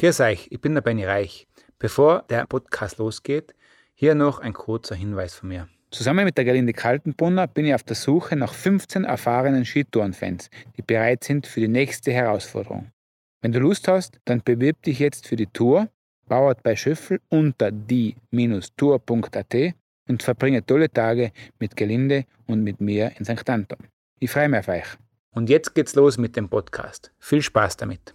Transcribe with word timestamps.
Grüß 0.00 0.20
euch, 0.20 0.46
ich 0.52 0.60
bin 0.60 0.74
der 0.74 0.80
Benny 0.80 1.04
Reich. 1.04 1.48
Bevor 1.80 2.22
der 2.30 2.46
Podcast 2.46 2.98
losgeht, 2.98 3.52
hier 3.94 4.14
noch 4.14 4.38
ein 4.38 4.52
kurzer 4.52 4.94
Hinweis 4.94 5.34
von 5.34 5.48
mir. 5.48 5.68
Zusammen 5.90 6.24
mit 6.24 6.38
der 6.38 6.44
Gerlinde 6.44 6.72
Kaltenbrunner 6.72 7.48
bin 7.48 7.66
ich 7.66 7.74
auf 7.74 7.82
der 7.82 7.96
Suche 7.96 8.36
nach 8.36 8.54
15 8.54 9.02
erfahrenen 9.02 9.64
Skitourenfans, 9.64 10.50
die 10.76 10.82
bereit 10.82 11.24
sind 11.24 11.48
für 11.48 11.58
die 11.58 11.66
nächste 11.66 12.12
Herausforderung. 12.12 12.92
Wenn 13.42 13.50
du 13.50 13.58
Lust 13.58 13.88
hast, 13.88 14.20
dann 14.24 14.40
bewirb 14.44 14.80
dich 14.82 15.00
jetzt 15.00 15.26
für 15.26 15.34
die 15.34 15.48
Tour, 15.48 15.88
bauert 16.28 16.62
bei 16.62 16.76
Schöffel 16.76 17.20
unter 17.28 17.72
die-tour.at 17.72 19.56
und 20.06 20.22
verbringe 20.22 20.64
tolle 20.64 20.92
Tage 20.92 21.32
mit 21.58 21.76
Gelinde 21.76 22.24
und 22.46 22.62
mit 22.62 22.80
mir 22.80 23.10
in 23.18 23.24
St. 23.24 23.50
Anton. 23.50 23.78
Ich 24.20 24.30
freue 24.30 24.48
mich 24.48 24.60
auf 24.60 24.68
euch. 24.68 24.86
Und 25.34 25.50
jetzt 25.50 25.74
geht's 25.74 25.96
los 25.96 26.18
mit 26.18 26.36
dem 26.36 26.48
Podcast. 26.48 27.10
Viel 27.18 27.42
Spaß 27.42 27.76
damit. 27.78 28.14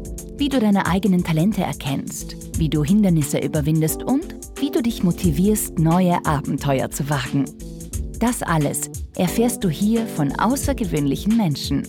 Wie 0.41 0.49
du 0.49 0.59
deine 0.59 0.87
eigenen 0.87 1.23
Talente 1.23 1.61
erkennst, 1.61 2.35
wie 2.57 2.67
du 2.67 2.83
Hindernisse 2.83 3.37
überwindest 3.37 4.01
und 4.01 4.25
wie 4.55 4.71
du 4.71 4.81
dich 4.81 5.03
motivierst, 5.03 5.77
neue 5.77 6.17
Abenteuer 6.25 6.89
zu 6.89 7.07
wagen. 7.11 7.45
Das 8.17 8.41
alles 8.41 8.89
erfährst 9.15 9.63
du 9.63 9.69
hier 9.69 10.07
von 10.07 10.31
außergewöhnlichen 10.31 11.37
Menschen. 11.37 11.87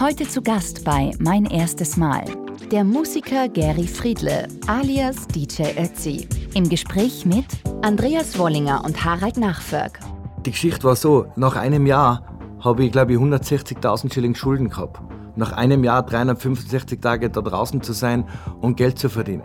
Heute 0.00 0.26
zu 0.26 0.40
Gast 0.40 0.82
bei 0.82 1.10
Mein 1.18 1.44
erstes 1.44 1.98
Mal 1.98 2.24
der 2.72 2.84
Musiker 2.84 3.50
Gary 3.50 3.86
Friedle 3.86 4.48
alias 4.66 5.26
DJ 5.26 5.78
Ötzi. 5.78 6.26
Im 6.54 6.70
Gespräch 6.70 7.26
mit 7.26 7.44
Andreas 7.82 8.38
Wollinger 8.38 8.82
und 8.82 9.04
Harald 9.04 9.36
Nachberg. 9.36 10.00
Die 10.46 10.52
Geschichte 10.52 10.84
war 10.84 10.96
so, 10.96 11.26
nach 11.36 11.54
einem 11.54 11.86
Jahr 11.86 12.24
habe 12.60 12.82
ich, 12.82 12.92
glaube 12.92 13.12
ich, 13.12 13.18
160.000 13.18 14.10
Schilling 14.10 14.34
Schulden 14.34 14.70
gehabt. 14.70 15.02
Nach 15.40 15.52
einem 15.52 15.84
Jahr 15.84 16.04
365 16.04 17.00
Tage 17.00 17.30
da 17.30 17.40
draußen 17.40 17.80
zu 17.80 17.94
sein 17.94 18.28
und 18.60 18.76
Geld 18.76 18.98
zu 18.98 19.08
verdienen. 19.08 19.44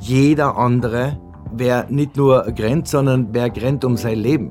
Jeder 0.00 0.56
andere 0.56 1.20
wäre 1.52 1.92
nicht 1.92 2.16
nur 2.16 2.42
grenzt, 2.52 2.92
sondern 2.92 3.34
wäre 3.34 3.50
grenzt 3.50 3.84
um 3.84 3.98
sein 3.98 4.18
Leben. 4.18 4.50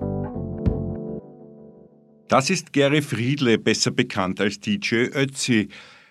Das 2.28 2.52
ist 2.52 2.72
Gary 2.72 3.02
Friedle, 3.02 3.58
besser 3.58 3.90
bekannt 3.90 4.40
als 4.40 4.60
DJ 4.60 5.08
Ötzi. 5.12 5.70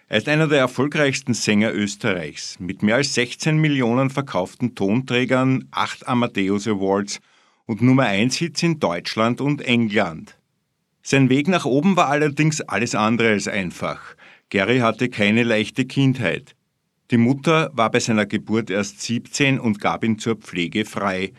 Er 0.09 0.19
ist 0.19 0.29
einer 0.29 0.49
der 0.49 0.59
erfolgreichsten 0.59 1.35
Sänger 1.35 1.73
Österreichs, 1.73 2.59
mit 2.59 2.83
mehr 2.83 2.97
als 2.97 3.15
16 3.15 3.57
Millionen 3.57 4.11
verkauften 4.11 4.75
Tonträgern, 4.75 5.69
8 5.71 6.09
Amadeus 6.09 6.67
Awards 6.67 7.21
und 7.67 7.81
Nummer 7.81 8.07
1 8.07 8.35
Hits 8.35 8.65
in 8.65 8.81
Deutschland 8.81 9.41
und 9.41 9.63
England. 9.63 10.37
Sein 11.05 11.29
Weg 11.31 11.47
nach 11.47 11.65
oben 11.65 11.97
war 11.97 12.09
allerdings 12.09 12.61
alles 12.61 12.97
andere 12.97 13.29
als 13.29 13.47
einfach. 13.47 14.17
Gary 14.55 14.79
hatte 14.79 15.09
keine 15.09 15.43
leichte 15.43 15.85
Kindheit. 15.85 16.55
Die 17.11 17.17
Mutter 17.17 17.73
war 17.73 17.91
bei 17.91 17.99
seiner 17.99 18.25
Geburt 18.25 18.71
erst 18.71 19.03
17 19.03 19.59
und 19.59 19.81
gab 19.81 20.05
ihn 20.05 20.21
zur 20.21 20.37
Pflege 20.37 20.85
frei. 20.85 21.33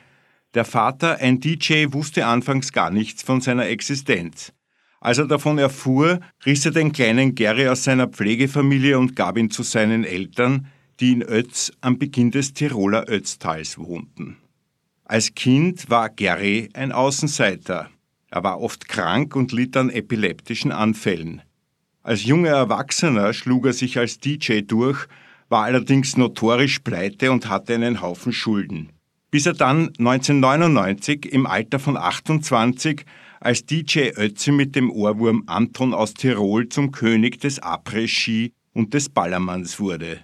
Der 0.54 0.66
Vater, 0.66 1.20
ein 1.22 1.40
DJ, 1.40 1.86
wusste 1.92 2.26
anfangs 2.26 2.74
gar 2.74 2.90
nichts 2.90 3.24
von 3.24 3.40
seiner 3.40 3.68
Existenz. 3.68 4.52
Als 5.00 5.18
er 5.18 5.28
davon 5.28 5.60
erfuhr, 5.60 6.20
riss 6.46 6.66
er 6.66 6.74
den 6.74 6.92
kleinen 6.92 7.36
Gary 7.36 7.70
aus 7.70 7.86
seiner 7.86 8.10
Pflegefamilie 8.10 9.00
und 9.00 9.16
gab 9.16 9.38
ihn 9.38 9.50
zu 9.50 9.64
seinen 9.64 10.04
Eltern, 10.04 10.68
die 11.00 11.14
in 11.14 11.22
Ötz 11.22 11.72
am 11.80 11.98
Beginn 11.98 12.32
des 12.32 12.54
Tiroler 12.54 13.08
Ötztals 13.08 13.78
wohnten. 13.78 14.36
Als 15.06 15.34
Kind 15.34 15.90
war 15.90 16.10
Gary 16.10 16.68
ein 16.74 16.92
Außenseiter. 16.92 17.90
Er 18.30 18.44
war 18.44 18.60
oft 18.60 18.90
krank 18.90 19.38
und 19.38 19.54
litt 19.54 19.78
an 19.78 19.90
epileptischen 19.90 20.74
Anfällen. 20.74 21.44
Als 22.06 22.24
junger 22.24 22.52
Erwachsener 22.52 23.34
schlug 23.34 23.66
er 23.66 23.74
sich 23.74 23.98
als 23.98 24.20
DJ 24.20 24.62
durch, 24.62 25.08
war 25.50 25.64
allerdings 25.64 26.18
notorisch 26.18 26.78
pleite 26.78 27.32
und 27.32 27.50
hatte 27.50 27.74
einen 27.74 28.00
Haufen 28.00 28.32
Schulden. 28.32 28.90
Bis 29.32 29.48
er 29.48 29.54
dann 29.54 29.88
1999 29.98 31.26
im 31.34 31.48
Alter 31.48 31.80
von 31.80 31.98
28 31.98 33.06
als 33.40 33.66
DJ 33.66 34.12
Ötzi 34.16 34.52
mit 34.52 34.76
dem 34.76 34.92
Ohrwurm 34.92 35.46
Anton 35.48 35.96
aus 35.96 36.14
Tirol 36.14 36.70
zum 36.70 36.92
König 36.92 37.40
des 37.40 37.60
Après-Ski 37.60 38.54
und 38.74 38.94
des 38.94 39.10
Ballermanns 39.10 39.80
wurde. 39.80 40.20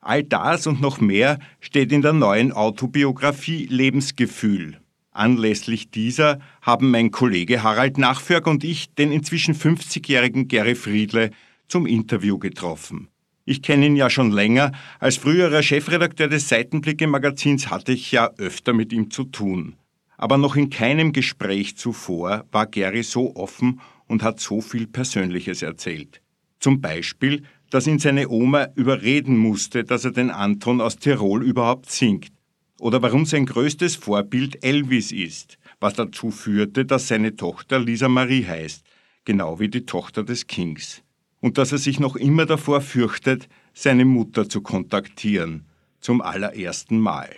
All 0.00 0.22
das 0.22 0.68
und 0.68 0.80
noch 0.80 1.00
mehr 1.00 1.40
steht 1.58 1.90
in 1.90 2.02
der 2.02 2.12
neuen 2.12 2.52
Autobiografie 2.52 3.66
Lebensgefühl. 3.66 4.78
Anlässlich 5.14 5.92
dieser 5.92 6.40
haben 6.60 6.90
mein 6.90 7.12
Kollege 7.12 7.62
Harald 7.62 7.98
Nachförg 7.98 8.48
und 8.48 8.64
ich 8.64 8.94
den 8.94 9.12
inzwischen 9.12 9.54
50-jährigen 9.54 10.48
Gary 10.48 10.74
Friedle 10.74 11.30
zum 11.68 11.86
Interview 11.86 12.40
getroffen. 12.40 13.06
Ich 13.44 13.62
kenne 13.62 13.86
ihn 13.86 13.94
ja 13.94 14.10
schon 14.10 14.32
länger. 14.32 14.72
Als 14.98 15.16
früherer 15.16 15.62
Chefredakteur 15.62 16.26
des 16.26 16.48
Seitenblicke-Magazins 16.48 17.70
hatte 17.70 17.92
ich 17.92 18.10
ja 18.10 18.28
öfter 18.38 18.72
mit 18.72 18.92
ihm 18.92 19.12
zu 19.12 19.22
tun. 19.22 19.76
Aber 20.16 20.36
noch 20.36 20.56
in 20.56 20.68
keinem 20.68 21.12
Gespräch 21.12 21.76
zuvor 21.76 22.44
war 22.50 22.66
Gary 22.66 23.04
so 23.04 23.36
offen 23.36 23.80
und 24.08 24.24
hat 24.24 24.40
so 24.40 24.60
viel 24.60 24.88
Persönliches 24.88 25.62
erzählt. 25.62 26.22
Zum 26.58 26.80
Beispiel, 26.80 27.44
dass 27.70 27.86
ihn 27.86 28.00
seine 28.00 28.28
Oma 28.28 28.68
überreden 28.74 29.36
musste, 29.36 29.84
dass 29.84 30.04
er 30.04 30.12
den 30.12 30.30
Anton 30.30 30.80
aus 30.80 30.96
Tirol 30.96 31.44
überhaupt 31.44 31.88
singt 31.88 32.33
oder 32.80 33.02
warum 33.02 33.24
sein 33.24 33.46
größtes 33.46 33.96
Vorbild 33.96 34.64
Elvis 34.64 35.12
ist, 35.12 35.58
was 35.80 35.94
dazu 35.94 36.30
führte, 36.30 36.84
dass 36.84 37.08
seine 37.08 37.36
Tochter 37.36 37.78
Lisa 37.78 38.08
Marie 38.08 38.44
heißt, 38.44 38.84
genau 39.24 39.60
wie 39.60 39.68
die 39.68 39.86
Tochter 39.86 40.22
des 40.22 40.46
Kings, 40.46 41.02
und 41.40 41.58
dass 41.58 41.72
er 41.72 41.78
sich 41.78 42.00
noch 42.00 42.16
immer 42.16 42.46
davor 42.46 42.80
fürchtet, 42.80 43.48
seine 43.72 44.04
Mutter 44.04 44.48
zu 44.48 44.60
kontaktieren, 44.60 45.66
zum 46.00 46.20
allerersten 46.20 46.98
Mal. 46.98 47.30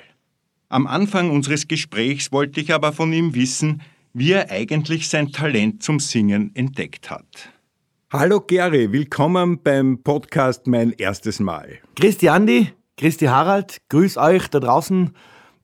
Am 0.69 0.87
Anfang 0.87 1.31
unseres 1.31 1.69
Gesprächs 1.69 2.33
wollte 2.33 2.61
ich 2.61 2.75
aber 2.75 2.93
von 2.93 3.13
ihm 3.13 3.35
wissen, 3.35 3.83
wie 4.13 4.33
er 4.33 4.51
eigentlich 4.51 5.09
sein 5.09 5.31
Talent 5.31 5.83
zum 5.83 6.01
Singen 6.01 6.51
entdeckt 6.55 7.11
hat. 7.11 7.53
Hallo 8.11 8.41
Gary, 8.41 8.91
willkommen 8.91 9.63
beim 9.63 10.03
Podcast 10.03 10.67
Mein 10.67 10.93
erstes 10.93 11.39
Mal. 11.39 11.79
Christi 11.95 12.29
Andi, 12.29 12.73
Christi 12.99 13.27
Harald, 13.27 13.83
grüß 13.91 14.17
euch 14.17 14.49
da 14.49 14.59
draußen 14.59 15.11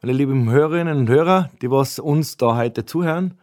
meine 0.03 0.13
lieben 0.13 0.51
Hörerinnen 0.51 0.99
und 0.99 1.09
Hörer, 1.09 1.51
die 1.63 1.71
was 1.71 1.99
uns 1.99 2.37
da 2.37 2.57
heute 2.57 2.85
zuhören. 2.85 3.39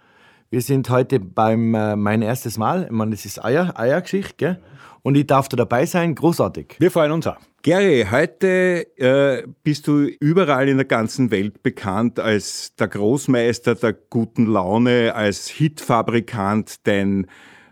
Wir 0.52 0.62
sind 0.62 0.92
heute 0.92 1.20
beim 1.20 1.74
äh, 1.74 1.96
mein 1.96 2.22
erstes 2.22 2.60
Mal. 2.60 2.84
Ich 2.84 2.92
meine, 2.92 3.12
das 3.12 3.26
ist 3.26 3.44
Eier, 3.44 3.80
Eiergeschichte, 3.80 4.36
gell? 4.38 4.60
Und 5.02 5.16
ich 5.16 5.26
darf 5.26 5.50
da 5.50 5.58
dabei 5.58 5.88
sein. 5.88 6.14
Großartig. 6.14 6.76
Wir 6.78 6.92
freuen 6.92 7.14
uns 7.14 7.26
auch. 7.26 7.38
Gary, 7.64 8.06
heute 8.12 8.86
äh, 9.00 9.48
bist 9.64 9.88
du 9.88 10.06
überall 10.20 10.70
in 10.70 10.78
der 10.78 10.86
ganzen 10.86 11.32
Welt 11.32 11.64
bekannt 11.64 12.20
als 12.20 12.76
der 12.76 12.90
Großmeister 12.90 13.74
der 13.74 13.94
guten 13.94 14.46
Laune, 14.46 15.16
als 15.16 15.48
Hitfabrikant. 15.48 16.86
Dein 16.86 17.26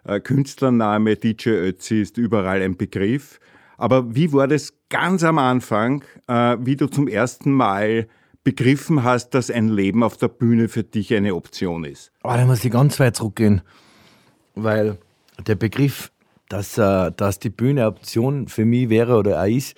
äh, 0.03 0.19
Künstlername 0.19 1.15
DJ 1.15 1.49
Ötzi 1.49 2.01
ist 2.01 2.17
überall 2.17 2.63
ein 2.63 2.75
Begriff. 2.75 3.39
Aber 3.77 4.15
wie 4.15 4.33
war 4.33 4.47
das 4.47 4.73
ganz 4.89 5.23
am 5.23 5.37
Anfang, 5.37 6.03
äh, 6.27 6.57
wie 6.59 6.75
du 6.75 6.87
zum 6.87 7.07
ersten 7.07 7.51
Mal 7.51 8.07
begriffen 8.43 9.03
hast, 9.03 9.31
dass 9.31 9.51
ein 9.51 9.67
Leben 9.67 10.03
auf 10.03 10.17
der 10.17 10.29
Bühne 10.29 10.69
für 10.69 10.83
dich 10.83 11.13
eine 11.13 11.35
Option 11.35 11.83
ist? 11.83 12.11
Oh, 12.23 12.29
da 12.29 12.45
muss 12.45 12.63
ich 12.63 12.71
ganz 12.71 12.99
weit 12.99 13.15
zurückgehen, 13.15 13.61
weil 14.55 14.97
der 15.45 15.55
Begriff, 15.55 16.11
dass, 16.47 16.77
äh, 16.77 17.11
dass 17.11 17.39
die 17.39 17.49
Bühne 17.49 17.87
Option 17.87 18.47
für 18.47 18.63
mich 18.63 18.89
wäre 18.89 19.17
oder 19.17 19.41
auch 19.41 19.47
ist, 19.47 19.75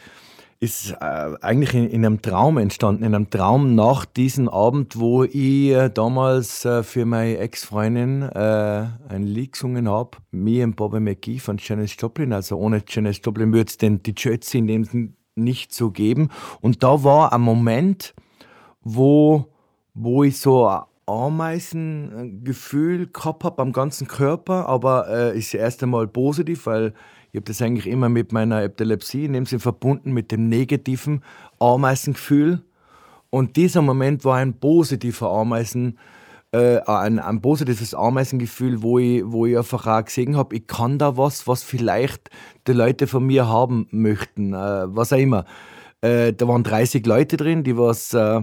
ist 0.62 0.92
äh, 0.92 1.32
eigentlich 1.42 1.74
in, 1.74 1.90
in, 1.90 2.06
einem 2.06 2.22
Traum 2.22 2.58
entstanden, 2.58 3.04
in 3.04 3.16
einem 3.16 3.30
Traum 3.30 3.76
nach 3.76 4.04
diesem 4.06 4.50
Abend, 4.50 5.00
wo 5.00 5.24
ich 5.24 5.70
äh, 5.70 5.90
damals 5.90 6.66
äh, 6.66 6.84
für 6.84 7.06
meine 7.06 7.38
Ex-Freundin 7.38 8.24
äh, 8.24 8.88
ein 9.08 9.24
Lied 9.24 9.54
gesungen 9.54 9.88
habe, 9.88 10.18
Me 10.32 10.62
and 10.64 10.76
Bobby 10.76 11.00
McGee 11.00 11.40
von 11.40 11.58
Janis 11.60 11.96
Joplin. 11.98 12.34
Also 12.34 12.58
ohne 12.58 12.84
Janis 12.86 13.22
Joplin 13.24 13.54
würde 13.54 13.70
es 13.70 13.78
die 13.78 14.14
Jötzi 14.16 14.58
in 14.58 14.68
dem 14.68 15.14
nicht 15.36 15.74
so 15.74 15.92
geben. 15.92 16.30
Und 16.60 16.84
da 16.84 17.06
war 17.06 17.32
ein 17.32 17.42
Moment, 17.42 18.14
wo, 18.82 19.46
wo 19.94 20.26
ich 20.26 20.40
so 20.40 20.70
Ameisengefühl 21.06 23.08
gehabt 23.08 23.46
habe 23.46 23.62
am 23.62 23.72
ganzen 23.72 24.08
Körper, 24.08 24.68
aber 24.68 25.08
äh, 25.08 25.38
ist 25.38 25.54
erst 25.54 25.82
einmal 25.82 26.08
positiv, 26.08 26.66
weil 26.66 26.94
ich 27.32 27.38
habe 27.38 27.46
das 27.46 27.62
eigentlich 27.62 27.88
immer 27.88 28.10
mit 28.10 28.32
meiner 28.32 28.64
Epilepsie 28.64 29.28
dem 29.28 29.46
Sinne 29.46 29.60
verbunden 29.60 30.12
mit 30.12 30.32
dem 30.32 30.50
negativen 30.50 31.24
Ameisengefühl. 31.60 32.64
Und 33.30 33.56
dieser 33.56 33.82
Moment 33.84 34.26
war 34.26 34.38
ein 34.38 34.60
positiver 34.60 35.30
Ameisen, 35.30 36.00
äh, 36.52 36.80
ein, 36.80 37.20
ein 37.20 37.42
positives 37.42 37.94
Ameisengefühl, 37.94 38.82
wo 38.82 38.98
ich, 38.98 39.22
wo 39.24 39.46
ich 39.46 39.56
einfach 39.56 39.86
auch 39.86 40.04
gesehen 40.04 40.36
habe, 40.36 40.56
ich 40.56 40.66
kann 40.66 40.98
da 40.98 41.16
was, 41.18 41.48
was 41.48 41.62
vielleicht 41.62 42.32
die 42.66 42.74
Leute 42.74 43.06
von 43.06 43.26
mir 43.26 43.48
haben 43.48 43.88
möchten, 43.92 44.54
äh, 44.54 44.96
was 44.96 45.14
auch 45.14 45.18
immer. 45.18 45.46
Äh, 46.02 46.34
da 46.34 46.48
waren 46.48 46.64
30 46.64 47.06
Leute 47.06 47.38
drin, 47.38 47.64
die 47.64 47.78
was 47.78 48.14
äh, 48.16 48.42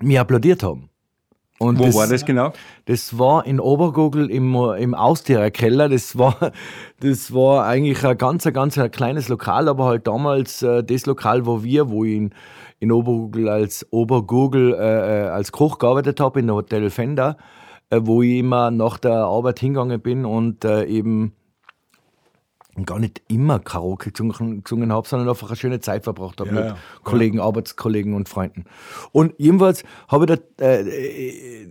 mir 0.00 0.20
applaudiert 0.20 0.62
haben. 0.62 0.90
Und 1.58 1.78
Wo 1.78 1.84
das, 1.84 1.94
war 1.94 2.06
das 2.06 2.24
genau? 2.24 2.52
Das 2.84 3.18
war 3.18 3.46
in 3.46 3.60
Obergurgel 3.60 4.30
im, 4.30 4.54
im 4.54 4.94
Austiererkeller. 4.94 5.88
Das 5.88 6.18
war, 6.18 6.52
das 7.00 7.32
war 7.32 7.64
eigentlich 7.64 8.04
ein 8.04 8.18
ganz, 8.18 8.46
ein 8.46 8.52
ganz 8.52 8.76
ein 8.76 8.90
kleines 8.90 9.28
Lokal, 9.28 9.68
aber 9.68 9.86
halt 9.86 10.06
damals 10.06 10.62
äh, 10.62 10.84
das 10.84 11.06
Lokal, 11.06 11.46
wo 11.46 11.62
wir, 11.62 11.88
wo 11.90 12.04
ich 12.04 12.16
in, 12.16 12.30
in 12.78 12.92
Obergurgel 12.92 13.48
als 13.48 13.86
Obergurgel 13.90 14.74
äh, 14.74 15.24
äh 15.24 15.28
als 15.28 15.50
Koch 15.50 15.78
gearbeitet 15.78 16.20
habe, 16.20 16.40
in 16.40 16.46
der 16.46 16.56
Hotel 16.56 16.90
Fender, 16.90 17.38
äh, 17.88 18.00
wo 18.02 18.20
ich 18.22 18.38
immer 18.38 18.70
nach 18.70 18.98
der 18.98 19.14
Arbeit 19.14 19.58
hingegangen 19.58 20.00
bin 20.00 20.26
und 20.26 20.64
äh, 20.64 20.84
eben 20.84 21.32
gar 22.84 22.98
nicht 22.98 23.22
immer 23.28 23.58
Karaoke 23.58 24.10
gesungen, 24.10 24.62
gesungen 24.62 24.92
habe, 24.92 25.08
sondern 25.08 25.28
einfach 25.28 25.48
eine 25.48 25.56
schöne 25.56 25.80
Zeit 25.80 26.04
verbracht 26.04 26.40
habe 26.40 26.50
ja, 26.50 26.54
mit 26.54 26.64
ja. 26.64 26.76
Kollegen, 27.04 27.40
Arbeitskollegen 27.40 28.14
und 28.14 28.28
Freunden. 28.28 28.64
Und 29.12 29.34
jedenfalls 29.38 29.84
habe 30.08 30.26
ich 30.26 30.40
da, 30.56 30.64
äh, 30.64 31.66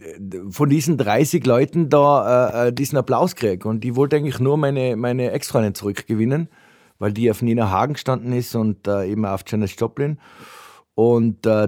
von 0.49 0.69
diesen 0.69 0.97
30 0.97 1.45
Leuten 1.45 1.89
da 1.89 2.65
äh, 2.65 2.67
äh, 2.67 2.73
diesen 2.73 2.97
Applaus 2.97 3.35
gekriegt 3.35 3.65
und 3.65 3.85
ich 3.85 3.95
wollte 3.95 4.15
eigentlich 4.15 4.39
nur 4.39 4.57
meine, 4.57 4.95
meine 4.95 5.31
Ex-Freundin 5.31 5.75
zurückgewinnen, 5.75 6.49
weil 6.97 7.13
die 7.13 7.29
auf 7.29 7.41
Nina 7.41 7.69
Hagen 7.69 7.93
gestanden 7.93 8.33
ist 8.33 8.55
und 8.55 8.87
äh, 8.87 9.05
eben 9.05 9.25
auf 9.25 9.43
Janis 9.45 9.75
Joplin. 9.77 10.17
Und 10.95 11.45
äh, 11.45 11.67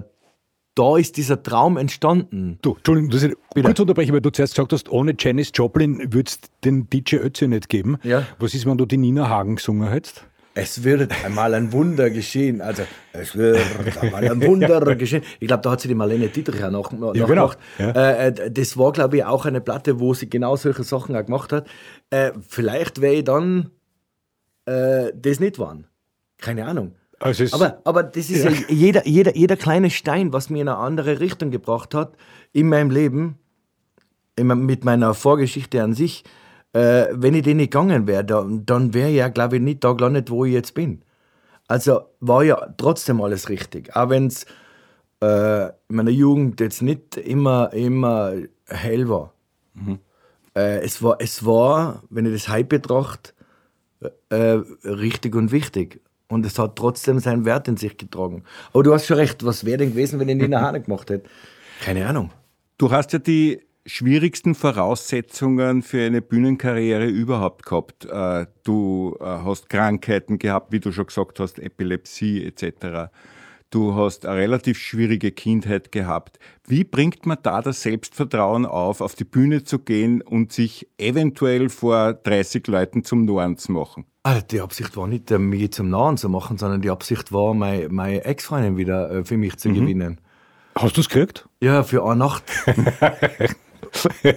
da 0.77 0.97
ist 0.97 1.17
dieser 1.17 1.41
Traum 1.41 1.77
entstanden. 1.77 2.59
Du, 2.61 2.75
Entschuldigung, 2.75 3.09
dass 3.09 3.23
ich 3.23 3.33
Bitte. 3.53 3.65
kurz 3.65 3.79
unterbreche, 3.79 4.13
weil 4.13 4.21
du 4.21 4.29
zuerst 4.29 4.53
gesagt 4.53 4.73
hast, 4.73 4.89
ohne 4.89 5.15
Janis 5.17 5.51
Joplin 5.53 6.13
würde 6.13 6.29
es 6.29 6.39
den 6.63 6.89
DJ 6.89 7.17
Ötzi 7.17 7.47
nicht 7.47 7.67
geben. 7.69 7.97
Ja. 8.03 8.27
Was 8.39 8.53
ist, 8.53 8.65
wenn 8.65 8.77
du 8.77 8.85
die 8.85 8.97
Nina 8.97 9.27
Hagen 9.27 9.55
gesungen 9.55 9.89
hättest? 9.89 10.25
Es 10.53 10.83
wird 10.83 11.11
einmal 11.23 11.53
ein 11.53 11.71
Wunder 11.71 12.09
geschehen. 12.09 12.61
Also, 12.61 12.83
es 13.13 13.35
wird 13.35 13.59
einmal 14.01 14.27
ein 14.27 14.41
Wunder 14.41 14.95
geschehen. 14.95 15.23
Ich 15.39 15.47
glaube, 15.47 15.61
da 15.61 15.71
hat 15.71 15.81
sie 15.81 15.87
die 15.87 15.93
Marlene 15.95 16.29
Dietrich 16.29 16.63
auch 16.63 16.71
noch, 16.71 16.91
noch 16.91 17.13
ja, 17.13 17.27
genau. 17.27 17.49
gemacht. 17.49 17.59
Ja. 17.77 17.91
Äh, 17.91 18.27
äh, 18.27 18.51
das 18.51 18.75
war, 18.75 18.91
glaube 18.91 19.17
ich, 19.17 19.25
auch 19.25 19.45
eine 19.45 19.61
Platte, 19.61 19.99
wo 19.99 20.15
sie 20.15 20.29
genau 20.29 20.55
solche 20.55 20.83
Sachen 20.83 21.15
auch 21.15 21.25
gemacht 21.25 21.53
hat. 21.53 21.67
Äh, 22.09 22.31
vielleicht 22.47 23.01
wäre 23.01 23.13
ich 23.13 23.23
dann 23.23 23.69
äh, 24.65 25.11
das 25.15 25.39
nicht 25.39 25.59
waren. 25.59 25.87
Keine 26.39 26.65
Ahnung. 26.65 26.93
Also 27.19 27.45
aber, 27.55 27.81
aber 27.83 28.03
das 28.03 28.29
ist 28.29 28.43
ja. 28.43 28.51
ja, 28.51 28.57
jeder, 28.69 29.07
jeder, 29.07 29.35
jeder 29.35 29.55
kleine 29.55 29.89
Stein, 29.89 30.33
was 30.33 30.49
mir 30.49 30.61
in 30.61 30.69
eine 30.69 30.77
andere 30.77 31.19
Richtung 31.19 31.49
gebracht 31.49 31.95
hat 31.95 32.13
in 32.53 32.69
meinem 32.69 32.91
Leben, 32.91 33.39
mit 34.39 34.85
meiner 34.85 35.13
Vorgeschichte 35.13 35.81
an 35.81 35.93
sich, 35.93 36.23
äh, 36.73 37.07
wenn 37.11 37.33
ich 37.33 37.43
den 37.43 37.57
nicht 37.57 37.71
gegangen 37.71 38.05
wäre, 38.05 38.23
dann, 38.23 38.65
dann 38.65 38.93
wäre 38.93 39.09
ich 39.09 39.15
ja, 39.15 39.29
glaube 39.29 39.55
ich, 39.55 39.61
nicht 39.61 39.83
da 39.83 39.93
gelandet, 39.93 40.29
wo 40.29 40.45
ich 40.45 40.53
jetzt 40.53 40.73
bin. 40.73 41.01
Also 41.67 42.01
war 42.19 42.43
ja 42.43 42.73
trotzdem 42.77 43.19
alles 43.21 43.49
richtig. 43.49 43.95
Auch 43.95 44.09
wenn 44.09 44.27
es 44.27 44.45
äh, 45.21 45.67
in 45.67 45.95
meiner 45.95 46.11
Jugend 46.11 46.59
jetzt 46.59 46.81
nicht 46.81 47.17
immer, 47.17 47.73
immer 47.73 48.33
hell 48.67 49.09
war. 49.09 49.33
Mhm. 49.73 49.99
Äh, 50.55 50.79
es, 50.81 51.01
war 51.01 51.17
es 51.19 51.45
war, 51.45 52.03
wenn 52.09 52.25
ich 52.25 52.33
das 52.33 52.53
heute 52.53 52.65
betrachte, 52.65 53.33
äh, 54.29 54.59
richtig 54.83 55.35
und 55.35 55.51
wichtig. 55.51 56.01
Und 56.29 56.45
es 56.45 56.59
hat 56.59 56.75
trotzdem 56.75 57.19
seinen 57.19 57.45
Wert 57.45 57.67
in 57.67 57.77
sich 57.77 57.97
getragen. 57.97 58.43
Aber 58.73 58.83
du 58.83 58.93
hast 58.93 59.05
schon 59.05 59.17
recht, 59.17 59.45
was 59.45 59.65
wäre 59.65 59.77
denn 59.77 59.91
gewesen, 59.91 60.19
wenn 60.19 60.27
ich 60.27 60.35
Nina 60.35 60.61
Hane 60.61 60.81
gemacht 60.81 61.09
hätte? 61.09 61.29
Keine 61.81 62.05
Ahnung. 62.07 62.31
Du 62.77 62.91
hast 62.91 63.13
ja 63.13 63.19
die 63.19 63.61
schwierigsten 63.85 64.53
Voraussetzungen 64.53 65.81
für 65.81 66.05
eine 66.05 66.21
Bühnenkarriere 66.21 67.05
überhaupt 67.05 67.65
gehabt. 67.65 68.05
Äh, 68.05 68.45
du 68.63 69.17
äh, 69.19 69.23
hast 69.23 69.69
Krankheiten 69.69 70.37
gehabt, 70.37 70.71
wie 70.73 70.81
du 70.81 70.91
schon 70.91 71.07
gesagt 71.07 71.39
hast, 71.39 71.59
Epilepsie 71.59 72.45
etc. 72.45 73.09
Du 73.69 73.95
hast 73.95 74.25
eine 74.25 74.37
relativ 74.37 74.77
schwierige 74.79 75.31
Kindheit 75.31 75.91
gehabt. 75.91 76.39
Wie 76.65 76.85
bringt 76.85 77.25
man 77.25 77.37
da 77.43 77.61
das 77.61 77.81
Selbstvertrauen 77.81 78.65
auf, 78.65 79.01
auf 79.01 79.15
die 79.15 79.25
Bühne 79.25 79.65
zu 79.65 79.79
gehen 79.79 80.21
und 80.21 80.53
sich 80.53 80.87
eventuell 80.97 81.67
vor 81.67 82.13
30 82.13 82.65
Leuten 82.67 83.03
zum 83.03 83.25
Norden 83.25 83.57
zu 83.57 83.73
machen? 83.73 84.05
Also 84.23 84.41
die 84.49 84.61
Absicht 84.61 84.95
war 84.95 85.07
nicht, 85.07 85.31
äh, 85.31 85.37
mich 85.37 85.73
zum 85.73 85.89
Nahen 85.89 86.15
zu 86.15 86.29
machen, 86.29 86.57
sondern 86.57 86.81
die 86.81 86.89
Absicht 86.89 87.33
war, 87.33 87.53
meine, 87.53 87.89
meine 87.89 88.23
Ex-Freundin 88.23 88.77
wieder 88.77 89.11
äh, 89.11 89.25
für 89.25 89.35
mich 89.35 89.57
zu 89.57 89.67
mhm. 89.69 89.73
gewinnen. 89.75 90.21
Hast 90.75 90.95
du 90.95 91.01
es 91.01 91.09
gekriegt? 91.09 91.49
Ja, 91.59 91.83
für 91.83 92.05
eine 92.05 92.17
Nacht. 92.17 92.43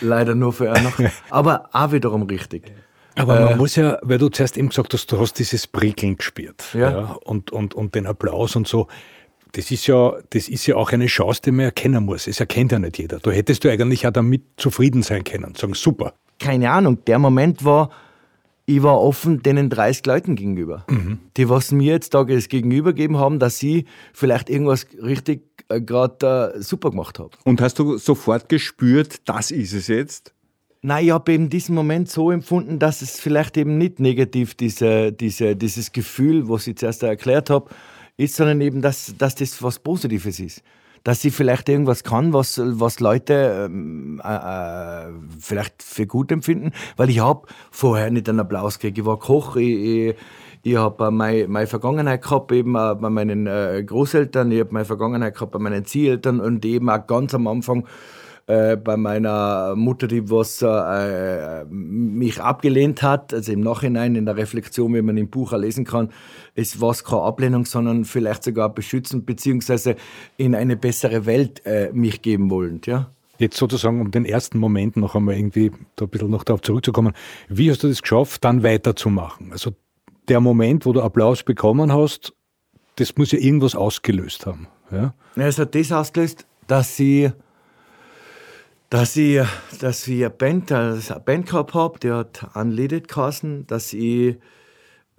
Leider 0.00 0.34
nur 0.36 0.52
für 0.52 0.70
eine 0.72 0.84
Nacht. 0.84 1.02
Aber 1.30 1.68
auch 1.72 1.92
wiederum 1.92 2.22
richtig. 2.22 2.72
Aber 3.18 3.40
man 3.40 3.52
äh, 3.54 3.56
muss 3.56 3.76
ja, 3.76 3.98
weil 4.02 4.18
du 4.18 4.28
zuerst 4.28 4.56
eben 4.56 4.68
gesagt 4.68 4.94
hast, 4.94 5.10
du 5.10 5.18
hast 5.18 5.34
dieses 5.34 5.66
Prickeln 5.66 6.16
gespürt 6.16 6.64
ja. 6.74 6.90
ja. 6.90 7.18
und, 7.24 7.50
und, 7.50 7.74
und 7.74 7.94
den 7.94 8.06
Applaus 8.06 8.56
und 8.56 8.66
so. 8.68 8.86
Das 9.52 9.70
ist, 9.70 9.86
ja, 9.86 10.12
das 10.30 10.48
ist 10.48 10.66
ja 10.66 10.76
auch 10.76 10.92
eine 10.92 11.06
Chance, 11.06 11.40
die 11.44 11.52
man 11.52 11.66
erkennen 11.66 12.04
muss. 12.04 12.26
Es 12.26 12.38
erkennt 12.38 12.72
ja 12.72 12.78
nicht 12.78 12.98
jeder. 12.98 13.18
Da 13.18 13.30
hättest 13.30 13.64
du 13.64 13.70
eigentlich 13.70 14.06
auch 14.06 14.12
damit 14.12 14.42
zufrieden 14.56 15.02
sein 15.02 15.24
können. 15.24 15.54
Sagen, 15.54 15.74
super. 15.74 16.14
Keine 16.38 16.70
Ahnung, 16.70 17.04
der 17.06 17.18
Moment 17.18 17.64
war, 17.64 17.90
ich 18.66 18.82
war 18.82 19.00
offen 19.00 19.42
den 19.42 19.70
30 19.70 20.04
Leuten 20.04 20.36
gegenüber. 20.36 20.84
Mhm. 20.90 21.18
Die, 21.38 21.48
was 21.48 21.72
mir 21.72 21.94
jetzt 21.94 22.12
da 22.12 22.24
das 22.24 22.48
Gegenüber 22.48 22.92
gegeben 22.92 23.16
haben, 23.16 23.38
dass 23.38 23.58
sie 23.58 23.86
vielleicht 24.12 24.50
irgendwas 24.50 24.86
richtig 25.02 25.42
äh, 25.68 25.80
gerade 25.80 26.54
äh, 26.54 26.62
super 26.62 26.90
gemacht 26.90 27.18
haben. 27.18 27.30
Und 27.44 27.62
hast 27.62 27.78
du 27.78 27.96
sofort 27.96 28.50
gespürt, 28.50 29.22
das 29.24 29.50
ist 29.50 29.72
es 29.72 29.88
jetzt? 29.88 30.34
Nein, 30.80 31.06
ich 31.06 31.10
habe 31.10 31.32
eben 31.32 31.48
diesen 31.50 31.74
Moment 31.74 32.08
so 32.08 32.30
empfunden, 32.30 32.78
dass 32.78 33.02
es 33.02 33.18
vielleicht 33.18 33.56
eben 33.56 33.78
nicht 33.78 33.98
negativ 33.98 34.54
diese, 34.54 35.12
diese, 35.12 35.56
dieses 35.56 35.90
Gefühl, 35.90 36.48
was 36.48 36.68
ich 36.68 36.76
zuerst 36.76 37.02
erklärt 37.02 37.50
habe, 37.50 37.68
ist, 38.16 38.36
sondern 38.36 38.60
eben, 38.60 38.80
dass, 38.80 39.14
dass 39.18 39.34
das 39.34 39.60
was 39.60 39.80
Positives 39.80 40.38
ist. 40.38 40.62
Dass 41.02 41.20
sie 41.20 41.30
vielleicht 41.30 41.68
irgendwas 41.68 42.04
kann, 42.04 42.32
was, 42.32 42.60
was 42.62 43.00
Leute 43.00 43.66
ähm, 43.66 44.20
äh, 44.22 44.34
äh, 44.34 45.12
vielleicht 45.40 45.82
für 45.82 46.06
gut 46.06 46.30
empfinden. 46.30 46.72
Weil 46.96 47.10
ich 47.10 47.20
habe 47.20 47.48
vorher 47.72 48.10
nicht 48.10 48.28
einen 48.28 48.40
Applaus 48.40 48.78
gekriegt. 48.78 48.98
Ich 48.98 49.04
war 49.04 49.18
Koch, 49.18 49.56
ich, 49.56 49.68
ich, 49.68 50.14
ich 50.62 50.76
habe 50.76 51.10
meine, 51.10 51.48
meine 51.48 51.66
Vergangenheit 51.66 52.22
gehabt, 52.22 52.52
eben 52.52 52.72
bei 52.72 52.94
meinen 53.10 53.46
äh, 53.48 53.82
Großeltern, 53.84 54.52
ich 54.52 54.60
habe 54.60 54.72
meine 54.72 54.84
Vergangenheit 54.84 55.34
gehabt 55.34 55.52
bei 55.52 55.58
meinen 55.58 55.84
Zieheltern 55.84 56.40
und 56.40 56.64
eben 56.64 56.88
auch 56.90 57.04
ganz 57.06 57.34
am 57.34 57.46
Anfang 57.48 57.86
äh, 58.48 58.76
bei 58.76 58.96
meiner 58.96 59.76
Mutter, 59.76 60.08
die 60.08 60.30
was 60.30 60.62
äh, 60.62 61.66
mich 61.66 62.40
abgelehnt 62.40 63.02
hat, 63.02 63.34
also 63.34 63.52
im 63.52 63.60
Nachhinein 63.60 64.16
in 64.16 64.24
der 64.24 64.38
Reflexion, 64.38 64.94
wie 64.94 65.02
man 65.02 65.18
im 65.18 65.28
Buch 65.28 65.52
lesen 65.52 65.84
kann, 65.84 66.10
es 66.54 66.80
war 66.80 66.94
keine 66.94 67.22
Ablehnung, 67.22 67.66
sondern 67.66 68.06
vielleicht 68.06 68.42
sogar 68.42 68.70
beschützend 68.70 69.26
beziehungsweise 69.26 69.96
in 70.38 70.54
eine 70.54 70.76
bessere 70.76 71.26
Welt 71.26 71.60
äh, 71.66 71.90
mich 71.92 72.22
geben 72.22 72.48
wollend, 72.50 72.86
ja. 72.86 73.10
Jetzt 73.36 73.58
sozusagen, 73.58 74.00
um 74.00 74.10
den 74.10 74.24
ersten 74.24 74.58
Moment 74.58 74.96
noch 74.96 75.14
einmal 75.14 75.36
irgendwie 75.36 75.70
da 75.94 76.06
ein 76.06 76.08
bisschen 76.08 76.30
noch 76.30 76.42
darauf 76.42 76.62
zurückzukommen. 76.62 77.12
Wie 77.50 77.70
hast 77.70 77.82
du 77.82 77.88
das 77.88 78.00
geschafft, 78.00 78.44
dann 78.44 78.62
weiterzumachen? 78.62 79.52
Also 79.52 79.74
der 80.26 80.40
Moment, 80.40 80.86
wo 80.86 80.94
du 80.94 81.02
Applaus 81.02 81.42
bekommen 81.42 81.92
hast, 81.92 82.32
das 82.96 83.14
muss 83.16 83.30
ja 83.30 83.38
irgendwas 83.38 83.74
ausgelöst 83.74 84.46
haben. 84.46 84.68
Ja? 84.90 85.12
Es 85.36 85.58
hat 85.58 85.74
das 85.74 85.92
ausgelöst, 85.92 86.46
dass 86.66 86.96
sie 86.96 87.30
dass 88.90 89.16
ich, 89.16 89.42
dass 89.80 90.06
ich 90.08 90.20
eine 90.20 90.30
Band, 90.30 90.72
eine 90.72 91.00
Band 91.24 91.46
gehabt 91.46 91.74
habe, 91.74 91.98
die 91.98 92.10
hat 92.10 92.46
Unleaded 92.54 93.08
geheißen, 93.08 93.66
dass 93.66 93.92
ich 93.92 94.36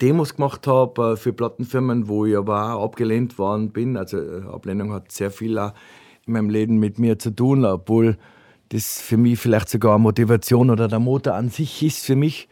Demos 0.01 0.35
gemacht 0.35 0.65
habe 0.65 1.13
äh, 1.13 1.17
für 1.17 1.33
Plattenfirmen, 1.33 2.07
wo 2.07 2.25
ich 2.25 2.37
aber 2.37 2.75
auch 2.75 2.85
abgelehnt 2.85 3.37
worden 3.37 3.71
bin. 3.71 3.97
Also 3.97 4.17
äh, 4.17 4.43
Ablehnung 4.45 4.93
hat 4.93 5.11
sehr 5.11 5.29
viel 5.29 5.57
in 6.25 6.33
meinem 6.33 6.49
Leben 6.49 6.77
mit 6.77 6.99
mir 6.99 7.19
zu 7.19 7.31
tun, 7.31 7.65
obwohl 7.65 8.17
das 8.69 9.01
für 9.01 9.17
mich 9.17 9.39
vielleicht 9.39 9.69
sogar 9.69 9.99
Motivation 9.99 10.69
oder 10.69 10.87
der 10.87 10.99
Motor 10.99 11.33
an 11.33 11.49
sich 11.49 11.83
ist 11.83 12.05
für 12.05 12.15
mich, 12.15 12.47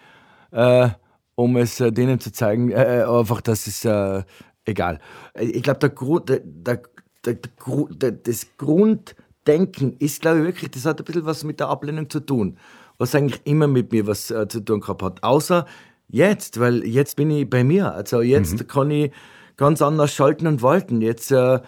äh, 0.52 0.90
um 1.36 1.56
es 1.58 1.80
äh, 1.80 1.92
denen 1.92 2.20
zu 2.20 2.32
zeigen, 2.32 2.72
äh, 2.72 3.06
einfach, 3.08 3.42
dass 3.42 3.68
es 3.68 3.86
äh, 3.86 4.24
egal. 4.66 5.00
Ich 5.40 5.64
glaube, 5.64 5.80
der 5.80 5.90
Grund, 5.90 6.30
der, 6.30 6.42
der, 6.44 6.82
der, 7.26 8.12
das 8.12 8.58
Grund 8.58 9.16
Denken 9.48 9.96
ist, 10.00 10.22
glaube 10.22 10.40
ich, 10.40 10.46
wirklich, 10.46 10.72
das 10.72 10.86
hat 10.86 11.00
ein 11.00 11.06
bisschen 11.06 11.26
was 11.26 11.44
mit 11.44 11.60
der 11.60 11.70
Ablehnung 11.70 12.10
zu 12.10 12.20
tun. 12.20 12.58
Was 12.98 13.16
eigentlich 13.16 13.42
immer 13.46 13.68
mit 13.68 13.92
mir 13.92 14.08
was 14.08 14.32
äh, 14.32 14.48
zu 14.48 14.60
tun 14.64 14.82
gehabt 14.82 15.02
hat. 15.02 15.24
Außer 15.24 15.66
jetzt, 16.10 16.60
weil 16.60 16.86
jetzt 16.86 17.16
bin 17.16 17.32
ich 17.32 17.50
bei 17.50 17.64
mir. 17.64 17.94
Also 17.94 18.22
jetzt 18.22 18.60
mhm. 18.60 18.68
kann 18.68 18.92
ich 18.92 19.12
ganz 19.56 19.82
anders 19.82 20.14
schalten 20.14 20.48
und 20.48 20.62
walten. 20.62 21.02
Jetzt 21.02 21.32
äh, 21.32 21.60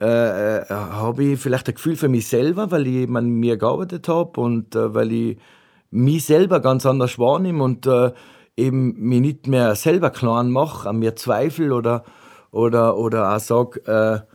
äh, 0.00 0.58
äh 0.58 0.64
habe 0.68 1.24
ich 1.24 1.40
vielleicht 1.40 1.68
ein 1.68 1.74
Gefühl 1.74 1.96
für 1.96 2.08
mich 2.08 2.28
selber, 2.28 2.70
weil 2.70 2.86
ich 2.86 2.94
eben 2.94 3.16
an 3.16 3.28
mir 3.28 3.56
gearbeitet 3.56 4.08
habe 4.08 4.40
und 4.40 4.74
äh, 4.74 4.94
weil 4.94 5.12
ich 5.12 5.38
mich 5.90 6.24
selber 6.24 6.60
ganz 6.60 6.86
anders 6.86 7.18
wahrnehme 7.18 7.62
und 7.62 7.86
äh, 7.86 8.12
eben 8.56 8.94
mich 8.98 9.20
nicht 9.20 9.46
mehr 9.46 9.74
selber 9.74 10.10
klein 10.10 10.50
mache, 10.50 10.88
an 10.88 10.98
mir 10.98 11.16
zweifle 11.16 11.74
oder, 11.74 12.04
oder, 12.50 12.96
oder 12.96 13.34
auch 13.34 13.40
sage, 13.40 14.26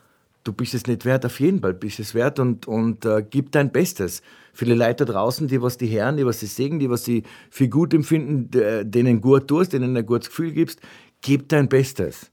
du 0.46 0.54
bist 0.54 0.74
es 0.74 0.88
nicht 0.88 1.04
wert, 1.04 1.26
auf 1.26 1.40
jeden 1.42 1.60
Fall 1.60 1.74
bist 1.74 2.00
es 2.00 2.16
wert 2.16 2.40
und, 2.40 2.68
und 2.68 3.04
äh, 3.04 3.26
gib 3.30 3.52
dein 3.52 3.72
Bestes. 3.74 4.22
Viele 4.54 4.76
Leute 4.76 5.04
da 5.04 5.12
draußen, 5.12 5.50
die 5.50 5.62
was 5.62 5.78
die 5.78 5.90
hören, 5.90 6.16
die 6.16 6.26
was 6.26 6.40
sie 6.40 6.46
sehen, 6.46 6.80
die 6.80 6.90
was 6.90 7.04
sie 7.04 7.24
für 7.50 7.68
gut 7.68 7.94
empfinden, 7.94 8.50
denen 8.90 9.20
gut 9.20 9.50
tust, 9.50 9.74
denen 9.74 9.98
ein 9.98 10.06
gutes 10.06 10.30
Gefühl 10.30 10.54
gibst, 10.54 10.80
gib 11.22 11.50
dein 11.50 11.68
Bestes. 11.68 12.32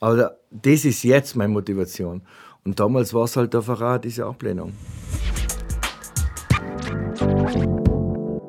Aber 0.00 0.38
das 0.50 0.84
ist 0.84 1.04
jetzt 1.04 1.36
meine 1.36 1.52
Motivation. 1.52 2.22
Und 2.64 2.80
damals 2.80 3.14
war 3.14 3.24
es 3.24 3.36
halt 3.36 3.54
einfach 3.54 3.80
auch 3.80 3.98
diese 3.98 4.26
Ablehnung. 4.26 4.72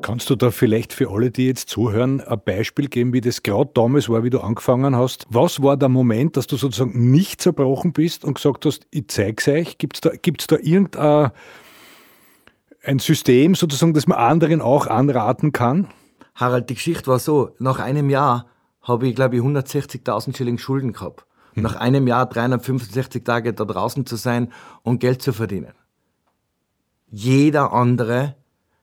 Kannst 0.07 0.29
du 0.29 0.37
da 0.37 0.51
vielleicht 0.51 0.93
für 0.93 1.11
alle, 1.11 1.31
die 1.31 1.47
jetzt 1.47 1.67
zuhören, 1.67 2.21
ein 2.21 2.39
Beispiel 2.45 2.87
geben, 2.87 3.11
wie 3.11 3.19
das 3.19 3.43
gerade 3.43 3.71
damals 3.73 4.07
war, 4.07 4.23
wie 4.23 4.29
du 4.29 4.39
angefangen 4.39 4.95
hast? 4.95 5.25
Was 5.29 5.61
war 5.61 5.75
der 5.75 5.89
Moment, 5.89 6.37
dass 6.37 6.47
du 6.47 6.55
sozusagen 6.55 7.11
nicht 7.11 7.41
zerbrochen 7.41 7.91
bist 7.91 8.23
und 8.23 8.35
gesagt 8.35 8.65
hast, 8.65 8.87
ich 8.89 9.09
zeig's 9.09 9.49
euch? 9.49 9.77
Gibt 9.77 9.97
es 9.97 9.99
da, 9.99 10.11
gibt's 10.11 10.47
da 10.47 10.55
irgendein 10.61 11.31
ein 12.85 12.99
System 12.99 13.53
sozusagen, 13.53 13.93
das 13.93 14.07
man 14.07 14.17
anderen 14.17 14.61
auch 14.61 14.87
anraten 14.87 15.51
kann? 15.51 15.89
Harald, 16.35 16.69
die 16.69 16.75
Geschichte 16.75 17.07
war 17.07 17.19
so, 17.19 17.49
nach 17.59 17.79
einem 17.79 18.09
Jahr 18.09 18.45
habe 18.81 19.09
ich, 19.09 19.15
glaube 19.15 19.35
ich, 19.35 19.41
160.000 19.41 20.37
Schilling 20.37 20.57
Schulden 20.57 20.93
gehabt. 20.93 21.25
Hm. 21.55 21.63
Nach 21.63 21.75
einem 21.75 22.07
Jahr 22.07 22.27
365 22.27 23.25
Tage 23.25 23.51
da 23.51 23.65
draußen 23.65 24.05
zu 24.05 24.15
sein 24.15 24.53
und 24.83 24.99
Geld 24.99 25.21
zu 25.21 25.33
verdienen. 25.33 25.73
Jeder 27.09 27.73
andere 27.73 28.37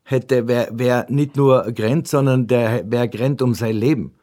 hätte, 0.05 0.47
wäre 0.47 0.69
wär 0.73 1.07
nicht 1.09 1.37
nur 1.37 1.63
grenzt, 1.73 2.13
sondern 2.13 2.47
der 2.47 2.91
wäre 2.91 3.09
grenzt 3.09 3.43
um 3.43 3.55
sein 3.55 3.75
Leben. 3.75 4.15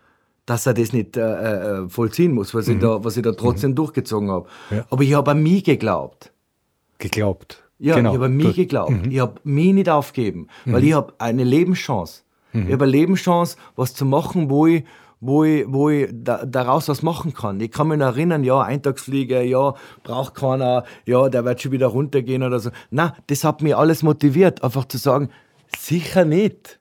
Dass 0.45 0.65
er 0.65 0.73
das 0.73 0.91
nicht 0.91 1.17
äh, 1.17 1.83
äh 1.83 1.89
vollziehen 1.89 2.33
muss, 2.33 2.53
was, 2.53 2.67
mhm. 2.67 2.73
ich, 2.73 2.79
da, 2.79 3.03
was 3.03 3.17
ich 3.17 3.23
da 3.23 3.31
trotzdem 3.33 3.71
mhm. 3.71 3.75
durchgezogen 3.75 4.31
habe. 4.31 4.47
Ja. 4.69 4.85
Aber 4.89 5.03
ich 5.03 5.13
habe 5.13 5.31
an 5.31 5.43
mich 5.43 5.63
geglaubt. 5.63 6.31
Geglaubt? 6.97 7.63
Ja, 7.77 7.95
genau. 7.95 8.11
ich 8.11 8.15
habe 8.15 8.25
an 8.25 8.37
mich 8.37 8.55
geglaubt. 8.55 8.91
Mhm. 8.91 9.11
Ich 9.11 9.19
habe 9.19 9.35
mich 9.43 9.73
nicht 9.73 9.89
aufgegeben, 9.89 10.47
weil 10.65 10.81
mhm. 10.81 10.87
ich 10.87 10.93
habe 10.93 11.13
eine 11.17 11.43
Lebenschance. 11.43 12.23
Ich 12.53 12.59
mhm. 12.59 12.73
habe 12.73 12.83
eine 12.83 12.91
Lebenschance, 12.91 13.57
was 13.75 13.93
zu 13.93 14.05
machen, 14.05 14.49
wo 14.49 14.67
ich, 14.67 14.83
wo 15.19 15.43
ich, 15.43 15.65
wo 15.67 15.89
ich 15.89 16.09
da, 16.11 16.45
daraus 16.45 16.89
was 16.89 17.01
machen 17.01 17.33
kann. 17.33 17.59
Ich 17.59 17.71
kann 17.71 17.87
mich 17.87 17.97
noch 17.97 18.07
erinnern, 18.07 18.43
ja, 18.43 18.61
Eintagsfliege, 18.61 19.43
ja, 19.43 19.73
braucht 20.03 20.35
keiner, 20.35 20.83
ja, 21.05 21.29
der 21.29 21.45
wird 21.45 21.61
schon 21.61 21.71
wieder 21.71 21.87
runtergehen 21.87 22.43
oder 22.43 22.59
so. 22.59 22.71
Na, 22.89 23.15
das 23.27 23.43
hat 23.43 23.61
mich 23.61 23.75
alles 23.75 24.03
motiviert, 24.03 24.63
einfach 24.63 24.85
zu 24.85 24.97
sagen, 24.97 25.29
Sicher 25.77 26.25
nicht. 26.25 26.79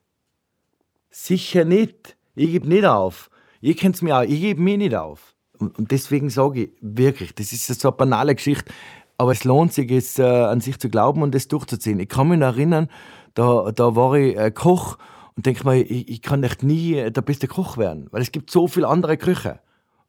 Sicher 1.09 1.65
nicht. 1.65 2.15
Ich 2.35 2.51
gebe 2.51 2.67
nicht 2.67 2.85
auf. 2.85 3.29
Ihr 3.61 3.75
kennt 3.75 4.01
mir 4.01 4.17
auch, 4.17 4.23
ich 4.23 4.41
gebe 4.41 4.61
mich 4.61 4.77
nicht 4.77 4.95
auf. 4.95 5.35
Und, 5.59 5.91
deswegen 5.91 6.29
sage 6.29 6.63
ich 6.63 6.69
wirklich, 6.81 7.35
das 7.35 7.53
ist 7.53 7.67
so 7.67 7.89
eine 7.89 7.97
banale 7.97 8.33
Geschichte, 8.33 8.73
aber 9.17 9.33
es 9.33 9.43
lohnt 9.43 9.73
sich, 9.73 9.91
es 9.91 10.17
äh, 10.17 10.23
an 10.23 10.61
sich 10.61 10.79
zu 10.79 10.89
glauben 10.89 11.21
und 11.21 11.35
es 11.35 11.47
durchzuziehen. 11.47 11.99
Ich 11.99 12.09
kann 12.09 12.27
mich 12.27 12.39
noch 12.39 12.47
erinnern, 12.47 12.89
da, 13.35 13.71
da 13.71 13.95
war 13.95 14.15
ich 14.15 14.35
äh, 14.35 14.49
Koch 14.49 14.97
und 15.35 15.45
denke 15.45 15.63
mir, 15.67 15.81
ich, 15.81 16.09
ich, 16.09 16.21
kann 16.23 16.43
echt 16.43 16.63
nie 16.63 16.95
äh, 16.95 17.11
der 17.11 17.21
beste 17.21 17.47
Koch 17.47 17.77
werden, 17.77 18.07
weil 18.09 18.23
es 18.23 18.31
gibt 18.31 18.49
so 18.49 18.67
viele 18.67 18.87
andere 18.87 19.17
Köche. 19.17 19.59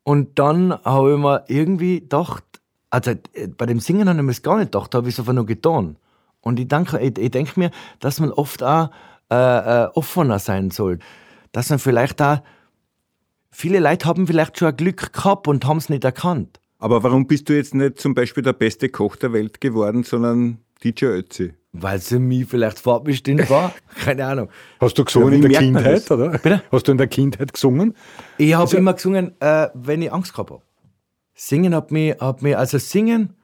Und 0.02 0.38
dann 0.38 0.72
habe 0.84 1.12
ich 1.12 1.18
mir 1.18 1.44
irgendwie 1.48 2.00
gedacht, 2.00 2.44
also 2.88 3.12
bei 3.56 3.66
dem 3.66 3.80
Singen 3.80 4.08
habe 4.08 4.18
ich 4.18 4.24
mir 4.24 4.32
das 4.32 4.42
gar 4.42 4.56
nicht 4.56 4.72
gedacht, 4.72 4.94
habe 4.94 5.08
ich 5.08 5.14
es 5.14 5.20
einfach 5.20 5.34
nur 5.34 5.46
getan. 5.46 5.96
Und 6.42 6.60
ich 6.60 6.68
denke, 6.68 6.98
ich, 7.00 7.18
ich 7.18 7.30
denke 7.30 7.58
mir, 7.58 7.70
dass 8.00 8.20
man 8.20 8.30
oft 8.30 8.62
auch 8.62 8.90
äh, 9.30 9.34
äh, 9.34 9.88
offener 9.94 10.38
sein 10.38 10.70
soll. 10.70 10.98
Dass 11.52 11.70
man 11.70 11.78
vielleicht 11.78 12.20
da 12.20 12.42
viele 13.50 13.78
Leute 13.78 14.06
haben 14.06 14.26
vielleicht 14.26 14.58
schon 14.58 14.68
ein 14.68 14.76
Glück 14.76 15.12
gehabt 15.12 15.46
und 15.48 15.64
haben 15.64 15.78
es 15.78 15.88
nicht 15.88 16.04
erkannt. 16.04 16.58
Aber 16.78 17.02
warum 17.04 17.26
bist 17.28 17.48
du 17.48 17.54
jetzt 17.54 17.74
nicht 17.74 18.00
zum 18.00 18.14
Beispiel 18.14 18.42
der 18.42 18.54
beste 18.54 18.88
Koch 18.88 19.14
der 19.14 19.32
Welt 19.32 19.60
geworden, 19.60 20.02
sondern 20.02 20.58
DJ 20.82 21.06
Ötzi? 21.06 21.54
Weil 21.72 22.00
sie 22.00 22.18
mir 22.18 22.46
vielleicht 22.46 22.80
vorbestimmt 22.80 23.48
war. 23.48 23.72
Keine 24.04 24.26
Ahnung. 24.26 24.48
Hast 24.80 24.98
du 24.98 25.04
gesungen 25.04 25.30
ja, 25.30 25.36
in 25.36 25.50
der 25.50 25.60
Kindheit, 25.60 26.10
oder? 26.10 26.30
Bitte? 26.30 26.62
Hast 26.70 26.88
du 26.88 26.92
in 26.92 26.98
der 26.98 27.06
Kindheit 27.06 27.52
gesungen? 27.52 27.94
Ich 28.36 28.52
habe 28.52 28.62
also, 28.62 28.76
immer 28.76 28.92
gesungen, 28.94 29.32
äh, 29.40 29.68
wenn 29.74 30.02
ich 30.02 30.12
Angst 30.12 30.32
gehabt 30.32 30.50
habe. 30.50 30.62
Singen 31.34 31.74
hat 31.74 31.90
mich, 31.90 32.20
hat 32.20 32.42
mich, 32.42 32.56
also 32.56 32.78
singen 32.78 33.36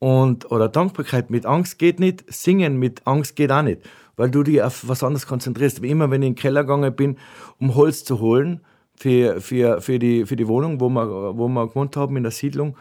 und, 0.00 0.50
oder 0.50 0.68
Dankbarkeit 0.68 1.30
mit 1.30 1.46
Angst 1.46 1.78
geht 1.78 2.00
nicht, 2.00 2.24
Singen 2.32 2.78
mit 2.78 3.06
Angst 3.06 3.36
geht 3.36 3.52
auch 3.52 3.62
nicht, 3.62 3.82
weil 4.16 4.30
du 4.30 4.42
dich 4.42 4.62
auf 4.62 4.88
was 4.88 5.04
anderes 5.04 5.26
konzentrierst. 5.26 5.82
Wie 5.82 5.90
immer, 5.90 6.10
wenn 6.10 6.22
ich 6.22 6.28
in 6.28 6.34
den 6.34 6.40
Keller 6.40 6.62
gegangen 6.64 6.96
bin, 6.96 7.18
um 7.60 7.74
Holz 7.74 8.02
zu 8.02 8.18
holen 8.18 8.62
für, 8.96 9.42
für, 9.42 9.82
für, 9.82 9.98
die, 9.98 10.24
für 10.24 10.36
die 10.36 10.48
Wohnung, 10.48 10.80
wo 10.80 10.88
wir, 10.88 11.36
wo 11.36 11.48
wir 11.48 11.68
gewohnt 11.68 11.96
haben 11.96 12.16
in 12.16 12.22
der 12.22 12.32
Siedlung 12.32 12.76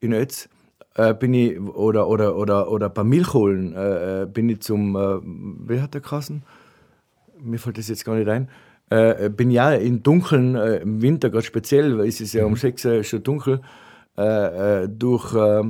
in 0.00 0.12
Ötz, 0.12 0.50
äh, 0.94 1.14
bin 1.14 1.32
ich, 1.32 1.58
oder, 1.58 2.06
oder, 2.06 2.36
oder, 2.36 2.70
oder 2.70 2.90
beim 2.90 3.08
Milch 3.08 3.32
holen, 3.32 3.74
äh, 3.74 4.22
äh 4.22 4.26
bin 4.26 4.50
ich 4.50 4.60
zum, 4.60 4.94
äh, 4.94 5.20
wie 5.22 5.80
hat 5.80 5.94
der 5.94 6.02
Kassen? 6.02 6.42
Mir 7.40 7.58
fällt 7.58 7.78
das 7.78 7.88
jetzt 7.88 8.04
gar 8.04 8.14
nicht 8.14 8.28
ein. 8.28 8.50
Äh, 8.90 9.30
bin 9.30 9.50
ja 9.50 9.72
im 9.72 10.02
Dunkeln, 10.02 10.54
äh, 10.54 10.76
im 10.80 11.00
Winter 11.00 11.30
gerade 11.30 11.46
speziell, 11.46 11.96
weil 11.96 12.08
es 12.08 12.20
ist 12.20 12.34
ja 12.34 12.44
um 12.44 12.52
mhm. 12.52 12.56
sechs 12.56 12.84
Uhr 12.84 13.02
schon 13.04 13.22
dunkel, 13.22 13.62
äh, 14.18 14.82
äh, 14.82 14.88
durch, 14.88 15.34
äh, 15.34 15.62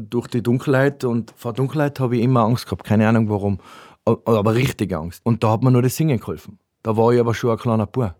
durch 0.00 0.28
die 0.28 0.42
Dunkelheit 0.42 1.04
und 1.04 1.34
vor 1.36 1.52
Dunkelheit 1.52 2.00
habe 2.00 2.16
ich 2.16 2.22
immer 2.22 2.40
Angst 2.40 2.64
gehabt, 2.64 2.84
keine 2.84 3.06
Ahnung 3.06 3.28
warum, 3.28 3.58
aber 4.04 4.54
richtig 4.54 4.94
Angst. 4.94 5.20
Und 5.24 5.44
da 5.44 5.50
hat 5.50 5.62
mir 5.62 5.70
nur 5.70 5.82
das 5.82 5.96
Singen 5.96 6.18
geholfen. 6.18 6.58
Da 6.82 6.96
war 6.96 7.12
ich 7.12 7.20
aber 7.20 7.34
schon 7.34 7.50
ein 7.50 7.58
kleiner 7.58 7.86
Bub. 7.86 8.14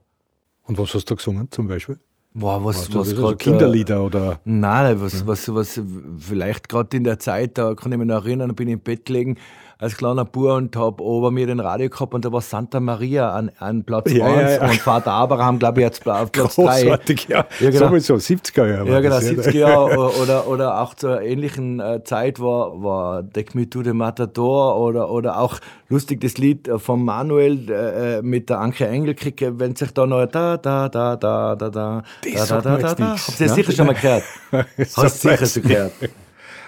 Und 0.65 0.79
was 0.79 0.93
hast 0.95 1.11
du 1.11 1.17
gesungen 1.17 1.51
zum 1.51 1.67
Beispiel? 1.67 1.99
Boah, 2.33 2.65
was, 2.65 2.95
was, 2.95 3.17
was 3.17 3.17
grad, 3.17 3.39
Kinderlieder 3.39 4.05
oder? 4.05 4.39
Nein, 4.45 5.01
was, 5.01 5.27
was, 5.27 5.53
was, 5.53 5.81
vielleicht 6.19 6.69
gerade 6.69 6.97
in 6.97 7.05
der 7.05 7.19
Zeit, 7.19 7.59
da 7.59 7.75
kann 7.75 7.91
ich 7.91 7.99
mich 7.99 8.07
noch 8.07 8.25
erinnern, 8.25 8.55
bin 8.55 8.69
ich 8.69 8.75
im 8.75 8.81
Bett 8.81 9.07
gelegen, 9.07 9.37
als 9.81 9.97
kleiner 9.97 10.27
Bub 10.27 10.41
und 10.45 10.77
habe 10.77 11.03
ober 11.03 11.31
mir 11.31 11.47
den 11.47 11.59
Radio 11.59 11.89
gehabt 11.89 12.15
und 12.15 12.25
da 12.25 12.33
war 12.33 12.43
Santa 12.43 12.81
Maria 12.81 13.33
an, 13.33 13.51
an 13.59 13.83
Platz 13.85 14.09
1 14.09 14.19
ja, 14.19 14.51
ja, 14.51 14.63
und 14.63 14.77
Vater 14.77 15.13
Abraham, 15.13 15.59
glaube 15.59 15.81
ich, 15.81 15.87
jetzt 15.87 16.07
auf 16.07 16.31
Platz 16.31 16.57
3. 16.57 16.63
Großartig, 16.63 17.29
ja. 17.29 17.47
ja 17.61 17.71
genau. 17.71 17.89
Sowieso, 17.89 18.15
70er 18.17 18.67
Jahre. 18.67 18.91
Ja, 18.91 19.01
genau, 19.01 19.17
70er 19.17 19.57
Jahre 19.57 20.21
oder, 20.21 20.47
oder 20.49 20.81
auch 20.81 20.95
zur 20.95 21.23
ähnlichen 21.23 21.81
äh, 21.81 22.05
Zeit 22.05 22.41
war, 22.41 22.83
war 22.83 23.23
Deck 23.23 23.55
Me 23.55 23.69
to 23.69 23.83
the 23.83 23.95
Matador 23.95 24.79
oder, 24.79 25.11
oder 25.11 25.41
auch 25.41 25.59
lustig 25.89 26.21
das 26.21 26.37
Lied 26.37 26.71
von 26.77 27.03
Manuel 27.03 27.71
äh, 27.71 28.19
äh 28.19 28.23
mit 28.23 28.51
der 28.51 28.61
Anke 28.61 28.87
Engelkrieg, 28.87 29.43
wenn 29.57 29.75
sich 29.77 29.93
da 29.93 30.07
noch 30.07 30.27
da, 30.27 30.59
da, 30.59 30.91
da, 30.91 31.17
da, 31.17 31.57
da, 31.57 31.71
da, 31.71 32.03
das 32.23 32.49
da, 32.49 32.61
da, 32.61 32.77
da, 32.77 32.77
da, 32.77 32.95
da. 32.95 33.11
Habt 33.13 33.41
ihr 33.41 33.49
sicher 33.49 33.73
schon 33.73 33.87
mal 33.87 33.95
gehört? 33.95 34.25
Hast 34.79 35.25
du 35.25 35.29
sicher 35.31 35.47
schon 35.47 35.63
gehört. 35.63 35.93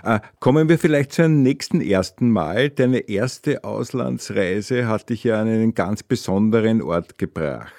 Äh, 0.05 0.21
kommen 0.41 0.69
wir 0.69 0.79
vielleicht 0.79 1.13
zu 1.13 1.23
einem 1.23 1.43
nächsten 1.43 1.81
ersten 1.81 2.31
Mal. 2.31 2.71
Deine 2.71 3.09
erste 3.09 3.65
Auslandsreise 3.65 4.89
hat 4.89 5.11
dich 5.11 5.25
ja 5.25 5.41
an 5.41 5.47
einen 5.47 5.75
ganz 5.75 6.03
besonderen 6.03 6.83
Ort 6.83 7.19
gebracht. 7.19 7.73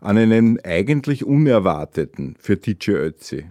An 0.00 0.18
einen 0.18 0.58
eigentlich 0.64 1.24
unerwarteten 1.24 2.36
für 2.38 2.56
DJ 2.56 2.92
Ötzi. 2.92 3.50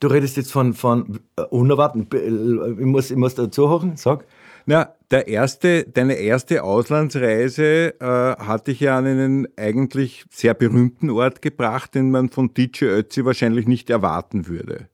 Du 0.00 0.08
redest 0.08 0.36
jetzt 0.36 0.52
von, 0.52 0.74
von 0.74 1.20
uh, 1.38 1.44
unerwarten. 1.50 2.06
Ich 2.12 2.84
muss, 2.84 3.10
ich 3.10 3.16
muss 3.16 3.34
dazu 3.34 3.70
hören, 3.70 3.96
sag. 3.96 4.26
Na, 4.66 4.94
der 5.10 5.28
erste, 5.28 5.84
deine 5.84 6.14
erste 6.14 6.62
Auslandsreise 6.62 7.94
äh, 8.00 8.04
hat 8.04 8.66
dich 8.66 8.80
ja 8.80 8.98
an 8.98 9.06
einen 9.06 9.48
eigentlich 9.56 10.24
sehr 10.30 10.54
berühmten 10.54 11.10
Ort 11.10 11.42
gebracht, 11.42 11.94
den 11.94 12.10
man 12.10 12.30
von 12.30 12.52
DJ 12.52 12.86
Ötzi 12.86 13.24
wahrscheinlich 13.24 13.66
nicht 13.66 13.90
erwarten 13.90 14.46
würde. 14.46 14.88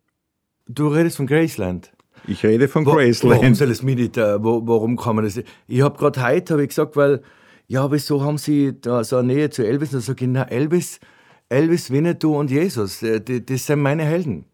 Du 0.72 0.86
redest 0.86 1.16
von 1.16 1.26
Graceland. 1.26 1.92
Ich 2.28 2.44
rede 2.44 2.68
von 2.68 2.86
Wo, 2.86 2.92
Graceland. 2.92 3.40
Warum 3.40 3.54
soll 3.56 3.70
es 3.72 3.82
mir 3.82 3.96
nicht, 3.96 4.16
äh, 4.16 4.42
wo, 4.42 4.62
warum 4.64 4.96
kann 4.96 5.16
man 5.16 5.24
das? 5.24 5.40
Ich 5.66 5.80
habe 5.82 5.98
gerade 5.98 6.22
heute 6.22 6.54
hab 6.54 6.60
ich 6.60 6.68
gesagt, 6.68 6.94
weil, 6.94 7.22
ja, 7.66 7.90
wieso 7.90 8.22
haben 8.22 8.38
sie 8.38 8.80
da 8.80 9.02
so 9.02 9.16
eine 9.16 9.34
Nähe 9.34 9.50
zu 9.50 9.66
Elvis? 9.66 9.92
Und 9.92 10.02
da 10.02 10.06
sage 10.06 10.24
ich, 10.24 10.30
na, 10.30 10.44
Elvis, 10.44 11.00
Elvis, 11.48 11.90
Winnetou 11.90 12.38
und 12.38 12.52
Jesus, 12.52 13.02
äh, 13.02 13.20
die, 13.20 13.44
das 13.44 13.66
sind 13.66 13.80
meine 13.80 14.04
Helden. 14.04 14.44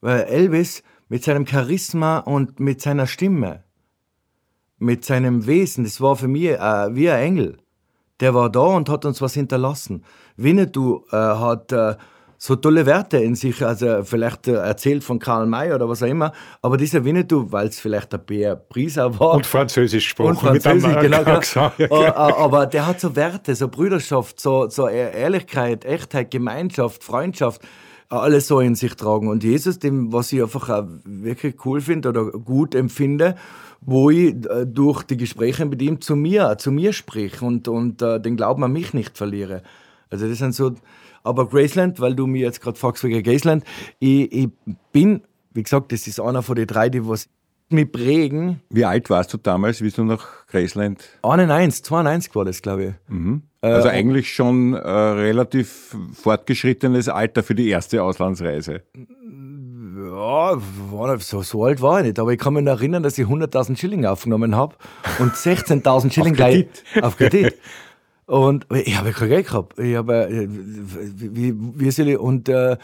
Weil 0.00 0.22
Elvis 0.22 0.82
mit 1.10 1.24
seinem 1.24 1.46
Charisma 1.46 2.20
und 2.20 2.58
mit 2.58 2.80
seiner 2.80 3.06
Stimme, 3.06 3.64
mit 4.78 5.04
seinem 5.04 5.46
Wesen, 5.46 5.84
das 5.84 6.00
war 6.00 6.16
für 6.16 6.28
mich 6.28 6.48
äh, 6.48 6.94
wie 6.94 7.10
ein 7.10 7.22
Engel. 7.22 7.58
Der 8.20 8.32
war 8.32 8.48
da 8.48 8.60
und 8.60 8.88
hat 8.88 9.04
uns 9.04 9.20
was 9.20 9.34
hinterlassen. 9.34 10.04
Winnetou 10.38 11.04
äh, 11.12 11.16
hat 11.16 11.70
äh, 11.72 11.96
so 12.40 12.54
tolle 12.54 12.86
Werte 12.86 13.18
in 13.18 13.34
sich, 13.34 13.64
also 13.66 14.04
vielleicht 14.04 14.46
äh, 14.46 14.52
erzählt 14.52 15.02
von 15.02 15.18
Karl 15.18 15.46
May 15.46 15.72
oder 15.72 15.88
was 15.88 16.04
auch 16.04 16.06
immer, 16.06 16.32
aber 16.62 16.76
dieser 16.76 17.04
Winnetou, 17.04 17.50
weil 17.50 17.66
es 17.66 17.80
vielleicht 17.80 18.12
der 18.12 18.18
Bär 18.18 18.54
Prieser 18.54 19.18
war. 19.18 19.34
Und 19.34 19.44
Französisch 19.44 20.04
gesprochen. 20.04 20.30
Und 20.30 20.62
Französisch, 20.62 21.00
genau, 21.00 21.24
genau. 21.24 21.72
Genau. 21.76 22.14
Aber 22.14 22.66
der 22.66 22.86
hat 22.86 23.00
so 23.00 23.16
Werte, 23.16 23.56
so 23.56 23.66
Brüderschaft, 23.66 24.40
so, 24.40 24.68
so 24.68 24.88
e-, 24.88 25.12
Ehrlichkeit, 25.12 25.84
Echtheit, 25.84 26.30
Gemeinschaft, 26.30 27.02
Freundschaft, 27.02 27.60
alles 28.08 28.46
so 28.46 28.60
in 28.60 28.76
sich 28.76 28.94
tragen. 28.94 29.28
Und 29.28 29.42
Jesus, 29.42 29.80
dem, 29.80 30.12
was 30.12 30.32
ich 30.32 30.40
einfach 30.40 30.68
auch 30.68 30.86
wirklich 31.04 31.56
cool 31.66 31.80
finde 31.80 32.10
oder 32.10 32.24
gut 32.30 32.76
empfinde, 32.76 33.34
wo 33.80 34.10
ich 34.10 34.34
äh, 34.46 34.64
durch 34.64 35.02
die 35.02 35.16
Gespräche 35.16 35.66
mit 35.66 35.82
ihm 35.82 36.00
zu 36.00 36.14
mir, 36.14 36.56
zu 36.58 36.70
mir 36.70 36.92
sprich 36.92 37.42
und, 37.42 37.66
und 37.66 38.00
uh, 38.00 38.18
den 38.18 38.36
Glauben 38.36 38.62
an 38.62 38.72
mich 38.72 38.94
nicht 38.94 39.16
verliere. 39.16 39.62
Also 40.10 40.28
das 40.28 40.38
sind 40.38 40.54
so 40.54 40.74
aber 41.28 41.48
Graceland, 41.48 42.00
weil 42.00 42.14
du 42.14 42.26
mir 42.26 42.40
jetzt 42.40 42.60
gerade 42.60 42.78
fragst 42.78 43.04
wegen 43.04 43.22
Graceland, 43.22 43.64
ich, 44.00 44.32
ich 44.32 44.48
bin 44.92 45.22
wie 45.58 45.62
gesagt, 45.64 45.90
das 45.90 46.06
ist 46.06 46.20
einer 46.20 46.42
von 46.42 46.54
den 46.54 46.68
drei, 46.68 46.88
die 46.88 47.06
was 47.06 47.28
mich 47.68 47.90
prägen. 47.90 48.60
Wie 48.70 48.84
alt 48.84 49.10
warst 49.10 49.34
du 49.34 49.38
damals, 49.38 49.82
wie 49.82 49.90
du 49.90 50.04
nach 50.04 50.46
Graceland? 50.46 51.02
91, 51.22 51.84
92 51.84 52.34
war 52.36 52.44
das, 52.44 52.62
glaube 52.62 52.84
ich. 52.84 52.94
Mhm. 53.12 53.42
Also 53.60 53.88
äh, 53.88 53.90
eigentlich 53.90 54.32
schon 54.32 54.74
äh, 54.74 54.78
relativ 54.78 55.96
fortgeschrittenes 56.14 57.08
Alter 57.08 57.42
für 57.42 57.56
die 57.56 57.68
erste 57.68 58.02
Auslandsreise. 58.02 58.82
Ja, 60.10 60.58
so, 61.18 61.42
so 61.42 61.64
alt 61.64 61.82
war 61.82 61.98
ich 61.98 62.06
nicht, 62.06 62.18
aber 62.20 62.32
ich 62.32 62.38
kann 62.38 62.54
mich 62.54 62.64
erinnern, 62.64 63.02
dass 63.02 63.18
ich 63.18 63.26
100.000 63.26 63.76
Schilling 63.76 64.06
aufgenommen 64.06 64.54
habe 64.54 64.76
und 65.18 65.32
16.000 65.32 66.12
Schilling 66.12 66.34
gleich 66.34 66.68
auf 67.02 67.16
Kredit. 67.16 67.56
Und 68.28 68.66
ich 68.74 68.94
habe 68.98 69.12
kein 69.12 69.30
Geld 69.30 69.46
gehabt. 69.46 69.78
Ich 69.78 69.96
habe, 69.96 70.28
äh, 70.28 70.46
wie, 70.50 71.54
wie 71.56 71.90
soll 71.90 72.08
ich, 72.08 72.18
und 72.18 72.46
äh, 72.50 72.76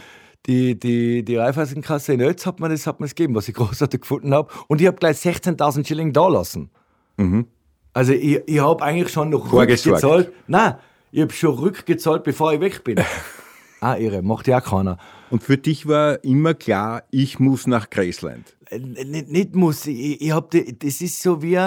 die, 0.46 0.78
die, 0.78 1.22
die 1.22 1.36
Raiffeisenkasse 1.36 2.14
in 2.14 2.22
Ötz 2.22 2.46
hat 2.46 2.60
mir 2.60 2.70
das, 2.70 2.86
hat 2.86 2.98
mir 2.98 3.04
das 3.04 3.14
gegeben, 3.14 3.34
was 3.34 3.46
ich 3.46 3.54
großartig 3.54 4.00
gefunden 4.00 4.32
habe. 4.32 4.50
Und 4.68 4.80
ich 4.80 4.86
habe 4.86 4.96
gleich 4.96 5.18
16.000 5.18 5.86
Schilling 5.86 6.14
da 6.14 6.28
lassen. 6.28 6.70
Mhm. 7.18 7.46
Also 7.92 8.14
ich, 8.14 8.40
ich 8.46 8.58
habe 8.58 8.82
eigentlich 8.82 9.12
schon 9.12 9.28
noch 9.28 9.52
rückgezahlt. 9.52 10.32
Nein, 10.46 10.76
ich 11.12 11.20
habe 11.20 11.32
schon 11.34 11.58
rückgezahlt, 11.58 12.24
bevor 12.24 12.54
ich 12.54 12.60
weg 12.60 12.82
bin. 12.82 12.98
ah, 13.80 13.96
irre, 13.96 14.22
macht 14.22 14.48
ja 14.48 14.60
auch 14.60 14.64
keiner. 14.64 14.96
Und 15.28 15.42
für 15.42 15.58
dich 15.58 15.86
war 15.86 16.24
immer 16.24 16.54
klar, 16.54 17.02
ich 17.10 17.38
muss 17.38 17.66
nach 17.66 17.90
Graceland? 17.90 18.56
Äh, 18.70 18.78
nicht, 18.78 19.54
muss, 19.54 19.86
ich, 19.86 20.22
ich 20.22 20.32
hab, 20.32 20.52
das 20.52 21.02
ist 21.02 21.20
so 21.20 21.42
wie, 21.42 21.60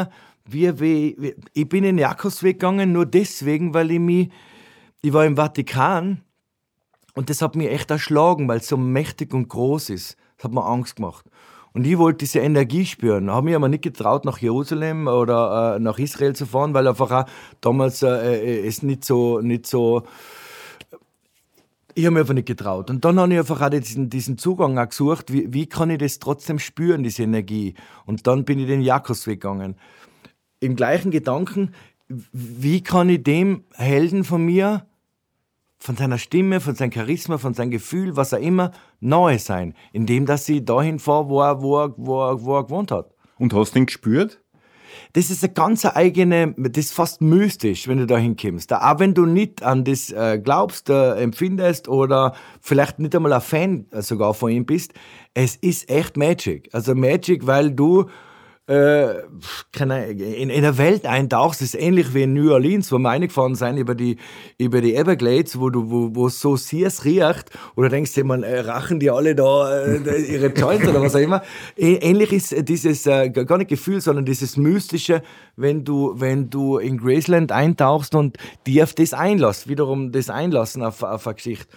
wie, 0.48 0.80
wie, 0.80 1.36
ich 1.54 1.70
bin 1.70 1.84
in 1.84 1.98
Jakobsweg 1.98 2.60
gegangen, 2.60 2.92
nur 2.92 3.06
deswegen, 3.06 3.74
weil 3.74 3.92
ich 3.92 4.00
mich, 4.00 4.30
ich 5.02 5.14
war 5.14 5.26
im 5.26 5.36
Vatikan 5.36 6.22
und 7.14 7.30
das 7.30 7.42
hat 7.42 7.56
mich 7.56 7.70
echt 7.70 7.90
erschlagen, 7.90 8.48
weil 8.48 8.60
es 8.60 8.68
so 8.68 8.78
mächtig 8.78 9.34
und 9.34 9.50
groß 9.50 9.90
ist. 9.90 10.18
Das 10.38 10.46
hat 10.46 10.54
mir 10.54 10.64
Angst 10.64 10.98
gemacht. 10.98 11.26
Und 11.74 11.86
ich 11.86 11.98
wollte 11.98 12.20
diese 12.20 12.40
Energie 12.40 12.86
spüren. 12.86 13.30
Habe 13.30 13.46
mich 13.46 13.56
aber 13.56 13.70
nicht 13.70 13.84
getraut, 13.84 14.26
nach 14.26 14.40
Jerusalem 14.40 15.08
oder 15.08 15.76
äh, 15.76 15.80
nach 15.80 16.00
Israel 16.00 16.36
zu 16.36 16.46
fahren, 16.46 16.74
weil 16.74 16.88
einfach 16.88 17.12
auch 17.12 17.26
damals 17.62 18.02
äh, 18.02 18.08
äh 18.08 18.68
es 18.68 18.84
nicht 18.84 19.06
so, 19.06 19.42
nicht 19.42 19.68
so. 19.68 20.04
Ich 21.94 22.06
habe 22.06 22.14
mich 22.14 22.22
einfach 22.22 22.34
nicht 22.34 22.48
getraut. 22.48 22.90
Und 22.90 23.04
dann 23.06 23.20
habe 23.20 23.34
ich 23.34 23.40
einfach 23.40 23.62
auch 23.62 23.70
diesen, 23.70 24.10
diesen 24.10 24.38
Zugang 24.38 24.78
auch 24.78 24.90
gesucht, 24.90 25.32
wie, 25.32 25.52
wie 25.54 25.66
kann 25.66 25.90
ich 25.90 25.98
das 25.98 26.20
trotzdem 26.20 26.60
spüren, 26.60 27.04
diese 27.04 27.24
Energie. 27.24 27.74
Und 28.06 28.28
dann 28.28 28.46
bin 28.46 28.60
ich 28.60 28.68
den 28.68 28.82
Jakobsweg 28.82 29.42
gegangen. 29.42 29.76
Im 30.60 30.76
gleichen 30.76 31.12
Gedanken, 31.12 31.74
wie 32.08 32.82
kann 32.82 33.10
ich 33.10 33.24
dem 33.24 33.64
Helden 33.74 34.24
von 34.24 34.44
mir 34.44 34.88
von 35.80 35.96
seiner 35.96 36.18
Stimme, 36.18 36.60
von 36.60 36.76
seinem 36.76 36.92
Charisma, 36.92 37.38
von 37.38 37.54
seinem 37.54 37.72
Gefühl, 37.72 38.16
was 38.16 38.34
er 38.34 38.40
immer, 38.40 38.72
nahe 39.00 39.40
sein, 39.40 39.74
indem 39.94 40.26
dass 40.26 40.46
sie 40.46 40.66
dahin 40.66 41.00
fahren, 41.00 41.30
wo 41.30 41.42
er, 41.42 41.62
wo 41.62 41.80
er, 41.80 41.94
wo 41.98 42.22
er, 42.24 42.44
wo 42.44 42.58
er 42.58 42.64
gewohnt 42.64 42.92
hat. 42.92 43.14
Und 43.38 43.54
hast 43.54 43.76
du 43.76 43.80
ihn 43.80 43.86
gespürt? 43.86 44.42
Das 45.14 45.30
ist 45.30 45.44
eine 45.44 45.54
ganz 45.54 45.86
eigene, 45.86 46.56
das 46.58 46.86
ist 46.86 46.94
fast 46.94 47.22
mystisch, 47.22 47.88
wenn 47.88 48.00
du 48.00 48.08
da 48.08 48.18
hinkommst. 48.18 48.74
Auch 48.74 49.00
wenn 49.00 49.14
du 49.14 49.26
nicht 49.26 49.64
an 49.64 49.84
das 49.84 50.12
äh, 50.12 50.40
glaubst, 50.44 50.90
äh, 50.90 51.16
empfindest 51.22 51.88
oder 51.88 52.34
vielleicht 52.62 53.00
nicht 53.00 53.16
einmal 53.16 53.34
ein 53.34 53.42
Fan 53.42 53.86
sogar 53.92 54.34
von 54.34 54.52
ihm 54.52 54.66
bist, 54.66 54.94
es 55.34 55.56
ist 55.56 55.90
echt 55.90 56.18
Magic. 56.18 56.70
Also 56.74 56.96
Magic, 56.96 57.46
weil 57.46 57.72
du 57.72 58.06
äh, 58.68 59.22
in, 60.20 60.50
in 60.50 60.62
der 60.62 60.78
Welt 60.78 61.06
eintauchst, 61.06 61.62
ist 61.62 61.74
ähnlich 61.74 62.14
wie 62.14 62.24
in 62.24 62.34
New 62.34 62.52
Orleans, 62.52 62.92
wo 62.92 62.98
wir 62.98 63.10
eingefahren 63.10 63.56
sind 63.56 63.78
über 63.78 63.96
die, 63.96 64.18
über 64.58 64.82
die 64.82 64.96
Everglades, 64.96 65.60
wo 65.60 65.70
du, 65.70 65.90
wo, 65.90 66.10
wo 66.14 66.30
so 66.30 66.58
Sears 66.58 67.06
riecht, 67.06 67.50
oder 67.76 67.90
denkst 67.90 68.14
du, 68.14 68.24
man, 68.26 68.44
äh, 68.44 68.60
rachen 68.60 69.00
die 69.00 69.10
alle 69.10 69.36
da 69.36 69.86
äh, 69.86 70.22
ihre 70.34 70.48
Joints 70.48 70.88
oder 70.88 71.02
was 71.02 71.16
auch 71.16 71.20
immer. 71.20 71.44
Ähnlich 71.78 72.34
ist 72.34 72.68
dieses, 72.68 73.06
äh, 73.06 73.30
gar 73.30 73.58
nicht 73.58 73.70
Gefühl, 73.70 74.02
sondern 74.02 74.26
dieses 74.26 74.58
Mystische, 74.58 75.22
wenn 75.56 75.86
du, 75.86 76.14
wenn 76.18 76.50
du 76.50 76.78
in 76.78 76.98
Graceland 76.98 77.52
eintauchst 77.52 78.16
und 78.16 78.38
dir 78.66 78.84
auf 78.84 78.94
das 78.94 79.14
einlässt, 79.14 79.70
wiederum 79.70 80.12
das 80.12 80.30
Einlassen 80.30 80.84
auf, 80.84 81.04
auf 81.04 81.26
eine 81.26 81.36
Geschichte 81.36 81.68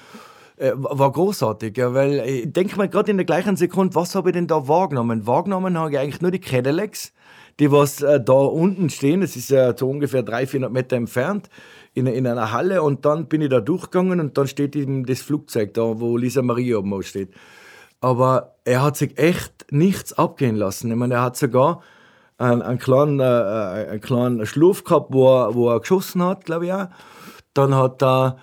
äh, 0.61 0.73
war 0.77 1.11
großartig, 1.11 1.77
ja, 1.79 1.95
weil 1.95 2.21
ich 2.21 2.53
denke 2.53 2.77
mal 2.77 2.89
gerade 2.89 3.11
in 3.11 3.17
der 3.17 3.25
gleichen 3.25 3.57
Sekunde, 3.57 3.95
was 3.95 4.15
habe 4.15 4.29
ich 4.29 4.35
denn 4.35 4.47
da 4.47 4.69
wahrgenommen? 4.69 5.27
Wahrgenommen 5.27 5.79
habe 5.79 5.93
ich 5.93 5.99
eigentlich 5.99 6.21
nur 6.21 6.31
die 6.31 6.39
Cadillacs, 6.39 7.15
die 7.59 7.73
was 7.73 8.03
äh, 8.03 8.23
da 8.23 8.35
unten 8.35 8.91
stehen, 8.91 9.23
das 9.23 9.37
ist 9.37 9.49
ja 9.49 9.75
so 9.75 9.89
ungefähr 9.89 10.23
300, 10.23 10.51
400 10.51 10.73
Meter 10.73 10.97
entfernt, 10.97 11.49
in, 11.95 12.07
in 12.07 12.27
einer 12.27 12.53
Halle 12.53 12.83
und 12.83 13.07
dann 13.07 13.27
bin 13.27 13.41
ich 13.41 13.49
da 13.49 13.61
durchgegangen 13.61 14.21
und 14.21 14.37
dann 14.37 14.47
steht 14.47 14.77
eben 14.77 15.07
das 15.07 15.23
Flugzeug 15.23 15.73
da, 15.73 15.99
wo 15.99 16.19
Lisa 16.19 16.43
Maria 16.43 16.77
oben 16.77 17.03
steht. 17.03 17.31
Aber 18.03 18.57
er 18.65 18.83
hat 18.83 18.99
sich 18.99 19.19
echt 19.19 19.73
nichts 19.73 20.13
abgehen 20.13 20.57
lassen. 20.57 20.91
Ich 20.91 20.97
meine, 20.97 21.15
er 21.15 21.23
hat 21.23 21.37
sogar 21.39 21.81
einen, 22.37 22.61
einen, 22.61 22.79
kleinen, 22.79 23.19
äh, 23.19 23.25
einen 23.25 24.01
kleinen 24.01 24.45
Schlurf 24.45 24.85
gehabt, 24.85 25.09
wo 25.11 25.27
er, 25.27 25.55
wo 25.55 25.71
er 25.71 25.81
geschossen 25.81 26.23
hat, 26.23 26.45
glaube 26.45 26.67
ich 26.67 26.73
auch. 26.73 26.89
Dann 27.55 27.75
hat 27.75 28.03
er 28.03 28.37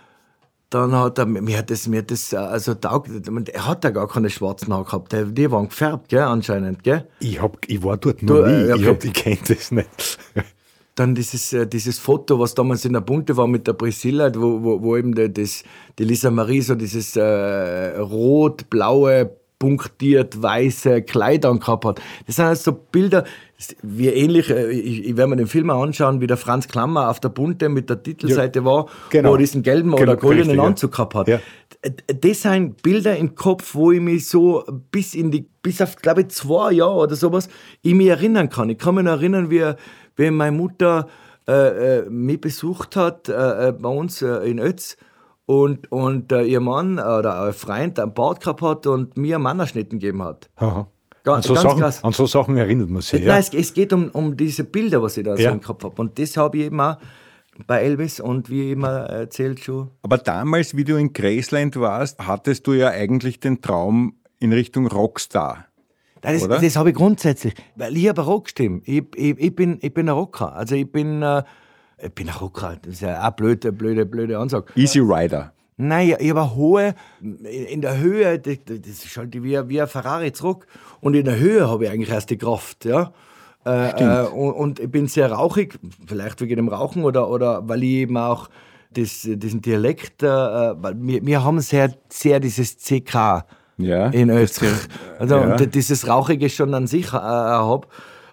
dann 0.69 0.93
hat 0.93 1.17
er, 1.17 1.25
mir 1.25 1.57
hat 1.57 1.69
das, 1.69 1.87
mir 1.87 1.99
hat 1.99 2.11
das, 2.11 2.33
also 2.33 2.73
taugt, 2.73 3.09
er 3.49 3.67
hat 3.67 3.83
ja 3.83 3.89
gar 3.89 4.07
keine 4.07 4.29
schwarzen 4.29 4.73
Haare 4.73 4.83
gehabt, 4.83 5.13
die, 5.13 5.51
waren 5.51 5.69
gefärbt, 5.69 6.09
gell, 6.09 6.23
anscheinend, 6.23 6.83
gell? 6.83 7.07
Ich, 7.19 7.41
hab, 7.41 7.57
ich 7.67 7.81
war 7.83 7.97
dort 7.97 8.21
noch 8.23 8.43
du, 8.43 8.47
nie, 8.47 8.73
okay. 8.73 8.97
ich, 8.99 9.05
ich 9.05 9.13
kenne 9.13 9.37
das 9.47 9.71
nicht. 9.71 10.19
Dann 10.95 11.13
dieses, 11.13 11.53
äh, 11.53 11.67
dieses 11.67 11.99
Foto, 11.99 12.39
was 12.39 12.55
damals 12.55 12.83
in 12.83 12.93
der 12.93 13.01
Bunte 13.01 13.37
war 13.37 13.47
mit 13.47 13.67
der 13.67 13.73
Priscilla, 13.73 14.31
wo, 14.33 14.63
wo, 14.63 14.81
wo 14.81 14.97
eben 14.97 15.13
die, 15.13 15.31
das, 15.31 15.63
die 15.99 16.03
Lisa 16.03 16.31
Marie 16.31 16.61
so 16.61 16.73
dieses 16.73 17.15
äh, 17.15 17.97
rot-blaue 17.99 19.29
punktiert 19.59 20.41
weiße 20.41 21.03
Kleider 21.03 21.53
gehabt 21.57 21.85
hat. 21.85 22.01
Das 22.25 22.35
sind 22.35 22.45
also 22.45 22.71
so 22.71 22.79
Bilder, 22.91 23.25
wie 23.81 24.07
ähnlich, 24.07 24.49
äh, 24.49 24.69
ich, 24.69 25.05
ich 25.05 25.17
werde 25.17 25.31
mir 25.31 25.35
den 25.37 25.47
Film 25.47 25.69
anschauen, 25.69 26.21
wie 26.21 26.27
der 26.27 26.37
Franz 26.37 26.67
Klammer 26.67 27.09
auf 27.09 27.19
der 27.19 27.29
Bunte 27.29 27.69
mit 27.69 27.89
der 27.89 28.03
Titelseite 28.03 28.59
ja, 28.59 28.65
war, 28.65 28.85
genau. 29.09 29.29
wo 29.29 29.33
er 29.33 29.39
diesen 29.39 29.63
gelben 29.63 29.91
genau, 29.91 30.03
oder 30.03 30.15
goldenen 30.15 30.51
richtig, 30.51 30.65
Anzug 30.65 30.91
gehabt 30.91 31.15
hat. 31.15 31.27
Ja. 31.27 31.39
Das 32.21 32.41
sind 32.41 32.81
Bilder 32.83 33.17
im 33.17 33.33
Kopf, 33.35 33.73
wo 33.73 33.91
ich 33.91 34.01
mich 34.01 34.27
so 34.27 34.63
bis 34.91 35.15
in 35.15 35.31
die, 35.31 35.49
bis 35.61 35.81
auf, 35.81 35.95
glaube 35.95 36.21
ich, 36.21 36.27
zwei 36.29 36.73
Jahre 36.73 36.95
oder 36.95 37.15
sowas, 37.15 37.49
ich 37.81 37.95
mich 37.95 38.07
erinnern 38.07 38.49
kann. 38.49 38.69
Ich 38.69 38.77
kann 38.77 38.95
mich 38.95 39.03
noch 39.03 39.13
erinnern, 39.13 39.49
wie, 39.49 39.73
wie 40.15 40.31
meine 40.31 40.55
Mutter 40.55 41.07
äh, 41.47 42.01
äh 42.01 42.09
mich 42.09 42.39
besucht 42.39 42.95
hat 42.95 43.29
äh, 43.29 43.69
äh, 43.69 43.71
bei 43.71 43.89
uns 43.89 44.21
in 44.21 44.59
Ötz 44.59 44.97
und, 45.45 45.91
und 45.91 46.31
ihr 46.31 46.59
Mann 46.59 46.99
oder 46.99 47.41
ein 47.41 47.53
Freund 47.53 47.97
einen 47.99 48.13
Bart 48.13 48.41
gehabt 48.41 48.61
hat 48.61 48.85
und 48.85 49.17
mir 49.17 49.35
einen 49.35 49.43
Mannerschnitten 49.43 49.97
gegeben 49.97 50.21
hat. 50.21 50.49
Aha. 50.57 50.87
An, 51.35 51.41
so 51.41 51.55
Sachen, 51.55 51.79
krass. 51.79 52.03
an 52.03 52.13
so 52.13 52.25
Sachen 52.25 52.57
erinnert 52.57 52.89
man 52.89 53.01
sich. 53.01 53.19
Nein, 53.19 53.27
ja. 53.27 53.37
es, 53.37 53.53
es, 53.53 53.73
geht 53.73 53.93
um, 53.93 54.09
um 54.09 54.35
diese 54.35 54.63
Bilder, 54.63 55.01
was 55.01 55.17
ich 55.17 55.23
da 55.23 55.35
ja. 55.35 55.49
so 55.49 55.55
im 55.55 55.61
Kopf 55.61 55.83
habe. 55.83 56.01
Und 56.01 56.17
das 56.19 56.37
habe 56.37 56.57
ich 56.57 56.65
eben 56.65 56.79
auch 56.79 56.97
bei 57.65 57.81
Elvis 57.81 58.19
und 58.19 58.49
wie 58.49 58.71
immer 58.71 58.89
erzählt 58.89 59.59
schon. 59.59 59.89
Aber 60.03 60.17
damals, 60.17 60.75
wie 60.75 60.83
du 60.83 60.95
in 60.95 61.13
Graceland 61.13 61.79
warst, 61.79 62.19
hattest 62.27 62.67
du 62.67 62.73
ja 62.73 62.89
eigentlich 62.89 63.39
den 63.39 63.61
Traum 63.61 64.15
in 64.39 64.53
Richtung 64.53 64.87
Rockstar. 64.87 65.65
Das, 66.21 66.47
das 66.47 66.75
habe 66.75 66.89
ich 66.89 66.95
grundsätzlich, 66.95 67.53
weil 67.75 67.95
ich 67.95 68.09
habe 68.09 68.21
Rockstimme. 68.21 68.81
Ich, 68.85 69.03
ich, 69.15 69.39
ich, 69.39 69.55
bin, 69.55 69.79
ich 69.81 69.93
bin 69.93 70.09
ein 70.09 70.15
Rocker. 70.15 70.55
Also 70.55 70.75
ich 70.75 70.91
bin, 70.91 71.21
äh, 71.21 71.43
ich 71.99 72.13
bin 72.13 72.27
ein 72.27 72.35
Rocker. 72.35 72.77
Das 72.81 72.95
ist 72.95 73.01
ja 73.01 73.27
auch 73.27 73.31
blöde, 73.31 73.71
blöde, 73.71 74.05
blöde 74.05 74.37
Ansage. 74.37 74.73
Easy 74.75 74.99
Rider. 74.99 75.53
Nein, 75.77 76.15
ich 76.19 76.29
habe 76.31 76.55
hohe, 76.55 76.95
in 77.21 77.81
der 77.81 77.99
Höhe, 77.99 78.39
das, 78.39 78.57
ist 78.67 79.15
halt 79.15 79.35
wie, 79.35 79.69
wie 79.69 79.81
ein 79.81 79.87
Ferrari 79.87 80.33
zurück. 80.33 80.65
Und 81.01 81.13
in 81.13 81.25
der 81.25 81.37
Höhe 81.37 81.69
habe 81.69 81.85
ich 81.85 81.91
eigentlich 81.91 82.09
erst 82.09 82.31
die 82.31 82.37
Kraft, 82.37 82.85
ja. 82.85 83.13
Äh, 83.63 84.23
äh, 84.23 84.27
und, 84.27 84.53
und, 84.53 84.79
ich 84.79 84.89
bin 84.89 85.07
sehr 85.07 85.31
rauchig, 85.31 85.77
vielleicht 86.05 86.41
wegen 86.41 86.55
dem 86.55 86.69
Rauchen 86.69 87.03
oder, 87.03 87.29
oder 87.29 87.67
weil 87.67 87.83
ich 87.83 87.89
eben 87.89 88.17
auch 88.17 88.49
das, 88.91 89.21
diesen 89.23 89.61
Dialekt, 89.61 90.23
äh, 90.23 90.27
weil 90.27 90.95
wir, 90.97 91.25
wir 91.25 91.43
haben 91.43 91.59
sehr, 91.59 91.93
sehr 92.09 92.39
dieses 92.39 92.77
CK 92.77 93.45
ja, 93.77 94.07
in 94.07 94.29
Österreich. 94.29 94.87
Also 95.19 95.35
ja. 95.35 95.55
und 95.55 95.75
dieses 95.75 96.07
Rauchige 96.07 96.49
schon 96.49 96.73
an 96.73 96.87
sich 96.87 97.07
äh, 97.07 97.17
habe. 97.17 97.87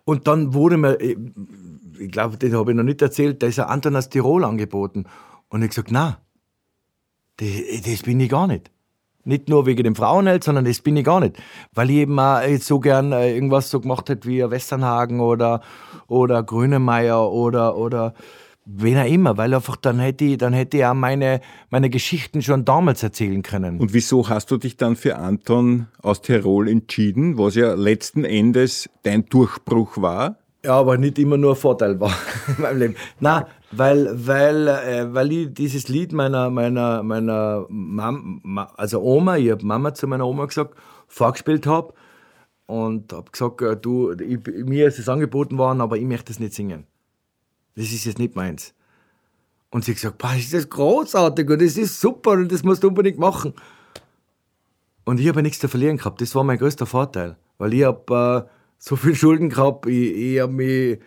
Und 0.04 0.26
dann 0.28 0.54
wurde 0.54 0.76
mir, 0.76 0.98
ich 1.00 2.12
glaube, 2.12 2.36
das 2.38 2.52
habe 2.52 2.70
ich 2.70 2.76
noch 2.76 2.84
nicht 2.84 3.02
erzählt, 3.02 3.42
da 3.42 3.48
ist 3.48 3.58
ein 3.58 3.66
Anton 3.66 3.96
aus 3.96 4.08
Tirol 4.08 4.44
angeboten. 4.44 5.04
Und 5.48 5.62
ich 5.62 5.70
gesagt, 5.70 5.90
na, 5.90 6.18
das, 7.36 7.82
das 7.84 8.02
bin 8.02 8.20
ich 8.20 8.30
gar 8.30 8.46
nicht. 8.46 8.70
Nicht 9.26 9.48
nur 9.48 9.64
wegen 9.64 9.84
dem 9.84 9.94
Frauenheld, 9.94 10.44
sondern 10.44 10.66
das 10.66 10.80
bin 10.80 10.96
ich 10.96 11.04
gar 11.04 11.20
nicht. 11.20 11.36
Weil 11.72 11.90
ich 11.90 11.96
eben 11.96 12.18
auch 12.18 12.42
so 12.60 12.78
gern 12.78 13.12
äh, 13.12 13.34
irgendwas 13.34 13.70
so 13.70 13.80
gemacht 13.80 14.08
hätte 14.10 14.28
wie 14.28 14.48
Westernhagen 14.50 15.20
oder, 15.20 15.62
oder 16.08 16.42
Grünemeier 16.42 17.30
oder, 17.30 17.76
oder 17.76 18.12
wen 18.66 18.98
auch 18.98 19.06
immer, 19.06 19.36
weil 19.36 19.54
einfach 19.54 19.76
dann 19.76 19.98
hätte 19.98 20.24
ich, 20.24 20.38
dann 20.38 20.52
hätte 20.52 20.78
ich 20.78 20.84
auch 20.84 20.94
meine, 20.94 21.40
meine 21.70 21.90
Geschichten 21.90 22.42
schon 22.42 22.64
damals 22.64 23.02
erzählen 23.02 23.42
können. 23.42 23.78
Und 23.78 23.92
wieso 23.92 24.28
hast 24.28 24.50
du 24.50 24.56
dich 24.56 24.76
dann 24.76 24.96
für 24.96 25.16
Anton 25.16 25.86
aus 26.02 26.22
Tirol 26.22 26.68
entschieden, 26.68 27.38
was 27.38 27.54
ja 27.54 27.74
letzten 27.74 28.24
Endes 28.24 28.88
dein 29.02 29.26
Durchbruch 29.26 29.96
war? 29.96 30.36
Ja, 30.64 30.78
aber 30.78 30.96
nicht 30.96 31.18
immer 31.18 31.36
nur 31.36 31.52
ein 31.52 31.56
Vorteil 31.56 32.00
war 32.00 32.14
in 32.56 32.62
meinem 32.62 32.78
Leben. 32.78 32.96
Nein, 33.20 33.44
weil, 33.76 34.26
weil, 34.26 34.68
äh, 34.68 35.14
weil 35.14 35.32
ich 35.32 35.54
dieses 35.54 35.88
Lied 35.88 36.12
meiner, 36.12 36.50
meiner, 36.50 37.02
meiner 37.02 37.66
Mama, 37.68 38.72
also 38.76 39.00
Oma, 39.00 39.36
ich 39.36 39.50
habe 39.50 39.64
Mama 39.64 39.94
zu 39.94 40.06
meiner 40.06 40.26
Oma 40.26 40.46
gesagt, 40.46 40.74
vorgespielt 41.08 41.66
habe, 41.66 41.94
und 42.66 43.12
habe 43.12 43.30
gesagt, 43.30 43.62
äh, 43.62 43.76
du, 43.76 44.12
ich, 44.12 44.38
mir 44.64 44.88
ist 44.88 44.98
es 44.98 45.08
angeboten 45.08 45.58
worden, 45.58 45.80
aber 45.80 45.96
ich 45.96 46.04
möchte 46.04 46.32
es 46.32 46.40
nicht 46.40 46.54
singen. 46.54 46.86
Das 47.76 47.86
ist 47.86 48.04
jetzt 48.04 48.18
nicht 48.18 48.36
meins. 48.36 48.74
Und 49.70 49.84
sie 49.84 49.92
hat 49.92 49.96
gesagt, 49.96 50.18
boah, 50.18 50.34
ist 50.34 50.54
das 50.54 50.70
großartig 50.70 51.50
und 51.50 51.60
das 51.60 51.76
ist 51.76 52.00
super 52.00 52.32
und 52.32 52.50
das 52.52 52.62
musst 52.62 52.82
du 52.82 52.88
unbedingt 52.88 53.18
machen. 53.18 53.54
Und 55.04 55.20
ich 55.20 55.28
habe 55.28 55.42
nichts 55.42 55.58
zu 55.58 55.68
verlieren 55.68 55.98
gehabt. 55.98 56.20
Das 56.20 56.34
war 56.34 56.44
mein 56.44 56.58
größter 56.58 56.86
Vorteil. 56.86 57.36
Weil 57.58 57.74
ich 57.74 57.84
habe 57.84 58.46
äh, 58.46 58.50
so 58.78 58.96
viel 58.96 59.14
Schulden 59.14 59.50
gehabt, 59.50 59.86
ich, 59.86 60.14
ich 60.14 60.40
habe 60.40 60.52
mich, 60.52 61.00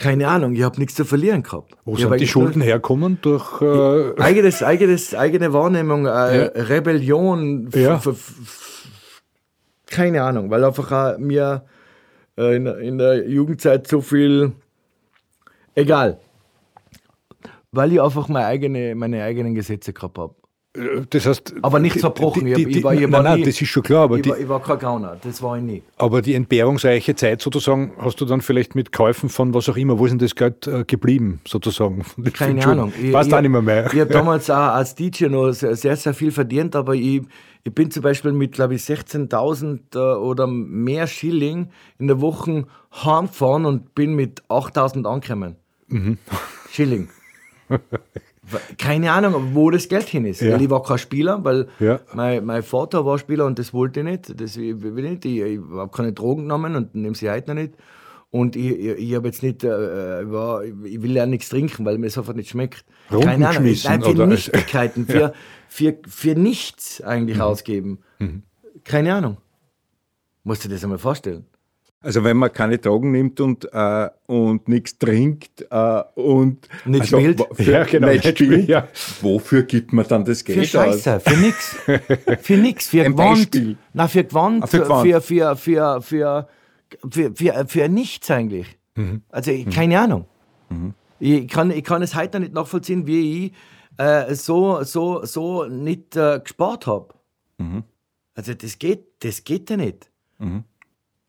keine 0.00 0.28
Ahnung, 0.28 0.54
ich 0.54 0.62
habe 0.62 0.78
nichts 0.78 0.94
zu 0.94 1.04
verlieren 1.04 1.42
gehabt. 1.42 1.76
Wo 1.84 1.92
ich 1.94 2.00
sind 2.00 2.18
die 2.18 2.26
Schulden 2.26 2.62
herkommen? 2.62 3.18
Durch, 3.20 3.60
äh, 3.60 4.18
eigenes, 4.20 4.62
eigenes, 4.62 5.14
eigene 5.14 5.52
Wahrnehmung, 5.52 6.06
äh, 6.06 6.08
Ja. 6.08 6.44
Rebellion, 6.54 7.68
Ja. 7.74 8.00
keine 9.86 10.22
Ahnung, 10.22 10.50
weil 10.50 10.64
einfach 10.64 11.18
mir 11.18 11.64
äh, 12.38 12.56
in, 12.56 12.66
in 12.66 12.98
der 12.98 13.28
Jugendzeit 13.28 13.86
so 13.86 14.00
viel, 14.00 14.52
egal, 15.74 16.18
weil 17.70 17.92
ich 17.92 18.00
einfach 18.00 18.28
meine, 18.28 18.46
eigene, 18.46 18.94
meine 18.94 19.22
eigenen 19.22 19.54
Gesetze 19.54 19.92
gehabt 19.92 20.16
habe. 20.18 20.34
Das 21.10 21.26
heißt, 21.26 21.54
Aber 21.62 21.80
nicht 21.80 21.96
die- 21.96 22.00
zerbrochen. 22.00 22.44
Die, 22.44 22.52
Ich- 22.52 22.56
die, 22.56 22.62
ich 22.68 22.76
die, 22.76 22.84
war- 22.84 22.94
ich 22.94 23.00
nein, 23.08 23.24
nein, 23.24 23.38
nie- 23.40 23.44
das 23.44 23.60
ist 23.60 23.68
schon 23.68 23.82
klar, 23.82 24.04
aber 24.04 24.16
Ich, 24.16 24.22
die, 24.22 24.30
war, 24.30 24.38
ich 24.38 24.48
war 24.48 24.62
kein 24.62 24.78
Gauner, 24.78 25.16
das 25.20 25.42
war 25.42 25.56
ich 25.56 25.62
nie. 25.64 25.82
aber 25.96 26.22
die 26.22 26.34
entbehrungsreiche 26.34 27.14
Zeit 27.16 27.42
sozusagen 27.42 27.92
hast 27.98 28.20
du 28.20 28.24
dann 28.24 28.40
vielleicht 28.40 28.74
mit 28.76 28.92
Käufen 28.92 29.28
von 29.28 29.52
was 29.52 29.68
auch 29.68 29.76
immer, 29.76 29.98
wo 29.98 30.04
ist 30.06 30.12
denn 30.12 30.18
das 30.20 30.34
Geld 30.36 30.66
äh, 30.68 30.84
geblieben, 30.84 31.40
sozusagen? 31.46 32.04
Keine? 32.32 32.64
Ahnung. 32.64 32.92
Ich, 33.02 33.14
auch 33.14 33.22
nicht 33.40 33.50
mehr 33.50 33.62
mehr. 33.62 33.86
Ich 33.92 33.98
habe 34.00 34.12
damals 34.12 34.48
auch 34.48 34.56
als 34.56 34.94
DJ 34.94 35.26
noch 35.26 35.50
sehr, 35.52 35.74
sehr, 35.74 35.96
sehr 35.96 36.14
viel 36.14 36.30
verdient, 36.30 36.76
aber 36.76 36.94
ich, 36.94 37.22
ich 37.64 37.74
bin 37.74 37.90
zum 37.90 38.02
Beispiel 38.04 38.30
mit, 38.32 38.52
glaube 38.52 38.76
ich, 38.76 38.82
16.000 38.82 39.80
äh, 39.94 39.98
oder 40.18 40.46
mehr 40.46 41.06
Schilling 41.08 41.70
in 41.98 42.06
der 42.06 42.20
Woche 42.20 42.64
heimgefahren 43.04 43.66
und 43.66 43.94
bin 43.96 44.14
mit 44.14 44.42
8.000 44.48 45.04
angekommen. 45.04 45.56
Mhm. 45.88 46.16
Schilling. 46.70 47.08
Keine 48.78 49.12
Ahnung, 49.12 49.50
wo 49.54 49.70
das 49.70 49.88
Geld 49.88 50.08
hin 50.08 50.24
ist. 50.24 50.40
Ja. 50.40 50.58
Ich 50.58 50.70
war 50.70 50.82
kein 50.82 50.98
Spieler, 50.98 51.44
weil 51.44 51.68
Ja. 51.78 52.00
mein, 52.14 52.44
mein 52.44 52.62
Vater 52.62 53.04
war 53.04 53.18
Spieler 53.18 53.46
und 53.46 53.58
das 53.58 53.72
wollte 53.72 54.00
ich 54.00 54.06
nicht. 54.06 54.40
Das 54.40 54.56
will 54.56 54.98
ich 54.98 55.10
nicht. 55.10 55.24
Ich, 55.24 55.40
ich 55.40 55.60
habe 55.72 55.90
keine 55.90 56.12
Drogen 56.12 56.42
genommen 56.42 56.76
und 56.76 56.94
nehme 56.94 57.14
sie 57.14 57.30
heute 57.30 57.48
noch 57.54 57.62
nicht. 57.62 57.74
Und 58.32 58.54
ich, 58.54 58.70
ich, 58.70 58.86
ich 58.98 59.14
habe 59.16 59.26
jetzt 59.26 59.42
nicht, 59.42 59.64
äh, 59.64 60.22
ich 60.22 60.30
war, 60.30 60.62
ich 60.64 61.02
will 61.02 61.12
ja 61.16 61.26
nichts 61.26 61.48
trinken, 61.48 61.84
weil 61.84 61.98
mir 61.98 62.06
es 62.06 62.16
einfach 62.16 62.34
nicht 62.34 62.50
schmeckt. 62.50 62.84
Runden 63.10 63.26
Keine 63.26 63.48
Ahnung, 63.48 63.64
nein, 63.84 64.02
für 64.02 64.10
oder? 64.10 64.26
Nichtigkeiten, 64.28 65.06
für, 65.06 65.32
für, 65.68 65.96
für 66.06 66.34
nichts 66.36 67.00
eigentlich 67.02 67.38
Mhm. 67.38 67.42
ausgeben. 67.42 67.98
Keine 68.84 69.14
Ahnung. 69.14 69.38
Musst 70.44 70.64
du 70.64 70.68
dir 70.68 70.74
das 70.74 70.84
einmal 70.84 70.98
vorstellen? 70.98 71.44
Also 72.02 72.24
wenn 72.24 72.38
man 72.38 72.50
keine 72.50 72.78
Drogen 72.78 73.10
nimmt 73.12 73.40
und, 73.40 73.68
äh, 73.74 74.08
und 74.26 74.66
nichts 74.68 74.96
trinkt 74.98 75.66
äh, 75.70 76.02
und 76.14 76.66
Nicht 76.86 77.00
also, 77.02 77.18
spielt? 77.18 77.42
Für, 77.52 77.72
Ja, 77.72 77.84
genau, 77.84 78.08
nicht 78.08 78.26
spielt, 78.26 78.68
ja. 78.70 78.88
wofür 79.20 79.64
gibt 79.64 79.92
man 79.92 80.06
dann 80.08 80.24
das 80.24 80.40
Für 80.40 80.54
Geld 80.54 80.74
aus? 80.76 81.02
Scheiße, 81.02 81.20
für 81.20 81.36
nix. 81.36 81.76
für 82.42 82.56
nix, 82.56 82.86
für 82.88 83.04
Ein 83.04 83.12
Gewand. 83.12 83.36
Beispiel. 83.50 83.76
Na, 83.92 84.08
für 84.08 84.24
Gewand, 84.24 84.62
Ah, 84.62 84.66
für 84.66 84.76
für, 84.78 84.82
Gewand. 84.84 85.08
für, 85.08 85.20
für, 85.20 85.56
für, 85.56 86.00
für, 86.02 86.48
für, 87.10 87.34
für, 87.36 87.66
für 87.68 87.88
nichts 87.90 88.30
eigentlich. 88.30 88.78
Mhm. 88.94 89.22
Also, 89.28 89.50
ich- 89.50 89.68
keine 89.68 90.00
Ahnung. 90.00 90.24
Ich, 91.18 91.48
kann, 91.48 91.70
ich 91.70 91.84
kann 91.84 92.00
es 92.00 92.14
heute 92.14 92.38
noch 92.38 92.44
nicht 92.44 92.54
nachvollziehen, 92.54 93.06
wie 93.06 93.46
ich 93.46 93.52
äh, 93.98 94.34
so, 94.34 94.82
so, 94.84 95.22
so 95.26 95.64
nicht 95.66 96.16
äh, 96.16 96.40
gespart 96.42 96.86
habe. 96.86 97.12
Mhm. 97.58 97.82
Also, 98.34 98.54
das 98.54 98.78
geht, 98.78 99.04
das 99.22 99.44
geht 99.44 99.68
ja 99.68 99.76
nicht. 99.76 100.10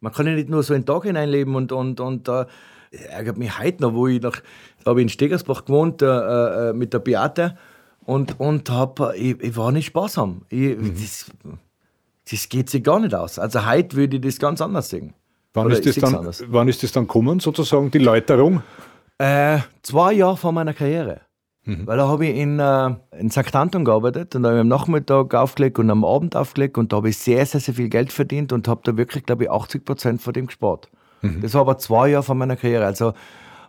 Man 0.01 0.11
kann 0.11 0.27
ja 0.27 0.33
nicht 0.33 0.49
nur 0.49 0.63
so 0.63 0.73
einen 0.73 0.85
Tag 0.85 1.03
hineinleben 1.03 1.55
und, 1.55 1.71
und, 1.71 1.99
und 1.99 2.27
äh, 2.27 2.45
ärgert 2.91 3.37
mich 3.37 3.57
heute 3.57 3.83
noch, 3.83 3.93
wo 3.93 4.07
ich 4.07 4.21
nach, 4.21 4.41
habe 4.85 4.99
ich 4.99 5.03
in 5.03 5.09
Stegersbach 5.09 5.65
gewohnt 5.65 6.01
äh, 6.01 6.69
äh, 6.69 6.73
mit 6.73 6.93
der 6.93 6.99
Beate 6.99 7.57
und, 8.03 8.39
und 8.39 8.69
hab, 8.69 8.99
äh, 8.99 9.15
ich, 9.15 9.41
ich 9.41 9.55
war 9.55 9.71
nicht 9.71 9.85
sparsam. 9.85 10.41
Ich, 10.49 10.75
das, 10.99 11.31
das 12.29 12.49
geht 12.49 12.69
sich 12.69 12.83
gar 12.83 12.99
nicht 12.99 13.13
aus. 13.13 13.39
Also 13.39 13.65
heute 13.65 13.95
würde 13.95 14.17
ich 14.17 14.23
das 14.23 14.39
ganz 14.39 14.59
anders 14.59 14.89
sehen. 14.89 15.13
Wann 15.53 15.67
Oder 15.67 15.75
ist, 15.75 15.85
das 15.85 15.95
dann, 15.95 16.15
anders. 16.15 16.43
wann 16.47 16.67
ist 16.67 16.81
das 16.81 16.91
dann 16.91 17.07
kommen, 17.07 17.39
sozusagen, 17.39 17.91
die 17.91 17.99
Läuterung? 17.99 18.63
Äh, 19.17 19.59
zwei 19.83 20.13
Jahre 20.13 20.37
vor 20.37 20.51
meiner 20.51 20.73
Karriere. 20.73 21.21
Weil 21.85 21.97
da 21.97 22.07
habe 22.07 22.25
ich 22.25 22.35
in, 22.37 22.59
äh, 22.59 22.95
in 23.19 23.29
St. 23.29 23.55
Anton 23.55 23.85
gearbeitet 23.85 24.35
und 24.35 24.43
da 24.43 24.49
habe 24.49 24.57
ich 24.57 24.61
am 24.61 24.67
Nachmittag 24.67 25.35
aufgelegt 25.35 25.77
und 25.77 25.89
am 25.91 26.03
Abend 26.03 26.35
aufgelegt 26.35 26.77
und 26.77 26.91
da 26.91 26.97
habe 26.97 27.09
ich 27.09 27.17
sehr, 27.17 27.45
sehr, 27.45 27.59
sehr 27.61 27.75
viel 27.75 27.87
Geld 27.89 28.11
verdient 28.11 28.51
und 28.51 28.67
habe 28.67 28.81
da 28.83 28.97
wirklich, 28.97 29.25
glaube 29.25 29.43
ich, 29.43 29.51
80 29.51 29.85
Prozent 29.85 30.21
von 30.21 30.33
dem 30.33 30.47
gespart. 30.47 30.89
Das 31.41 31.53
war 31.53 31.61
aber 31.61 31.77
zwei 31.77 32.09
Jahre 32.09 32.23
vor 32.23 32.33
meiner 32.33 32.55
Karriere. 32.55 32.85
Also 32.85 33.13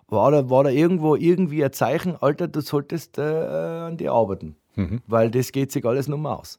war 0.08 0.30
da, 0.30 0.48
war 0.48 0.64
da 0.64 0.70
irgendwo 0.70 1.16
irgendwie 1.16 1.62
ein 1.62 1.72
Zeichen, 1.72 2.16
Alter, 2.18 2.48
du 2.48 2.62
solltest 2.62 3.18
äh, 3.18 3.22
an 3.22 3.98
dir 3.98 4.12
arbeiten. 4.12 4.56
Weil 5.06 5.30
das 5.30 5.52
geht 5.52 5.70
sich 5.70 5.84
alles 5.84 6.08
nur 6.08 6.16
mal 6.18 6.34
aus. 6.34 6.58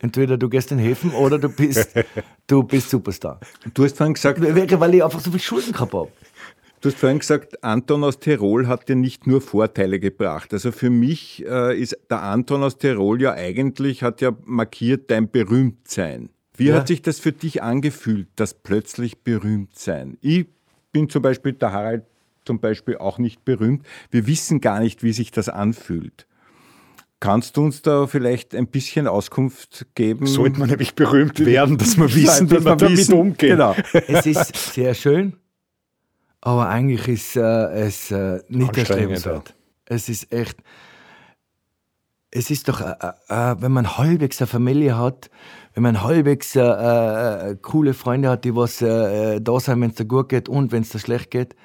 Entweder 0.00 0.38
du 0.38 0.48
gehst 0.48 0.72
in 0.72 0.78
Häfen 0.78 1.12
oder 1.12 1.38
du 1.38 1.48
bist, 1.50 1.90
du 2.48 2.62
bist 2.64 2.90
Superstar. 2.90 3.38
Du 3.74 3.84
hast 3.84 3.96
vorhin 3.96 4.14
gesagt, 4.14 4.40
Weil 4.40 4.94
ich 4.94 5.04
einfach 5.04 5.20
so 5.20 5.30
viel 5.30 5.40
Schulden 5.40 5.72
gehabt 5.72 5.92
habe. 5.92 6.08
Du 6.80 6.88
hast 6.88 6.98
vorhin 6.98 7.18
gesagt, 7.18 7.62
Anton 7.62 8.04
aus 8.04 8.18
Tirol 8.20 8.66
hat 8.66 8.88
dir 8.88 8.96
nicht 8.96 9.26
nur 9.26 9.40
Vorteile 9.42 10.00
gebracht. 10.00 10.52
Also 10.54 10.72
für 10.72 10.88
mich 10.88 11.44
äh, 11.46 11.78
ist 11.78 11.96
der 12.08 12.22
Anton 12.22 12.62
aus 12.62 12.78
Tirol 12.78 13.20
ja 13.20 13.32
eigentlich, 13.34 14.02
hat 14.02 14.20
ja 14.22 14.32
markiert 14.46 15.10
dein 15.10 15.30
Berühmtsein. 15.30 16.30
Wie 16.56 16.66
Ja. 16.68 16.76
hat 16.76 16.88
sich 16.88 17.02
das 17.02 17.18
für 17.18 17.32
dich 17.32 17.62
angefühlt, 17.62 18.28
das 18.36 18.54
plötzlich 18.54 19.22
berühmt 19.22 19.78
sein? 19.78 20.16
Ich 20.22 20.46
bin 20.92 21.08
zum 21.10 21.20
Beispiel, 21.22 21.52
der 21.52 21.72
Harald 21.72 22.04
zum 22.46 22.60
Beispiel 22.60 22.96
auch 22.96 23.18
nicht 23.18 23.44
berühmt. 23.44 23.86
Wir 24.10 24.26
wissen 24.26 24.60
gar 24.62 24.80
nicht, 24.80 25.02
wie 25.02 25.12
sich 25.12 25.30
das 25.30 25.48
anfühlt. 25.50 26.26
Kannst 27.20 27.58
du 27.58 27.64
uns 27.64 27.82
da 27.82 28.06
vielleicht 28.06 28.54
ein 28.54 28.66
bisschen 28.68 29.06
Auskunft 29.06 29.86
geben? 29.94 30.26
Sollte 30.26 30.58
man 30.58 30.70
nämlich 30.70 30.94
berühmt 30.94 31.44
werden, 31.44 31.76
dass 31.76 31.98
wir 31.98 32.04
wissen, 32.14 32.50
wie 32.50 32.54
man 32.60 32.78
damit 32.78 32.96
wissen- 32.98 33.12
umgeht. 33.14 33.50
Genau. 33.50 33.76
es 33.92 34.24
ist 34.24 34.72
sehr 34.72 34.94
schön, 34.94 35.34
aber 36.40 36.68
eigentlich 36.68 37.06
ist 37.08 37.36
äh, 37.36 37.86
es 37.86 38.10
äh, 38.10 38.42
nicht 38.48 38.76
erstrebenswert. 38.76 39.54
Es 39.84 40.08
ist 40.08 40.32
echt. 40.32 40.58
Es 42.30 42.50
ist 42.50 42.68
doch, 42.68 42.80
äh, 42.80 42.94
äh, 43.28 43.56
wenn 43.60 43.72
man 43.72 43.98
halbwegs 43.98 44.40
eine 44.40 44.46
Familie 44.46 44.96
hat, 44.96 45.30
wenn 45.74 45.82
man 45.82 46.02
halbwegs 46.02 46.54
äh, 46.54 46.60
äh, 46.60 47.56
coole 47.60 47.92
Freunde 47.92 48.30
hat, 48.30 48.44
die 48.44 48.54
was 48.54 48.80
äh, 48.82 49.36
äh, 49.36 49.40
da 49.40 49.58
sind, 49.58 49.80
wenn 49.80 49.90
es 49.90 49.96
dir 49.96 50.04
gut 50.04 50.28
geht 50.28 50.48
und 50.48 50.72
wenn 50.72 50.82
es 50.82 50.90
dir 50.90 51.00
schlecht 51.00 51.30
geht, 51.30 51.56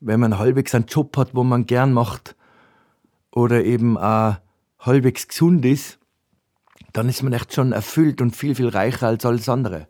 wenn 0.00 0.20
man 0.20 0.38
halbwegs 0.38 0.74
einen 0.74 0.86
Job 0.86 1.16
hat, 1.16 1.34
wo 1.34 1.42
man 1.42 1.66
gern 1.66 1.92
macht 1.92 2.36
oder 3.32 3.64
eben 3.64 3.96
auch 3.96 4.36
halbwegs 4.78 5.26
gesund 5.26 5.64
ist, 5.64 5.98
dann 6.92 7.08
ist 7.08 7.22
man 7.22 7.32
echt 7.32 7.54
schon 7.54 7.72
erfüllt 7.72 8.20
und 8.20 8.36
viel, 8.36 8.54
viel 8.54 8.68
reicher 8.68 9.08
als 9.08 9.24
alles 9.24 9.48
andere. 9.48 9.88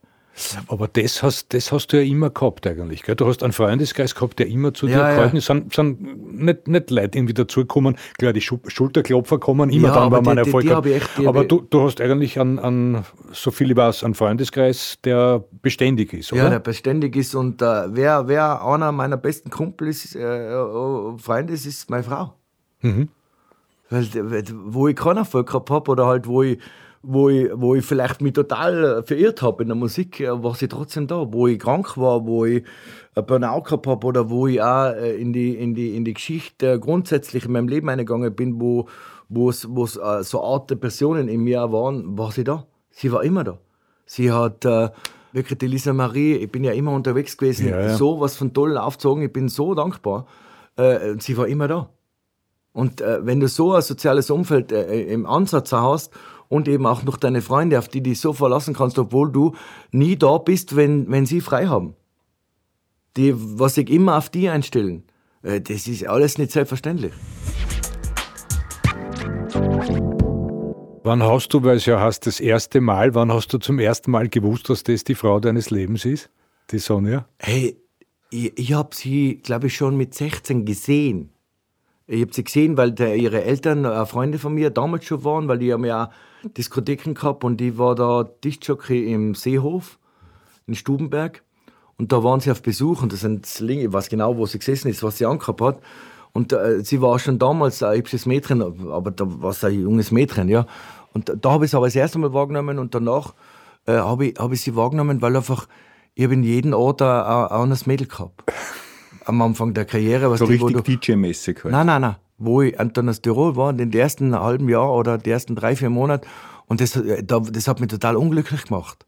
Aber 0.68 0.88
das 0.88 1.22
hast, 1.22 1.52
das 1.54 1.72
hast 1.72 1.92
du 1.92 1.96
ja 1.96 2.02
immer 2.02 2.30
gehabt 2.30 2.66
eigentlich. 2.66 3.02
Gell? 3.02 3.16
Du 3.16 3.26
hast 3.26 3.42
einen 3.42 3.52
Freundeskreis 3.52 4.14
gehabt, 4.14 4.38
der 4.38 4.46
immer 4.48 4.72
zu 4.74 4.86
dir 4.86 4.92
Ja, 4.92 5.08
ja. 5.10 5.14
gehalten 5.16 5.36
ist. 5.36 5.46
Sind, 5.46 5.74
sind 5.74 6.34
nicht, 6.40 6.68
nicht 6.68 6.90
Leute 6.90 7.18
irgendwie 7.18 7.34
dazugekommen. 7.34 7.96
Klar, 8.18 8.32
die 8.32 8.40
Schu 8.40 8.58
Schulterklopfer 8.66 9.38
kommen 9.38 9.70
immer 9.70 9.88
Ja, 9.88 9.94
dann, 9.94 10.12
wenn 10.12 10.22
man 10.24 10.36
die- 10.36 10.42
die- 10.42 10.48
Erfolg 10.48 10.64
die 10.64 10.74
hat. 10.74 10.86
echt- 10.86 11.26
aber 11.26 11.44
du, 11.44 11.60
du 11.68 11.82
hast 11.82 12.00
eigentlich 12.00 12.38
einen, 12.38 12.58
einen, 12.58 13.04
so 13.32 13.50
viel 13.50 13.70
ich 13.70 13.76
weiß, 13.76 14.04
einen 14.04 14.14
Freundeskreis, 14.14 14.98
der 15.04 15.44
beständig 15.62 16.12
ist, 16.12 16.32
oder? 16.32 16.44
Ja, 16.44 16.50
der 16.50 16.60
beständig 16.60 17.16
ist 17.16 17.34
und 17.34 17.60
äh, 17.62 17.94
wer, 17.94 18.28
wer 18.28 18.64
einer 18.64 18.92
meiner 18.92 19.16
besten 19.16 19.50
Kumpel 19.50 19.88
ist, 19.88 20.14
äh, 20.14 20.20
äh, 20.52 21.18
Freunde 21.18 21.52
ist, 21.54 21.66
ist 21.66 21.90
meine 21.90 22.02
Frau. 22.04 22.34
Weil, 23.90 24.06
weil, 24.30 24.44
wo 24.66 24.88
ich 24.88 24.96
keinen 24.96 25.16
Erfolg 25.18 25.46
gehabt 25.48 25.70
habe 25.70 25.90
oder 25.90 26.06
halt 26.06 26.26
wo 26.26 26.42
ich, 26.42 26.58
wo 27.02 27.28
ich, 27.28 27.48
wo 27.54 27.74
ich 27.74 27.84
vielleicht 27.84 28.20
mich 28.20 28.32
total 28.32 28.98
äh, 28.98 29.02
verirrt 29.02 29.42
habe 29.42 29.62
in 29.62 29.68
der 29.68 29.76
Musik, 29.76 30.20
äh, 30.20 30.42
war 30.42 30.54
sie 30.54 30.68
trotzdem 30.68 31.06
da. 31.06 31.32
Wo 31.32 31.46
ich 31.46 31.58
krank 31.58 31.96
war, 31.96 32.26
wo 32.26 32.44
ich 32.44 32.64
ein 33.14 33.26
Burnout 33.26 33.62
gehabt 33.62 33.86
habe 33.86 34.06
oder 34.06 34.30
wo 34.30 34.46
ich 34.46 34.60
auch 34.60 34.92
äh, 34.94 35.16
in 35.16 35.32
die, 35.32 35.54
in 35.54 35.74
die, 35.74 35.96
in 35.96 36.04
die 36.04 36.14
Geschichte 36.14 36.72
äh, 36.72 36.78
grundsätzlich 36.78 37.44
in 37.44 37.52
meinem 37.52 37.68
Leben 37.68 37.88
eingegangen 37.88 38.34
bin, 38.34 38.60
wo 38.60 38.86
wo 39.28 39.50
es 39.50 39.68
wo 39.68 39.84
es, 39.84 39.96
äh, 39.96 40.22
so 40.22 40.42
Art 40.42 40.70
Depressionen 40.70 41.28
in 41.28 41.42
mir 41.42 41.70
waren, 41.70 42.16
war 42.16 42.32
sie 42.32 42.44
da. 42.44 42.66
Sie 42.90 43.12
war 43.12 43.22
immer 43.22 43.44
da. 43.44 43.58
Sie 44.06 44.32
hat 44.32 44.64
äh, 44.64 44.88
wirklich 45.32 45.58
die 45.58 45.66
Lisa 45.66 45.92
Marie, 45.92 46.34
ich 46.36 46.50
bin 46.50 46.64
ja 46.64 46.72
immer 46.72 46.92
unterwegs 46.92 47.36
gewesen, 47.36 47.68
Ja, 47.68 47.80
ja. 47.80 47.96
so 47.96 48.20
was 48.20 48.36
von 48.36 48.54
toll 48.54 48.78
aufgezogen, 48.78 49.22
ich 49.22 49.32
bin 49.32 49.48
so 49.48 49.74
dankbar. 49.74 50.26
Äh, 50.76 51.16
sie 51.18 51.36
war 51.36 51.46
immer 51.46 51.68
da. 51.68 51.90
Und 52.72 53.00
äh, 53.00 53.24
wenn 53.26 53.40
du 53.40 53.48
so 53.48 53.74
ein 53.74 53.82
soziales 53.82 54.30
Umfeld 54.30 54.72
äh, 54.72 55.02
im 55.02 55.26
Ansatz 55.26 55.72
hast 55.72 56.12
und 56.48 56.68
eben 56.68 56.86
auch 56.86 57.02
noch 57.02 57.16
deine 57.16 57.42
Freunde, 57.42 57.78
auf 57.78 57.88
die 57.88 58.02
du 58.02 58.10
dich 58.10 58.20
so 58.20 58.32
verlassen 58.32 58.74
kannst, 58.74 58.98
obwohl 58.98 59.30
du 59.30 59.54
nie 59.92 60.16
da 60.16 60.38
bist, 60.38 60.76
wenn, 60.76 61.10
wenn 61.10 61.26
sie 61.26 61.40
frei 61.40 61.66
haben, 61.66 61.94
die, 63.16 63.34
was 63.36 63.74
sich 63.74 63.90
immer 63.90 64.16
auf 64.16 64.30
die 64.30 64.48
einstellen, 64.48 65.04
äh, 65.42 65.60
das 65.60 65.86
ist 65.86 66.06
alles 66.06 66.38
nicht 66.38 66.52
selbstverständlich. 66.52 67.12
Wann 71.04 71.22
hast 71.22 71.54
du, 71.54 71.62
weil 71.62 71.76
es 71.76 71.86
ja 71.86 72.00
heißt, 72.00 72.26
das 72.26 72.38
erste 72.38 72.82
Mal, 72.82 73.14
wann 73.14 73.32
hast 73.32 73.52
du 73.52 73.58
zum 73.58 73.78
ersten 73.78 74.10
Mal 74.10 74.28
gewusst, 74.28 74.68
dass 74.68 74.82
das 74.82 75.04
die 75.04 75.14
Frau 75.14 75.40
deines 75.40 75.70
Lebens 75.70 76.04
ist? 76.04 76.28
Die 76.70 76.78
Sonja? 76.78 77.26
Hey, 77.38 77.80
ich, 78.30 78.58
ich 78.58 78.72
habe 78.74 78.94
sie, 78.94 79.36
glaube 79.36 79.68
ich, 79.68 79.76
schon 79.76 79.96
mit 79.96 80.12
16 80.12 80.66
gesehen. 80.66 81.30
Ich 82.10 82.22
habe 82.22 82.32
sie 82.32 82.42
gesehen, 82.42 82.78
weil 82.78 82.92
der, 82.92 83.16
ihre 83.16 83.44
Eltern 83.44 83.84
äh, 83.84 84.06
Freunde 84.06 84.38
von 84.38 84.54
mir 84.54 84.70
damals 84.70 85.04
schon 85.04 85.24
waren, 85.24 85.46
weil 85.46 85.58
die 85.58 85.74
haben 85.74 85.84
ja 85.84 86.10
Diskotheken 86.42 87.12
gehabt 87.12 87.44
und 87.44 87.60
ich 87.60 87.76
war 87.76 87.94
da 87.94 88.24
Diskjockey 88.24 89.12
im 89.12 89.34
Seehof 89.34 89.98
in 90.66 90.74
Stubenberg. 90.74 91.42
Und 91.98 92.10
da 92.10 92.24
waren 92.24 92.40
sie 92.40 92.50
auf 92.50 92.62
Besuch 92.62 93.02
und 93.02 93.12
das 93.12 93.20
sind 93.20 93.60
Linge, 93.60 93.84
ich 93.84 93.92
weiß 93.92 94.08
genau, 94.08 94.38
wo 94.38 94.46
sie 94.46 94.58
gesessen 94.58 94.88
ist, 94.88 95.02
was 95.02 95.18
sie 95.18 95.26
angehabt 95.26 95.60
hat. 95.60 95.80
Und 96.32 96.54
äh, 96.54 96.82
sie 96.82 97.02
war 97.02 97.18
schon 97.18 97.38
damals 97.38 97.82
ein 97.82 97.98
hübsches 97.98 98.24
Mädchen, 98.24 98.62
aber 98.62 99.10
da 99.10 99.24
war 99.42 99.50
es 99.50 99.62
ein 99.62 99.78
junges 99.78 100.10
Mädchen, 100.10 100.48
ja. 100.48 100.66
Und 101.12 101.28
da, 101.28 101.34
da 101.34 101.50
habe 101.50 101.66
ich 101.66 101.72
sie 101.72 101.76
aber 101.76 101.88
das 101.88 101.96
erste 101.96 102.18
Mal 102.18 102.32
wahrgenommen 102.32 102.78
und 102.78 102.94
danach 102.94 103.34
äh, 103.86 103.92
habe 103.92 104.28
ich, 104.28 104.38
hab 104.38 104.52
ich 104.52 104.62
sie 104.62 104.76
wahrgenommen, 104.76 105.20
weil 105.20 105.36
einfach, 105.36 105.66
ich 106.14 106.24
habe 106.24 106.34
in 106.34 106.42
jedem 106.42 106.72
Ort 106.72 107.02
ein, 107.02 107.08
ein 107.08 107.48
anderes 107.48 107.84
Mädel 107.84 108.06
gehabt. 108.06 108.44
Am 109.28 109.42
Anfang 109.42 109.74
der 109.74 109.84
Karriere. 109.84 110.30
Was 110.30 110.38
So 110.40 110.46
die, 110.46 110.54
richtig 110.54 110.84
du, 110.84 111.12
DJ-mäßig 111.12 111.62
halt. 111.64 111.72
Nein, 111.72 111.86
nein, 111.86 112.00
nein. 112.02 112.16
Wo 112.38 112.62
ich 112.62 112.78
aus 113.08 113.20
Tirol 113.20 113.56
war, 113.56 113.70
in 113.70 113.78
den 113.78 113.92
ersten 113.92 114.34
halben 114.38 114.68
Jahr 114.68 114.92
oder 114.94 115.18
die 115.18 115.30
ersten 115.30 115.54
drei, 115.56 115.74
vier 115.76 115.90
Monate. 115.90 116.26
Und 116.66 116.80
das, 116.80 116.96
äh, 116.96 117.22
da- 117.24 117.40
das 117.40 117.66
hat 117.68 117.80
mich 117.80 117.88
total 117.88 118.16
unglücklich 118.16 118.64
gemacht. 118.64 119.06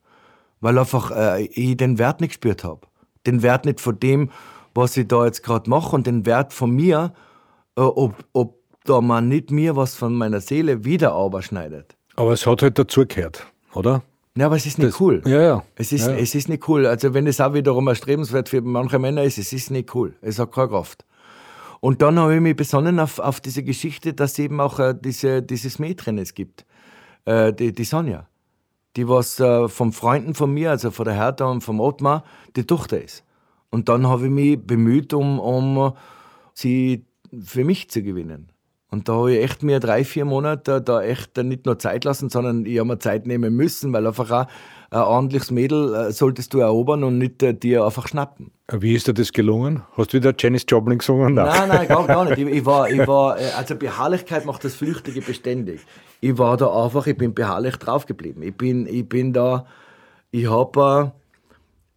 Weil 0.60 0.78
einfach 0.78 1.10
äh, 1.10 1.44
ich 1.44 1.76
den 1.76 1.98
Wert 1.98 2.20
nicht 2.20 2.30
gespürt 2.30 2.64
habe. 2.64 2.80
Den 3.26 3.42
Wert 3.42 3.64
nicht 3.64 3.80
von 3.80 3.98
dem, 3.98 4.30
was 4.74 4.96
ich 4.96 5.08
da 5.08 5.24
jetzt 5.24 5.42
gerade 5.42 5.68
mache 5.70 5.94
und 5.96 6.06
den 6.06 6.26
Wert 6.26 6.52
von 6.52 6.70
mir, 6.70 7.12
äh, 7.76 7.80
ob, 7.82 8.14
ob 8.32 8.58
da 8.84 9.00
man 9.00 9.28
nicht 9.28 9.50
mir 9.50 9.76
was 9.76 9.94
von 9.94 10.14
meiner 10.14 10.40
Seele 10.40 10.84
wieder 10.84 11.14
schneidet. 11.42 11.96
Aber 12.16 12.32
es 12.32 12.46
hat 12.46 12.62
halt 12.62 12.78
dazugehört, 12.78 13.46
oder? 13.74 14.02
Ja, 14.36 14.46
aber 14.46 14.56
es 14.56 14.66
ist 14.66 14.78
nicht 14.78 14.92
Das- 14.92 15.00
cool. 15.00 15.22
Ja, 15.26 15.42
ja. 15.42 15.64
Es 15.74 15.92
ist, 15.92 16.06
Ja. 16.06 16.14
es 16.14 16.34
ist 16.34 16.48
nicht 16.48 16.68
cool. 16.68 16.86
Also 16.86 17.14
wenn 17.14 17.26
es 17.26 17.40
auch 17.40 17.52
wiederum 17.52 17.88
erstrebenswert 17.88 18.48
für 18.48 18.60
manche 18.62 18.98
Männer 18.98 19.24
ist, 19.24 19.38
es 19.38 19.52
ist 19.52 19.70
nicht 19.70 19.94
cool. 19.94 20.14
Es 20.20 20.38
hat 20.38 20.52
keine 20.52 20.68
Kraft. 20.68 21.04
Und 21.80 22.00
dann 22.02 22.18
habe 22.18 22.34
ich 22.36 22.40
mich 22.40 22.56
besonnen 22.56 23.00
auf, 23.00 23.18
auf 23.18 23.40
diese 23.40 23.62
Geschichte, 23.64 24.12
dass 24.14 24.32
es 24.32 24.38
eben 24.38 24.60
auch 24.60 24.78
äh, 24.78 24.94
diese, 24.98 25.42
dieses 25.42 25.78
Mädchen 25.78 26.18
es 26.18 26.34
gibt. 26.34 26.64
Äh, 27.24 27.52
die, 27.52 27.72
die 27.72 27.84
Sonja. 27.84 28.28
Die 28.96 29.08
was 29.08 29.40
äh, 29.40 29.68
vom 29.68 29.92
Freunden 29.92 30.34
von 30.34 30.52
mir, 30.52 30.70
also 30.70 30.90
von 30.90 31.04
der 31.06 31.14
Hertha 31.14 31.46
und 31.46 31.62
vom 31.62 31.80
Ottmar, 31.80 32.24
die 32.56 32.64
Tochter 32.64 33.02
ist. 33.02 33.24
Und 33.70 33.88
dann 33.88 34.06
habe 34.06 34.24
ich 34.26 34.30
mich 34.30 34.58
bemüht, 34.64 35.12
um, 35.14 35.38
um 35.40 35.92
sie 36.54 37.04
für 37.44 37.64
mich 37.64 37.88
zu 37.90 38.02
gewinnen. 38.02 38.50
Und 38.90 39.08
da 39.08 39.14
habe 39.14 39.32
ich 39.32 39.42
echt 39.42 39.62
mir 39.62 39.78
drei, 39.78 40.04
vier 40.04 40.24
Monate 40.24 40.82
da 40.82 41.02
echt 41.02 41.36
nicht 41.36 41.64
nur 41.64 41.78
Zeit 41.78 42.04
lassen, 42.04 42.28
sondern 42.28 42.66
ich 42.66 42.78
habe 42.78 42.88
mir 42.88 42.98
Zeit 42.98 43.26
nehmen 43.26 43.54
müssen, 43.54 43.92
weil 43.92 44.06
einfach 44.06 44.30
auch 44.30 44.46
ein 44.90 45.00
ordentliches 45.00 45.52
Mädel 45.52 45.94
äh, 45.94 46.12
solltest 46.12 46.52
du 46.52 46.58
erobern 46.58 47.04
und 47.04 47.18
nicht 47.18 47.40
äh, 47.44 47.54
dir 47.54 47.84
einfach 47.84 48.08
schnappen. 48.08 48.50
Wie 48.72 48.94
ist 48.94 49.06
dir 49.06 49.14
das 49.14 49.32
gelungen? 49.32 49.82
Hast 49.96 50.12
du 50.12 50.16
wieder 50.16 50.34
Janis 50.36 50.64
Joplin 50.68 50.98
gesungen? 50.98 51.34
Nein, 51.34 51.68
nein, 51.68 51.86
gar, 51.86 52.04
gar 52.08 52.24
nicht. 52.24 52.38
Ich, 52.38 52.46
ich 52.46 52.66
war, 52.66 52.90
ich 52.90 53.06
war, 53.06 53.38
äh, 53.38 53.50
also 53.56 53.76
Beharrlichkeit 53.76 54.44
macht 54.44 54.64
das 54.64 54.74
Flüchtige 54.74 55.20
beständig. 55.20 55.80
Ich 56.20 56.36
war 56.38 56.56
da 56.56 56.84
einfach, 56.84 57.06
ich 57.06 57.16
bin 57.16 57.32
beharrlich 57.32 57.76
draufgeblieben. 57.76 58.42
Ich 58.42 58.56
bin, 58.56 58.86
ich 58.86 59.08
bin 59.08 59.32
da, 59.32 59.66
ich 60.32 60.50
habe, 60.50 61.12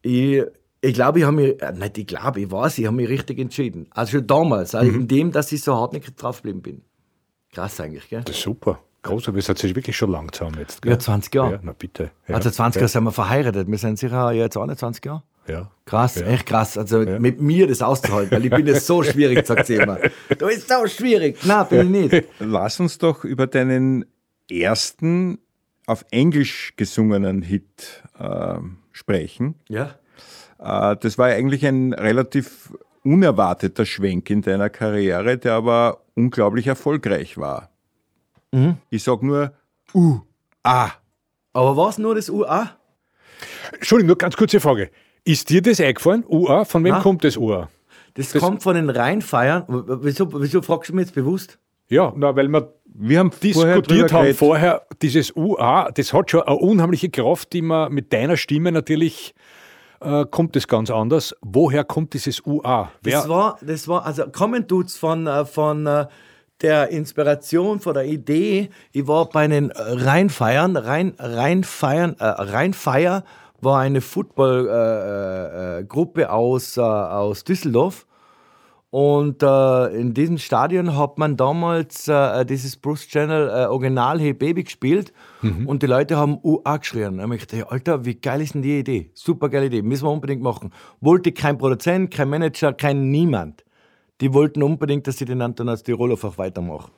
ich, 0.03 0.43
ich 0.83 0.93
glaube, 0.93 1.19
ich 1.19 1.25
habe 1.25 1.35
mich, 1.37 1.61
äh, 1.61 1.71
nicht 1.71 1.97
ich 1.97 2.07
glaube, 2.07 2.41
ich 2.41 2.51
weiß, 2.51 2.77
ich 2.77 2.85
habe 2.85 2.95
mich 2.97 3.07
richtig 3.07 3.39
entschieden. 3.39 3.87
Also 3.91 4.17
schon 4.17 4.27
damals, 4.27 4.75
also 4.75 4.91
in 4.91 5.07
dem, 5.07 5.31
dass 5.31 5.49
ich 5.53 5.61
so 5.63 5.75
hartnäckig 5.75 6.15
draufgeblieben 6.17 6.61
bin. 6.61 6.81
Krass 7.53 7.79
eigentlich, 7.79 8.09
gell? 8.09 8.21
Das 8.25 8.35
ist 8.35 8.41
super. 8.43 8.79
Groß, 9.03 9.29
aber 9.29 9.37
ihr 9.37 9.43
seid 9.43 9.57
sich 9.57 9.75
wirklich 9.75 9.95
schon 9.95 10.11
lang 10.11 10.31
zusammen 10.33 10.57
jetzt. 10.59 10.81
Gell? 10.81 10.91
Ja, 10.91 10.99
20 10.99 11.33
Jahre. 11.35 11.51
Ja, 11.53 11.59
na 11.61 11.73
bitte. 11.73 12.11
Ja. 12.27 12.35
Also 12.35 12.49
20 12.49 12.75
ja. 12.75 12.81
Jahre 12.81 12.89
sind 12.89 13.03
wir 13.05 13.11
verheiratet. 13.11 13.67
Wir 13.69 13.77
sind 13.77 13.97
sicher 13.97 14.31
jetzt 14.33 14.57
21 14.57 15.05
Jahre. 15.05 15.23
Ja. 15.47 15.71
Krass, 15.85 16.15
Ja. 16.15 16.27
echt 16.27 16.45
krass. 16.45 16.77
Also 16.77 16.99
mit 16.99 17.41
mir 17.41 17.67
das 17.67 17.81
auszuhalten, 17.81 18.31
weil 18.31 18.45
ich 18.45 18.51
bin 18.51 18.65
das 18.65 18.85
so 18.85 19.03
schwierig, 19.03 19.45
sagt 19.47 19.67
sie 19.67 19.75
immer. 19.75 19.99
Du 20.37 20.47
bist 20.47 20.67
so 20.69 20.85
schwierig. 20.87 21.37
Nein, 21.45 21.65
bin 21.69 21.93
ich 21.95 22.11
nicht. 22.11 22.27
Lass 22.39 22.79
uns 22.79 22.97
doch 22.97 23.23
über 23.23 23.47
deinen 23.47 24.05
ersten 24.49 25.39
auf 25.85 26.05
Englisch 26.11 26.73
gesungenen 26.77 27.41
Hit 27.41 28.03
äh, 28.19 28.55
sprechen. 28.91 29.55
Ja. 29.69 29.95
Äh, 30.59 30.95
das 30.99 31.17
war 31.17 31.27
eigentlich 31.27 31.65
ein 31.65 31.93
relativ 31.93 32.73
unerwarteter 33.03 33.85
Schwenk 33.85 34.29
in 34.29 34.41
deiner 34.41 34.69
Karriere, 34.69 35.37
der 35.37 35.53
aber 35.53 35.99
unglaublich 36.15 36.67
erfolgreich 36.67 37.37
war. 37.37 37.69
Ich 38.91 39.03
sag 39.03 39.23
nur 39.23 39.51
U, 39.95 40.19
A. 40.61 40.91
Aber 41.53 41.75
war 41.75 41.89
es 41.89 41.97
nur 41.97 42.13
das 42.15 42.29
UA? 42.29 42.69
Entschuldigung, 43.73 44.07
nur 44.07 44.17
ganz 44.17 44.37
kurze 44.37 44.59
Frage. 44.59 44.91
Ist 45.25 45.49
dir 45.49 45.61
das 45.61 45.79
eingefallen? 45.79 46.23
UA? 46.27 46.65
Von 46.65 46.83
wem 46.83 46.93
Na? 46.93 47.01
kommt 47.01 47.23
das 47.23 47.35
UA? 47.35 47.69
Das, 48.13 48.31
kommt 48.33 48.61
von 48.61 48.75
den 48.75 48.89
Rheinfeiern. 48.89 49.65
Wieso, 50.01 50.31
wieso 50.39 50.61
fragst 50.61 50.89
du 50.89 50.95
mich 50.95 51.05
jetzt 51.07 51.15
bewusst? 51.15 51.57
Ja, 51.89 52.13
na, 52.15 52.35
weil 52.35 52.47
wir 52.47 52.73
Wir 52.85 53.19
haben 53.19 53.31
vorher 53.31 53.81
diskutiert 53.81 53.89
drüber 53.89 54.03
haben 54.03 54.21
geredet. 54.21 54.37
vorher, 54.37 54.81
dieses 55.01 55.35
UA, 55.35 55.91
das 55.91 56.13
hat 56.13 56.29
schon 56.29 56.41
eine 56.43 56.55
unheimliche 56.55 57.09
Kraft, 57.09 57.53
die 57.53 57.61
man 57.63 57.91
mit 57.91 58.13
deiner 58.13 58.37
Stimme 58.37 58.71
natürlich 58.71 59.33
äh, 60.03 60.25
kommt 60.29 60.55
es 60.55 60.67
ganz 60.67 60.89
anders. 60.89 61.35
Woher 61.41 61.83
kommt 61.83 62.13
dieses 62.13 62.41
UA? 62.45 62.91
Das 63.03 63.13
Wer, 63.13 63.27
war, 63.29 63.57
das 63.61 63.87
war, 63.87 64.05
also 64.05 64.25
kommen 64.27 64.67
tut's 64.67 64.97
von, 64.97 65.27
äh, 65.27 65.45
von 65.45 65.87
äh, 65.87 66.07
der 66.61 66.89
Inspiration, 66.89 67.79
von 67.79 67.93
der 67.93 68.05
Idee. 68.05 68.69
Ich 68.91 69.07
war 69.07 69.29
bei 69.29 69.47
den 69.47 69.71
Rheinfeiern, 69.71 70.75
Rhein, 70.77 71.13
Rheinfeiern, 71.19 72.15
äh, 72.19 72.25
Rheinfeier 72.25 73.23
war 73.61 73.79
eine 73.79 74.01
Footballgruppe 74.01 76.21
äh, 76.21 76.25
äh, 76.25 76.27
aus, 76.27 76.77
äh, 76.77 76.81
aus 76.81 77.43
Düsseldorf. 77.43 78.05
Und 78.93 79.41
äh, 79.41 79.87
in 79.99 80.13
diesem 80.13 80.37
Stadion 80.37 80.95
hat 80.95 81.17
man 81.17 81.35
damals 81.35 82.07
äh, 82.07 82.45
dieses 82.45 82.77
Bruce 82.77 83.07
Channel 83.07 83.49
äh, 83.49 83.65
Original 83.65 84.19
Hey 84.19 84.33
Baby 84.33 84.65
gespielt 84.65 85.11
und 85.65 85.81
die 85.81 85.87
Leute 85.87 86.15
haben 86.15 86.37
UA 86.43 86.77
geschrien. 86.77 87.19
Ich 87.19 87.25
gedacht, 87.25 87.53
hey, 87.53 87.63
Alter, 87.67 88.05
wie 88.05 88.13
geil 88.13 88.41
ist 88.41 88.53
denn 88.53 88.61
die 88.61 88.77
Idee? 88.77 89.09
Super 89.15 89.49
geile 89.49 89.65
Idee, 89.65 89.81
müssen 89.81 90.05
wir 90.05 90.11
unbedingt 90.11 90.43
machen. 90.43 90.71
Wollte 91.01 91.31
kein 91.31 91.57
Produzent, 91.57 92.11
kein 92.11 92.29
Manager, 92.29 92.71
kein 92.71 93.09
Niemand. 93.09 93.65
Die 94.21 94.31
wollten 94.31 94.61
unbedingt, 94.61 95.07
dass 95.07 95.19
ich 95.19 95.25
den 95.25 95.41
Anton 95.41 95.69
aus 95.69 95.81
Tirol 95.81 96.11
einfach 96.11 96.37
weitermache. 96.37 96.91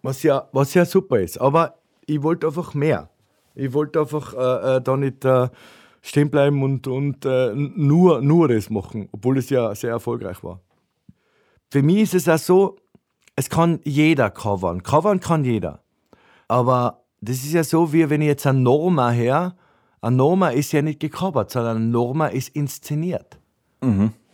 Was, 0.00 0.22
ja, 0.22 0.46
was 0.52 0.74
ja 0.74 0.84
super 0.84 1.18
ist. 1.18 1.40
Aber 1.40 1.74
ich 2.06 2.22
wollte 2.22 2.46
einfach 2.46 2.72
mehr. 2.72 3.10
Ich 3.56 3.72
wollte 3.72 3.98
einfach 3.98 4.32
äh, 4.32 4.76
äh, 4.76 4.80
da 4.80 4.96
nicht 4.96 5.24
äh, 5.24 5.48
stehen 6.02 6.30
bleiben 6.30 6.62
und, 6.62 6.86
und 6.86 7.24
nur, 7.24 8.20
nur 8.20 8.46
das 8.46 8.70
machen, 8.70 9.08
obwohl 9.10 9.38
es 9.38 9.50
ja 9.50 9.74
sehr 9.74 9.90
erfolgreich 9.90 10.44
war. 10.44 10.60
Für 11.74 11.82
mich 11.82 12.02
ist 12.02 12.14
es 12.14 12.28
auch 12.28 12.38
so, 12.38 12.76
es 13.34 13.50
kann 13.50 13.80
jeder 13.82 14.30
covern. 14.30 14.84
Covern 14.84 15.18
kann 15.18 15.44
jeder. 15.44 15.82
Aber 16.46 17.02
das 17.20 17.38
ist 17.38 17.52
ja 17.52 17.64
so, 17.64 17.92
wie 17.92 18.08
wenn 18.08 18.20
ich 18.20 18.28
jetzt 18.28 18.46
ein 18.46 18.62
Norma 18.62 19.10
her, 19.10 19.56
ein 20.00 20.14
Norma 20.14 20.50
ist 20.50 20.70
ja 20.70 20.82
nicht 20.82 21.00
gecovert, 21.00 21.50
sondern 21.50 21.78
ein 21.78 21.90
Norma 21.90 22.28
ist 22.28 22.50
inszeniert. 22.50 23.40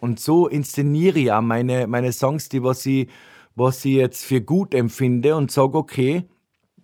Und 0.01 0.21
so 0.21 0.49
inszeniere 0.49 1.19
ich 1.19 1.33
auch 1.33 1.41
meine, 1.41 1.87
meine 1.87 2.13
Songs, 2.13 2.51
die 2.51 2.63
was 2.63 2.85
ich, 2.85 3.09
was 3.55 3.87
ich 3.87 3.95
jetzt 3.95 4.23
für 4.23 4.43
gut 4.43 4.75
empfinde 4.75 5.35
und 5.35 5.51
sage, 5.51 5.79
okay, 5.79 6.29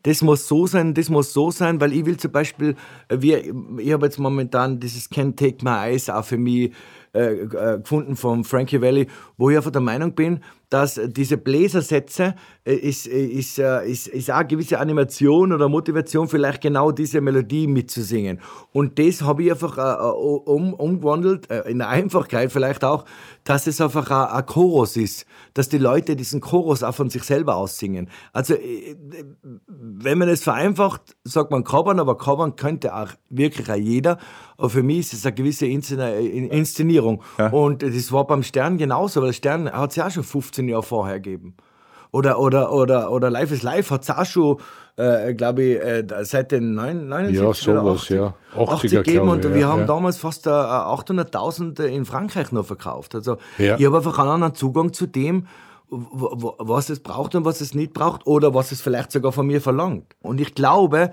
das 0.04 0.22
muss 0.22 0.48
so 0.48 0.66
sein, 0.66 0.94
das 0.94 1.10
muss 1.10 1.34
so 1.34 1.50
sein, 1.50 1.80
weil 1.80 1.92
ich 1.92 2.06
will 2.06 2.16
zum 2.16 2.32
Beispiel, 2.32 2.76
äh, 3.08 3.18
wir, 3.20 3.44
ich 3.78 3.92
habe 3.92 4.06
jetzt 4.06 4.18
momentan 4.18 4.80
dieses 4.80 5.10
Can't 5.10 5.36
Take 5.36 5.62
My 5.62 5.90
Eyes 5.90 6.08
auch 6.08 6.24
für 6.24 6.38
mich 6.38 6.72
äh, 7.16 7.32
äh, 7.42 7.78
gefunden 7.78 8.14
von 8.16 8.44
Frankie 8.44 8.80
Valli, 8.80 9.08
wo 9.36 9.50
ich 9.50 9.56
einfach 9.56 9.70
der 9.70 9.80
Meinung 9.80 10.14
bin, 10.14 10.40
dass 10.68 11.00
diese 11.06 11.36
Bläsersätze 11.36 12.34
äh, 12.64 12.74
ist, 12.74 13.06
äh, 13.06 13.24
ist, 13.24 13.58
äh, 13.58 13.88
ist, 13.88 14.08
ist 14.08 14.30
auch 14.30 14.38
eine 14.38 14.48
gewisse 14.48 14.80
Animation 14.80 15.52
oder 15.52 15.68
Motivation, 15.68 16.26
vielleicht 16.28 16.60
genau 16.60 16.90
diese 16.90 17.20
Melodie 17.20 17.68
mitzusingen. 17.68 18.40
Und 18.72 18.98
das 18.98 19.22
habe 19.22 19.44
ich 19.44 19.52
einfach 19.52 19.78
äh, 19.78 20.06
um, 20.50 20.74
umgewandelt, 20.74 21.46
in 21.66 21.78
der 21.78 21.88
Einfachkeit 21.88 22.50
vielleicht 22.50 22.82
auch, 22.82 23.04
dass 23.44 23.68
es 23.68 23.80
einfach 23.80 24.10
ein, 24.10 24.36
ein 24.38 24.46
Chorus 24.46 24.96
ist, 24.96 25.26
dass 25.54 25.68
die 25.68 25.78
Leute 25.78 26.16
diesen 26.16 26.40
Chorus 26.40 26.82
auch 26.82 26.94
von 26.94 27.10
sich 27.10 27.22
selber 27.22 27.54
aussingen. 27.56 28.10
Also 28.32 28.54
wenn 29.68 30.18
man 30.18 30.28
es 30.28 30.42
vereinfacht, 30.42 31.16
sagt 31.22 31.52
man 31.52 31.62
covern, 31.62 32.00
aber 32.00 32.18
covern 32.18 32.56
könnte 32.56 32.94
auch 32.94 33.10
wirklich 33.30 33.70
auch 33.70 33.76
jeder. 33.76 34.18
Aber 34.58 34.70
für 34.70 34.82
mich 34.82 35.00
ist 35.00 35.12
es 35.12 35.26
eine 35.26 35.34
gewisse 35.34 35.66
Inszenierung. 35.66 37.22
Und 37.52 37.82
das 37.82 38.10
war 38.10 38.26
beim 38.26 38.42
Stern 38.42 38.78
genauso, 38.78 39.20
weil 39.20 39.28
der 39.28 39.34
Stern 39.34 39.70
hat 39.70 39.90
es 39.90 39.96
ja 39.96 40.06
auch 40.06 40.10
schon 40.10 40.24
15 40.56 40.68
Jahre 40.68 40.82
vorher 40.82 41.20
gegeben. 41.20 41.54
Oder, 42.12 42.38
oder, 42.38 42.72
oder, 42.72 43.10
oder 43.10 43.30
Life 43.30 43.52
is 43.52 43.62
Life 43.62 43.92
hat 43.92 44.02
es 44.02 44.10
auch 44.10 44.24
schon, 44.24 44.58
äh, 44.96 45.34
glaube 45.34 45.62
ich, 45.62 45.80
äh, 45.80 46.04
seit 46.22 46.52
den 46.52 46.74
79 46.74 47.36
Ja, 47.36 47.52
sowas, 47.52 48.02
80, 48.02 48.16
ja. 48.16 48.34
80er, 48.54 48.72
80 48.72 48.90
gegeben 48.92 49.28
und 49.28 49.44
ich, 49.44 49.52
wir 49.52 49.60
ja, 49.60 49.68
haben 49.68 49.80
ja. 49.80 49.86
damals 49.86 50.16
fast 50.16 50.46
äh, 50.46 50.50
800.000 50.50 51.82
in 51.84 52.04
Frankreich 52.04 52.52
noch 52.52 52.64
verkauft. 52.64 53.14
Also 53.14 53.36
Ja. 53.58 53.76
ich 53.76 53.84
habe 53.84 53.98
einfach 53.98 54.18
einen 54.18 54.30
anderen 54.30 54.54
Zugang 54.54 54.92
zu 54.92 55.06
dem 55.06 55.46
was 55.88 56.90
es 56.90 56.98
braucht 56.98 57.36
und 57.36 57.44
was 57.44 57.60
es 57.60 57.72
nicht 57.72 57.92
braucht 57.92 58.26
oder 58.26 58.52
was 58.54 58.72
es 58.72 58.80
vielleicht 58.80 59.12
sogar 59.12 59.30
von 59.30 59.46
mir 59.46 59.60
verlangt. 59.60 60.16
Und 60.20 60.40
ich 60.40 60.52
glaube, 60.56 61.12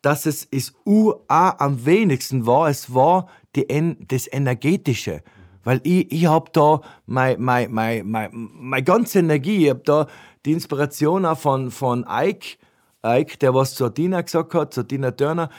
dass 0.00 0.24
es 0.24 0.48
das 0.48 0.72
UA 0.86 1.56
am 1.58 1.84
wenigsten 1.84 2.46
war, 2.46 2.70
es 2.70 2.94
war 2.94 3.28
die, 3.54 3.66
das 4.08 4.26
Energetische. 4.32 5.20
Weil 5.64 5.80
ich, 5.82 6.12
ich 6.12 6.26
habe 6.26 6.50
da 6.52 6.80
meine 7.06 7.38
mein, 7.38 7.72
mein, 7.72 8.06
mein, 8.06 8.30
mein 8.32 8.84
ganze 8.84 9.20
Energie, 9.20 9.64
ich 9.64 9.70
habe 9.70 9.82
da 9.84 10.06
die 10.44 10.52
Inspiration 10.52 11.24
auch 11.24 11.38
von, 11.38 11.70
von 11.70 12.04
Ike, 12.08 12.58
Ike, 13.04 13.38
der 13.38 13.54
was 13.54 13.74
zur 13.74 13.92
Tina 13.92 14.20
gesagt 14.20 14.54
hat, 14.54 14.74
zur 14.74 14.86
Tina 14.86 15.10
Turner, 15.10 15.50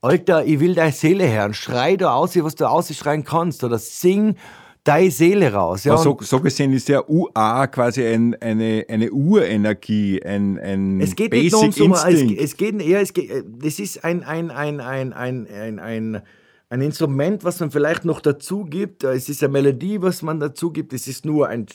Alter, 0.00 0.44
ich 0.44 0.58
will 0.58 0.74
deine 0.74 0.92
Seele 0.92 1.30
hören, 1.30 1.54
schrei 1.54 1.96
da 1.96 2.14
aus, 2.14 2.36
was 2.42 2.56
du 2.56 2.68
ausschreien 2.68 3.22
kannst 3.22 3.62
oder 3.62 3.78
sing 3.78 4.36
deine 4.84 5.10
Seele 5.10 5.52
raus. 5.52 5.84
Ja, 5.84 5.96
so, 5.96 6.18
so, 6.20 6.40
gesehen 6.40 6.72
ist 6.72 6.88
ja 6.88 7.04
UA 7.06 7.68
quasi 7.68 8.04
ein, 8.04 8.34
eine, 8.40 8.84
eine 8.88 9.12
Urenergie, 9.12 10.20
ein, 10.24 10.58
ein 10.58 11.00
es 11.00 11.14
geht 11.14 11.30
Basic 11.30 11.62
nicht 11.62 11.78
nur 11.78 11.88
um 11.88 11.94
so, 11.94 12.08
es, 12.08 12.22
es 12.22 12.56
geht 12.56 12.80
eher, 12.82 13.00
es 13.00 13.12
geht, 13.12 13.30
das 13.60 13.78
ist 13.78 14.04
ein, 14.04 14.24
ein, 14.24 14.50
ein, 14.50 14.80
ein, 14.80 15.12
ein, 15.12 15.46
ein, 15.46 15.78
ein, 15.78 16.22
ein 16.72 16.80
Instrument, 16.80 17.44
was 17.44 17.60
man 17.60 17.70
vielleicht 17.70 18.06
noch 18.06 18.22
dazu 18.22 18.64
gibt. 18.64 19.04
Es 19.04 19.28
ist 19.28 19.42
eine 19.42 19.52
Melodie, 19.52 20.00
was 20.00 20.22
man 20.22 20.40
dazu 20.40 20.72
gibt. 20.72 20.94
Es 20.94 21.06
ist 21.06 21.26
nur 21.26 21.46
ein, 21.48 21.66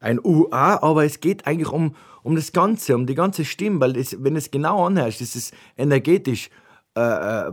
ein 0.00 0.18
UA, 0.18 0.82
aber 0.82 1.04
es 1.04 1.20
geht 1.20 1.46
eigentlich 1.46 1.68
um, 1.68 1.94
um 2.22 2.34
das 2.34 2.52
Ganze, 2.52 2.94
um 2.94 3.04
die 3.04 3.14
ganze 3.14 3.44
Stimme, 3.44 3.78
weil 3.80 3.94
es, 3.98 4.16
wenn 4.24 4.36
es 4.36 4.50
genau 4.50 4.86
anhörst, 4.86 5.20
ist 5.20 5.36
es 5.36 5.52
energetisch 5.76 6.48
äh, 6.96 7.00
äh 7.00 7.52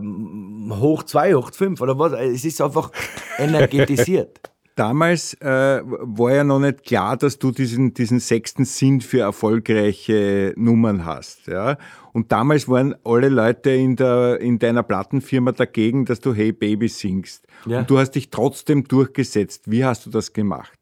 hoch 0.70 1.02
zwei, 1.02 1.34
hoch 1.34 1.52
fünf 1.52 1.82
oder 1.82 1.98
was. 1.98 2.14
Es 2.14 2.46
ist 2.46 2.62
einfach 2.62 2.90
energetisiert. 3.38 4.40
Damals 4.76 5.32
äh, 5.40 5.80
war 5.84 6.34
ja 6.34 6.44
noch 6.44 6.58
nicht 6.58 6.84
klar, 6.84 7.16
dass 7.16 7.38
du 7.38 7.50
diesen, 7.50 7.94
diesen 7.94 8.20
sechsten 8.20 8.66
Sinn 8.66 9.00
für 9.00 9.20
erfolgreiche 9.20 10.52
Nummern 10.54 11.06
hast. 11.06 11.46
Ja? 11.46 11.78
Und 12.12 12.30
damals 12.30 12.68
waren 12.68 12.94
alle 13.02 13.30
Leute 13.30 13.70
in, 13.70 13.96
der, 13.96 14.38
in 14.38 14.58
deiner 14.58 14.82
Plattenfirma 14.82 15.52
dagegen, 15.52 16.04
dass 16.04 16.20
du 16.20 16.34
Hey 16.34 16.52
Baby 16.52 16.88
singst. 16.88 17.46
Ja. 17.64 17.78
Und 17.78 17.90
du 17.90 17.98
hast 17.98 18.10
dich 18.10 18.28
trotzdem 18.28 18.84
durchgesetzt. 18.84 19.62
Wie 19.64 19.82
hast 19.82 20.04
du 20.04 20.10
das 20.10 20.34
gemacht? 20.34 20.78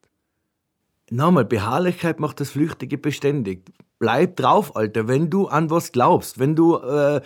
Nochmal, 1.11 1.45
Beharrlichkeit 1.45 2.19
macht 2.19 2.41
das 2.41 2.51
Flüchtige 2.51 2.99
beständig. 2.99 3.63
Bleib 4.01 4.35
drauf, 4.35 4.75
Alter. 4.75 5.07
Wenn 5.07 5.31
du 5.31 5.47
an 5.47 5.71
was 5.71 5.93
glaubst, 5.93 6.41
wenn 6.41 6.57
du 6.57 6.79
äh, 6.79 7.21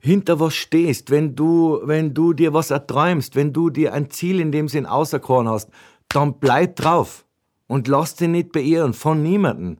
hinter 0.00 0.38
was 0.38 0.54
stehst, 0.54 1.10
wenn 1.10 1.34
du, 1.34 1.80
wenn 1.84 2.12
du 2.12 2.34
dir 2.34 2.52
was 2.52 2.70
erträumst, 2.70 3.36
wenn 3.36 3.54
du 3.54 3.70
dir 3.70 3.94
ein 3.94 4.10
Ziel 4.10 4.38
in 4.38 4.52
dem 4.52 4.68
Sinn 4.68 4.84
auserkoren 4.84 5.48
hast, 5.48 5.70
dann 6.12 6.38
bleib 6.38 6.76
drauf 6.76 7.24
und 7.66 7.88
lass 7.88 8.16
dich 8.16 8.28
nicht 8.28 8.52
beirren 8.52 8.94
von 8.94 9.22
niemandem. 9.22 9.78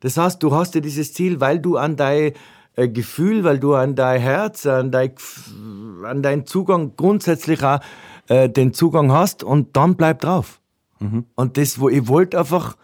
Das 0.00 0.16
heißt, 0.16 0.42
du 0.42 0.54
hast 0.54 0.74
ja 0.74 0.80
dieses 0.80 1.12
Ziel, 1.14 1.40
weil 1.40 1.58
du 1.58 1.76
an 1.76 1.96
dein 1.96 2.32
äh, 2.76 2.88
Gefühl, 2.88 3.44
weil 3.44 3.58
du 3.58 3.74
an 3.74 3.94
dein 3.94 4.20
Herz, 4.20 4.66
an 4.66 4.90
dein, 4.90 5.14
an 6.04 6.22
deinen 6.22 6.46
Zugang 6.46 6.96
grundsätzlich 6.96 7.62
auch 7.62 7.80
äh, 8.28 8.48
den 8.48 8.72
Zugang 8.72 9.12
hast 9.12 9.42
und 9.42 9.76
dann 9.76 9.96
bleib 9.96 10.20
drauf. 10.20 10.60
Mhm. 11.00 11.26
Und 11.34 11.56
das, 11.56 11.78
wo 11.80 11.88
ich 11.88 12.06
wollte 12.08 12.38
einfach, 12.38 12.76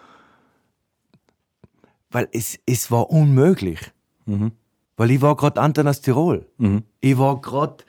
weil 2.11 2.29
es, 2.33 2.59
es 2.67 2.91
war 2.91 3.11
unmöglich. 3.11 3.93
Mhm. 4.27 4.53
Weil 4.97 5.11
ich 5.13 5.23
war 5.23 5.37
gerade 5.37 5.61
Anton 5.61 5.89
aus 5.89 6.01
Tirol. 6.01 6.47
Mhm. 6.59 6.83
Ich 7.01 7.17
war 7.19 7.41
gerade, 7.41 7.85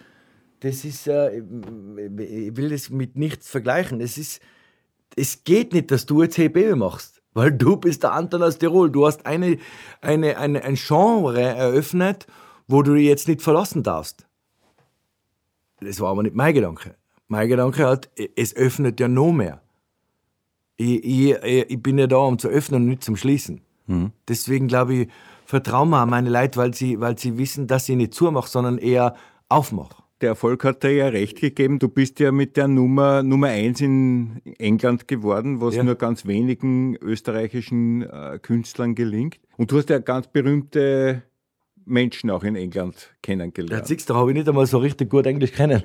das 0.62 0.86
ist, 0.86 1.08
äh, 1.08 1.40
ich 1.40 2.56
will 2.56 2.70
das 2.70 2.90
mit 2.90 3.16
nichts 3.16 3.50
vergleichen. 3.50 4.00
Es 4.02 4.18
ist, 4.18 4.42
es 5.16 5.44
geht 5.44 5.74
nicht, 5.74 5.92
dass 5.92 6.06
du 6.06 6.22
jetzt 6.22 6.38
HB 6.38 6.76
machst, 6.76 7.22
weil 7.34 7.52
du 7.52 7.78
bist 7.78 8.04
der 8.04 8.14
Anton 8.14 8.44
aus 8.44 8.58
Tirol. 8.58 8.90
Du 8.90 9.06
hast 9.06 9.26
eine, 9.26 9.58
eine, 10.02 10.38
eine, 10.38 10.64
ein 10.64 10.76
Genre 10.76 11.42
eröffnet, 11.42 12.28
wo 12.68 12.82
du 12.82 12.96
dich 12.96 13.06
jetzt 13.06 13.28
nicht 13.28 13.42
verlassen 13.42 13.84
darfst. 13.84 14.26
Das 15.80 16.00
war 16.00 16.10
aber 16.12 16.24
nicht 16.24 16.36
mein 16.36 16.54
Gedanke. 16.54 16.96
Mein 17.28 17.48
Gedanke 17.48 17.88
hat, 17.88 18.10
es 18.36 18.56
öffnet 18.56 19.00
ja 19.00 19.08
noch 19.08 19.32
mehr. 19.32 19.62
Ich, 20.78 21.04
ich, 21.04 21.36
ich 21.44 21.82
bin 21.82 21.98
ja 21.98 22.08
da, 22.08 22.18
um 22.18 22.40
zu 22.40 22.48
öffnen 22.48 22.84
und 22.84 22.90
nicht 22.90 23.04
zum 23.04 23.16
Schließen. 23.16 23.62
Mhm. 23.88 24.12
Deswegen 24.28 24.68
glaube 24.68 24.94
ich, 24.94 25.10
vertraue 25.46 25.88
mir 25.88 26.06
meine 26.06 26.30
Leute, 26.30 26.58
weil 26.58 26.74
sie, 26.74 27.00
weil 27.00 27.18
sie 27.18 27.38
wissen, 27.38 27.68
dass 27.68 27.90
ich 27.90 27.96
nicht 27.96 28.14
zumache, 28.14 28.50
sondern 28.50 28.78
eher 28.78 29.16
aufmache 29.50 30.01
der 30.22 30.30
Erfolg 30.30 30.64
hat 30.64 30.84
dir 30.84 30.92
ja 30.92 31.08
recht 31.08 31.40
gegeben. 31.40 31.80
Du 31.80 31.90
bist 31.90 32.20
ja 32.20 32.32
mit 32.32 32.58
der 32.58 32.68
Nummer 32.68 33.24
Nummer 33.24 33.48
eins 33.48 33.82
in 33.82 34.42
England 34.58 35.08
geworden, 35.08 35.62
was 35.62 35.76
ja. 35.76 35.84
nur 35.84 35.96
ganz 35.96 36.26
wenigen 36.26 36.96
österreichischen 36.98 38.04
äh, 38.04 38.40
Künstlern 38.42 38.96
gelingt. 38.96 39.40
Und 39.58 39.72
du 39.72 39.78
hast 39.78 39.90
ja 39.90 40.00
ganz 40.00 40.28
berühmte 40.28 41.24
Menschen 41.86 42.30
auch 42.30 42.44
in 42.44 42.56
England 42.56 43.10
kennengelernt. 43.22 43.82
Ja, 43.82 43.86
siehst 43.86 44.10
du, 44.10 44.16
habe 44.16 44.32
ich 44.32 44.38
nicht 44.38 44.48
einmal 44.48 44.66
so 44.68 44.78
richtig 44.78 45.10
gut 45.10 45.26
Englisch 45.26 45.52
kennen. 45.52 45.82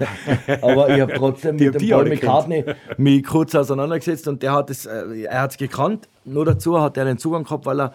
Aber 0.62 0.94
ich 0.94 1.00
habe 1.00 1.14
trotzdem 1.14 1.56
mit 1.56 1.74
dem 1.74 1.88
Paul 1.88 2.08
McCartney 2.08 2.64
mich 2.98 3.24
kurz 3.24 3.54
auseinandergesetzt 3.54 4.28
und 4.28 4.42
der 4.42 4.52
hat 4.52 4.70
es, 4.70 4.86
äh, 4.86 5.22
er 5.22 5.42
hat 5.42 5.52
es 5.52 5.56
gekannt. 5.56 6.08
Nur 6.24 6.44
dazu 6.44 6.80
hat 6.80 6.96
er 6.96 7.06
den 7.06 7.18
Zugang 7.18 7.44
gehabt, 7.44 7.66
weil 7.66 7.80
er 7.80 7.92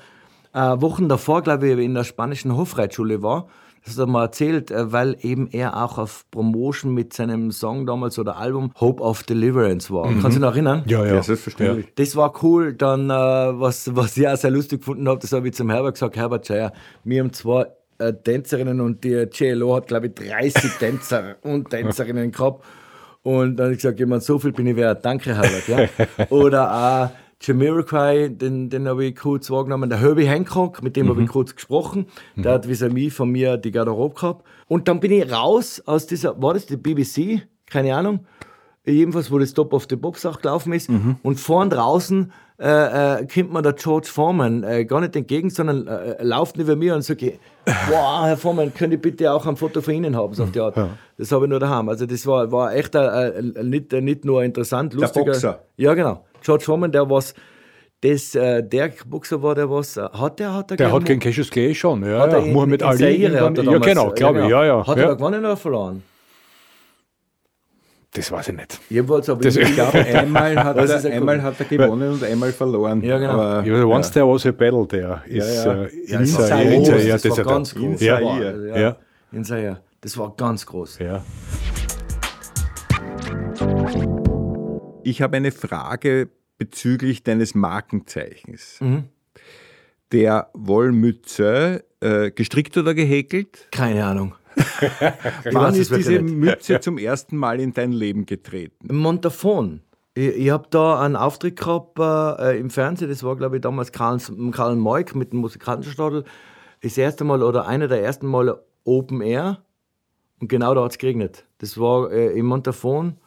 äh, 0.53 0.81
Wochen 0.81 1.07
davor, 1.07 1.41
glaube 1.43 1.69
ich, 1.69 1.79
in 1.79 1.93
der 1.93 2.03
spanischen 2.03 2.55
Hofreitschule 2.57 3.21
war 3.21 3.47
das 3.83 3.95
hat 3.95 4.03
er 4.03 4.07
mal 4.07 4.25
erzählt, 4.25 4.71
äh, 4.71 4.91
weil 4.91 5.17
eben 5.21 5.47
er 5.51 5.83
auch 5.83 5.97
auf 5.97 6.25
Promotion 6.29 6.93
mit 6.93 7.13
seinem 7.13 7.51
Song 7.51 7.85
damals 7.85 8.19
oder 8.19 8.37
Album 8.37 8.71
Hope 8.79 9.01
of 9.01 9.23
Deliverance 9.23 9.91
war. 9.91 10.07
Mhm. 10.07 10.21
Kannst 10.21 10.37
du 10.37 10.39
dich 10.39 10.39
noch 10.39 10.53
erinnern? 10.53 10.83
Ja, 10.85 11.05
ja. 11.05 11.15
ja 11.15 11.23
selbstverständlich. 11.23 11.85
Ja. 11.85 11.91
Das 11.95 12.15
war 12.15 12.33
cool. 12.43 12.73
Dann, 12.73 13.09
äh, 13.09 13.13
was, 13.13 13.95
was 13.95 14.15
ich 14.17 14.27
auch 14.27 14.37
sehr 14.37 14.51
lustig 14.51 14.81
gefunden 14.81 15.07
habe, 15.09 15.19
das 15.19 15.31
habe 15.31 15.47
ich 15.47 15.53
zum 15.55 15.69
Herbert 15.69 15.95
gesagt, 15.95 16.15
Herbert 16.15 16.45
Scheier, 16.45 16.73
wir 17.03 17.21
haben 17.21 17.33
zwei 17.33 17.67
äh, 17.97 18.13
Tänzerinnen 18.13 18.81
und 18.81 19.03
die 19.03 19.27
JLO 19.31 19.75
hat, 19.75 19.87
glaube 19.87 20.07
ich, 20.07 20.13
30 20.15 20.71
Tänzer 20.79 21.35
und 21.41 21.69
Tänzerinnen 21.69 22.31
gehabt. 22.31 22.63
Und 23.23 23.57
dann 23.57 23.65
habe 23.65 23.73
ich 23.73 23.81
gesagt, 23.81 23.99
jemand, 23.99 24.23
so 24.23 24.39
viel 24.39 24.51
bin 24.51 24.67
ich 24.67 24.75
wert. 24.75 25.05
Danke, 25.05 25.35
Herbert. 25.35 25.67
Ja. 25.67 26.25
Oder 26.29 26.71
auch 26.71 27.09
Jamiroquai, 27.41 28.29
den, 28.29 28.69
den 28.69 28.87
habe 28.87 29.05
ich 29.05 29.15
kurz 29.15 29.49
wahrgenommen. 29.49 29.89
Der 29.89 29.99
Herbie 29.99 30.27
Hancock, 30.27 30.83
mit 30.83 30.95
dem 30.95 31.07
mhm. 31.07 31.09
habe 31.09 31.23
ich 31.23 31.29
kurz 31.29 31.55
gesprochen. 31.55 32.05
Mhm. 32.35 32.43
Der 32.43 32.53
hat 32.53 32.67
vis-à-vis 32.67 33.11
von 33.13 33.29
mir 33.29 33.57
die 33.57 33.71
Garderobe 33.71 34.15
gehabt. 34.15 34.45
Und 34.67 34.87
dann 34.87 34.99
bin 34.99 35.11
ich 35.11 35.31
raus 35.31 35.81
aus 35.85 36.05
dieser, 36.05 36.39
war 36.41 36.53
das 36.53 36.67
die 36.67 36.77
BBC? 36.77 37.41
Keine 37.65 37.95
Ahnung. 37.95 38.21
Jedenfalls, 38.85 39.31
wo 39.31 39.39
das 39.39 39.53
Top 39.53 39.73
of 39.73 39.87
the 39.89 39.95
Pops 39.95 40.25
auch 40.25 40.39
gelaufen 40.41 40.73
ist. 40.73 40.89
Mhm. 40.89 41.17
Und 41.23 41.39
vorn 41.39 41.69
draußen 41.69 42.31
äh, 42.59 43.21
äh, 43.21 43.27
kommt 43.27 43.53
mir 43.53 43.63
der 43.63 43.73
George 43.73 44.07
Foreman 44.07 44.63
äh, 44.63 44.85
gar 44.85 45.01
nicht 45.01 45.15
entgegen, 45.15 45.49
sondern 45.49 45.87
äh, 45.87 46.11
äh 46.11 46.23
lauft 46.23 46.57
neben 46.57 46.77
mir 46.77 46.93
und 46.93 47.01
sagt, 47.01 47.23
wow, 47.89 48.23
Herr 48.23 48.37
Foreman, 48.37 48.71
könnt 48.73 48.93
ihr 48.93 49.01
bitte 49.01 49.31
auch 49.31 49.47
ein 49.47 49.55
Foto 49.55 49.81
von 49.81 49.95
Ihnen 49.95 50.15
haben? 50.15 50.33
So 50.35 50.43
auf 50.43 50.51
die 50.51 50.59
Art. 50.59 50.77
Ja. 50.77 50.89
Das 51.17 51.31
habe 51.31 51.45
ich 51.45 51.49
nur 51.49 51.59
daheim. 51.59 51.89
Also 51.89 52.05
das 52.05 52.25
war, 52.27 52.51
war 52.51 52.75
echt 52.75 52.93
äh, 52.93 53.41
nicht, 53.63 53.91
nicht 53.91 54.25
nur 54.25 54.43
interessant, 54.43 54.93
lustiger. 54.93 55.25
Der 55.25 55.31
Boxer. 55.31 55.59
Ja, 55.77 55.95
genau. 55.95 56.23
George 56.41 56.65
Foreman, 56.65 56.91
der 56.91 57.09
was 57.09 57.33
das, 58.01 58.33
äh, 58.33 58.63
der 58.63 58.91
Boxer 59.05 59.41
war, 59.43 59.53
der 59.53 59.69
was, 59.69 59.95
äh, 59.95 60.01
hat 60.01 60.39
der, 60.39 60.53
hat 60.53 60.71
er 60.71 60.77
Der 60.77 60.91
hat 60.91 61.05
gegen 61.05 61.19
Cassius 61.19 61.49
Clay 61.49 61.73
schon, 61.75 62.03
ja, 62.03 62.19
hat 62.21 62.31
ja. 62.31 62.39
In, 62.39 62.53
Muhammad 62.53 62.81
Ali. 62.81 63.21
ja, 63.21 63.49
genau, 63.49 64.11
glaube 64.11 64.41
ich, 64.41 64.49
ja, 64.49 64.65
ja. 64.65 64.87
Hat 64.87 64.97
ja. 64.97 65.03
er 65.03 65.09
da 65.09 65.13
gewonnen 65.13 65.39
oder 65.39 65.55
verloren? 65.55 66.03
Das 68.13 68.29
weiß 68.29 68.49
ich 68.49 68.55
nicht. 68.55 68.79
Jedenfalls, 68.89 69.29
aber 69.29 69.41
das 69.41 69.55
ich 69.55 69.73
glaube, 69.73 69.99
einmal, 70.05 70.61
hat 70.61 70.75
er, 70.75 71.11
einmal 71.11 71.41
hat 71.41 71.59
er 71.59 71.65
gewonnen 71.65 72.11
und 72.11 72.23
einmal 72.23 72.51
verloren. 72.51 73.01
Ja, 73.01 73.17
genau. 73.19 73.33
Aber, 73.33 73.65
ja, 73.65 73.85
once 73.85 74.07
ja. 74.09 74.13
there 74.13 74.27
was 74.27 74.45
a 74.45 74.51
battle, 74.51 74.85
ja, 74.99 75.23
ja. 75.27 75.83
Äh, 75.83 75.89
ja, 76.07 76.19
in 76.19 76.25
Zaire. 76.25 76.73
In 76.73 76.83
das, 76.83 77.21
das 77.21 77.37
war 77.37 77.45
ganz 77.45 77.73
groß. 77.73 78.01
Ja, 78.01 78.19
ja. 78.19 78.77
ja. 78.77 78.97
In 79.31 79.45
Zaire. 79.45 79.79
Das 80.01 80.17
war 80.17 80.33
ganz 80.35 80.65
groß. 80.65 80.99
Ja. 80.99 81.23
Ich 85.03 85.21
habe 85.21 85.37
eine 85.37 85.51
Frage 85.51 86.29
bezüglich 86.57 87.23
deines 87.23 87.55
Markenzeichens. 87.55 88.77
Mhm. 88.81 89.05
Der 90.11 90.49
Wollmütze, 90.53 91.85
äh, 92.01 92.31
gestrickt 92.31 92.77
oder 92.77 92.93
gehäkelt? 92.93 93.69
Keine 93.71 94.05
Ahnung. 94.05 94.35
Wann 95.51 95.75
ist 95.75 95.95
diese 95.95 96.21
Mütze 96.21 96.79
zum 96.81 96.97
ersten 96.97 97.37
Mal 97.37 97.59
in 97.59 97.73
dein 97.73 97.93
Leben 97.93 98.25
getreten? 98.25 98.89
Im 98.89 98.97
Montafon. 98.97 99.81
Ich, 100.13 100.27
ich 100.27 100.49
habe 100.49 100.67
da 100.69 100.99
einen 101.01 101.15
Auftritt 101.15 101.57
gehabt 101.57 101.97
äh, 101.97 102.59
im 102.59 102.69
Fernsehen, 102.69 103.09
das 103.09 103.23
war 103.23 103.37
glaube 103.37 103.55
ich 103.55 103.61
damals 103.61 103.91
Karl, 103.91 104.19
Karl 104.51 104.75
Moik 104.75 105.15
mit 105.15 105.31
dem 105.31 105.39
Musikantenstadel. 105.39 106.25
Das 106.81 106.97
erste 106.97 107.23
Mal 107.23 107.41
oder 107.43 107.65
einer 107.65 107.87
der 107.87 108.03
ersten 108.03 108.27
Male 108.27 108.63
Open 108.83 109.21
Air 109.21 109.63
und 110.39 110.49
genau 110.49 110.73
da 110.73 110.83
hat 110.83 110.91
es 110.91 110.97
geregnet. 110.97 111.45
Das 111.59 111.79
war 111.79 112.11
äh, 112.11 112.37
im 112.37 112.47
Montafon 112.47 113.17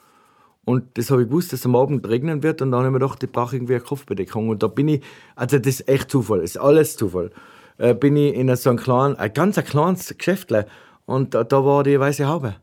und 0.64 0.96
das 0.96 1.10
habe 1.10 1.22
ich 1.22 1.28
gewusst, 1.28 1.52
dass 1.52 1.60
es 1.60 1.66
am 1.66 1.76
Abend 1.76 2.08
regnen 2.08 2.42
wird. 2.42 2.62
Und 2.62 2.70
dann 2.70 2.80
habe 2.80 2.88
ich 2.88 2.92
mir 2.92 2.98
gedacht, 3.00 3.22
ich 3.22 3.30
brauche 3.30 3.56
irgendwie 3.56 3.74
eine 3.74 3.82
Kopfbedeckung. 3.82 4.48
Und 4.48 4.62
da 4.62 4.68
bin 4.68 4.88
ich, 4.88 5.02
also 5.36 5.58
das 5.58 5.80
ist 5.80 5.88
echt 5.88 6.10
Zufall, 6.10 6.40
das 6.40 6.50
ist 6.52 6.56
alles 6.56 6.96
Zufall. 6.96 7.30
Äh, 7.76 7.94
bin 7.94 8.16
ich 8.16 8.34
in 8.34 8.54
so 8.56 8.70
einem 8.70 8.78
kleinen, 8.78 9.16
ein 9.16 9.32
ganz 9.32 9.56
kleines 9.56 10.16
Geschäftle 10.16 10.66
und 11.06 11.34
da, 11.34 11.44
da, 11.44 11.64
war 11.64 11.82
die 11.82 11.98
weiße 11.98 12.26
Haube. 12.26 12.56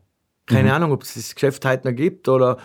Keine 0.46 0.70
mhm. 0.70 0.74
Ahnung, 0.74 0.92
ob 0.92 1.02
es 1.02 1.14
das 1.14 1.34
Geschäft 1.34 1.64
heute 1.64 1.88
noch 1.88 1.96
gibt 1.96 2.28
oder, 2.28 2.56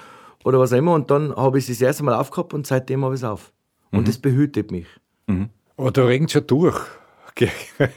oder 0.43 0.59
was 0.59 0.73
auch 0.73 0.77
immer. 0.77 0.93
Und 0.93 1.11
dann 1.11 1.35
habe 1.35 1.59
ich 1.59 1.69
es 1.69 1.77
das 1.77 1.85
erste 1.85 2.03
Mal 2.03 2.15
aufgehabt 2.15 2.53
und 2.53 2.65
seitdem 2.65 3.03
habe 3.03 3.13
ich 3.13 3.21
es 3.21 3.23
auf. 3.23 3.51
Und 3.91 4.01
mhm. 4.01 4.05
das 4.05 4.17
behütet 4.17 4.71
mich. 4.71 4.87
Mhm. 5.27 5.49
Aber 5.75 5.91
da 5.91 6.05
regnet 6.05 6.29
es 6.31 6.33
ja 6.33 6.41
durch. 6.41 6.79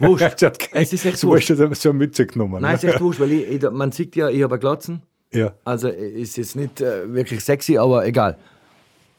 Wurscht. 0.00 0.42
Es 0.72 0.92
ist 0.92 1.06
echt 1.06 1.16
so 1.16 1.28
wurscht. 1.28 1.48
wurscht, 1.48 1.80
so 1.80 1.88
eine 1.88 1.98
Mütze 1.98 2.26
genommen. 2.26 2.60
Nein, 2.60 2.74
ist 2.74 2.84
echt 2.84 3.00
wurscht, 3.00 3.20
weil 3.20 3.32
ich, 3.32 3.48
ich, 3.48 3.70
man 3.70 3.90
sieht 3.92 4.14
ja, 4.14 4.28
ich 4.28 4.42
habe 4.42 4.58
Glatzen. 4.58 5.02
Ja. 5.32 5.52
Also 5.64 5.88
ist 5.88 6.36
jetzt 6.36 6.56
nicht 6.56 6.80
äh, 6.80 7.12
wirklich 7.12 7.44
sexy, 7.44 7.78
aber 7.78 8.06
egal. 8.06 8.36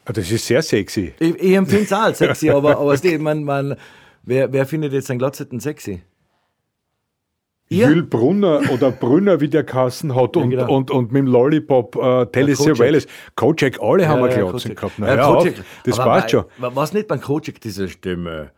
Ah, 0.04 0.12
Das 0.12 0.30
ist 0.30 0.46
sehr 0.46 0.62
sexy. 0.62 1.14
Ich, 1.18 1.34
ich 1.36 1.54
empfinde 1.54 1.84
es 1.84 1.92
auch 1.92 2.02
als 2.02 2.18
sexy, 2.18 2.50
aber, 2.58 2.78
aber 2.78 2.92
es- 2.94 3.02
man, 3.18 3.44
man, 3.44 3.76
wer, 4.24 4.52
wer 4.52 4.66
findet 4.66 4.92
jetzt 4.92 5.10
einen 5.10 5.18
Glatzeten 5.18 5.60
sexy? 5.60 6.02
Ihr? 7.68 7.88
Jules 7.88 8.10
Brunner 8.10 8.60
oder 8.70 8.90
Brunner, 8.90 9.40
wie 9.40 9.48
der 9.48 9.64
Kassen 9.64 10.14
hat, 10.14 10.36
und, 10.36 10.50
genau. 10.50 10.74
und, 10.76 10.90
und 10.90 11.10
mit 11.12 11.20
dem 11.20 11.26
Lollipop, 11.26 11.96
äh, 11.96 12.26
Telly 12.26 12.54
Kocek. 13.34 13.80
Alle 13.80 14.06
haben 14.06 14.18
Ja, 14.20 14.24
wir 14.26 14.30
ja, 14.30 14.36
Glatzen 14.50 14.74
Kocek. 14.74 14.76
gehabt. 14.76 14.94
Na, 14.98 15.14
Ja, 15.16 15.26
auf, 15.26 15.48
das 15.84 15.98
Aber 15.98 16.10
passt 16.10 16.30
schon. 16.32 16.44
wa- 16.58 16.70
Was 16.74 16.92
nicht 16.92 17.08
beim 17.08 17.20
Kocek, 17.22 17.60
diese 17.62 17.88
Stimme? 17.88 18.50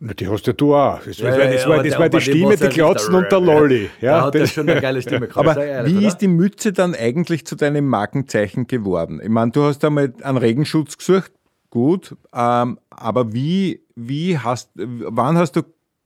Na, 0.00 0.12
Die 0.14 0.28
hast 0.28 0.46
ja 0.46 0.52
du 0.52 0.74
auch. 0.74 1.00
Das 1.04 1.20
war, 1.22 1.30
Ja, 1.38 1.50
das 1.50 1.62
ja, 1.62 1.68
war, 1.68 1.74
aber 1.78 1.88
das 1.88 1.98
war 1.98 2.08
die 2.08 2.20
Stimme, 2.20 2.56
die 2.56 2.64
ja 2.78 2.94
der 2.94 3.14
und 3.14 3.32
der. 3.32 3.40
Lolli. 3.40 3.90
Da 4.00 4.06
Ja, 4.06 4.22
hat 4.26 4.34
das, 4.34 4.52
schon 4.52 4.68
eine 4.68 4.80
geile 4.80 5.02
Stimme 5.02 5.26
gehabt. 5.28 5.36
Aber 5.36 5.64
ehrlich, 5.64 5.92
wie 5.92 5.98
oder? 5.98 6.06
ist 6.08 6.18
die 6.18 6.28
Mütze 6.28 6.72
dann 6.72 6.94
eigentlich 6.94 7.44
zu 7.46 7.56
deinem 7.56 7.86
Markenzeichen 7.88 8.66
geworden? 8.66 9.20
Ich 9.22 9.28
meine, 9.28 9.50
du 9.50 9.64
hast 9.64 9.84
einmal 9.84 10.12
einen 10.22 10.38
Regenschutz 10.38 10.96
gesucht, 10.98 11.32
gut, 11.70 12.16
ähm, 12.32 12.78
aber 12.90 13.32
wie, 13.32 13.82
wie 13.96 14.38
hast, 14.38 14.70
wann 14.74 15.36
hast 15.36 15.52
du 15.56 15.62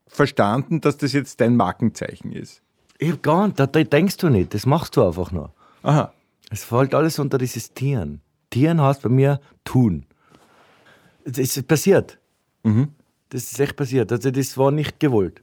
verstanden, 0.07 0.81
dass 0.81 0.97
das 0.97 1.13
jetzt 1.13 1.41
dein 1.41 1.57
Markenzeichen 1.57 2.33
ist? 2.33 2.63
Ich 2.99 3.11
hab 3.13 3.23
gar 3.23 3.47
nicht, 3.47 3.59
da, 3.61 3.67
da 3.67 3.83
denkst 3.83 4.17
du 4.19 4.29
nicht, 4.29 4.55
das 4.55 4.65
machst 4.67 4.97
du 4.97 5.05
einfach 5.07 5.33
nur. 5.33 5.53
Aha. 5.83 6.13
Es 6.51 6.65
fällt 6.65 6.95
alles 6.95 7.19
unter 7.19 7.39
dieses 7.39 7.73
Tieren. 7.73 8.21
Tieren 8.51 8.81
heißt 8.81 9.03
bei 9.03 9.09
mir 9.09 9.41
tun. 9.65 10.05
Es 11.25 11.39
ist 11.39 11.67
passiert. 11.67 12.19
Das 13.33 13.45
ist 13.45 13.59
echt 13.59 13.77
passiert. 13.77 14.13
Also 14.13 14.31
das 14.31 14.59
war 14.59 14.71
nicht 14.71 15.01
gewollt. 15.01 15.43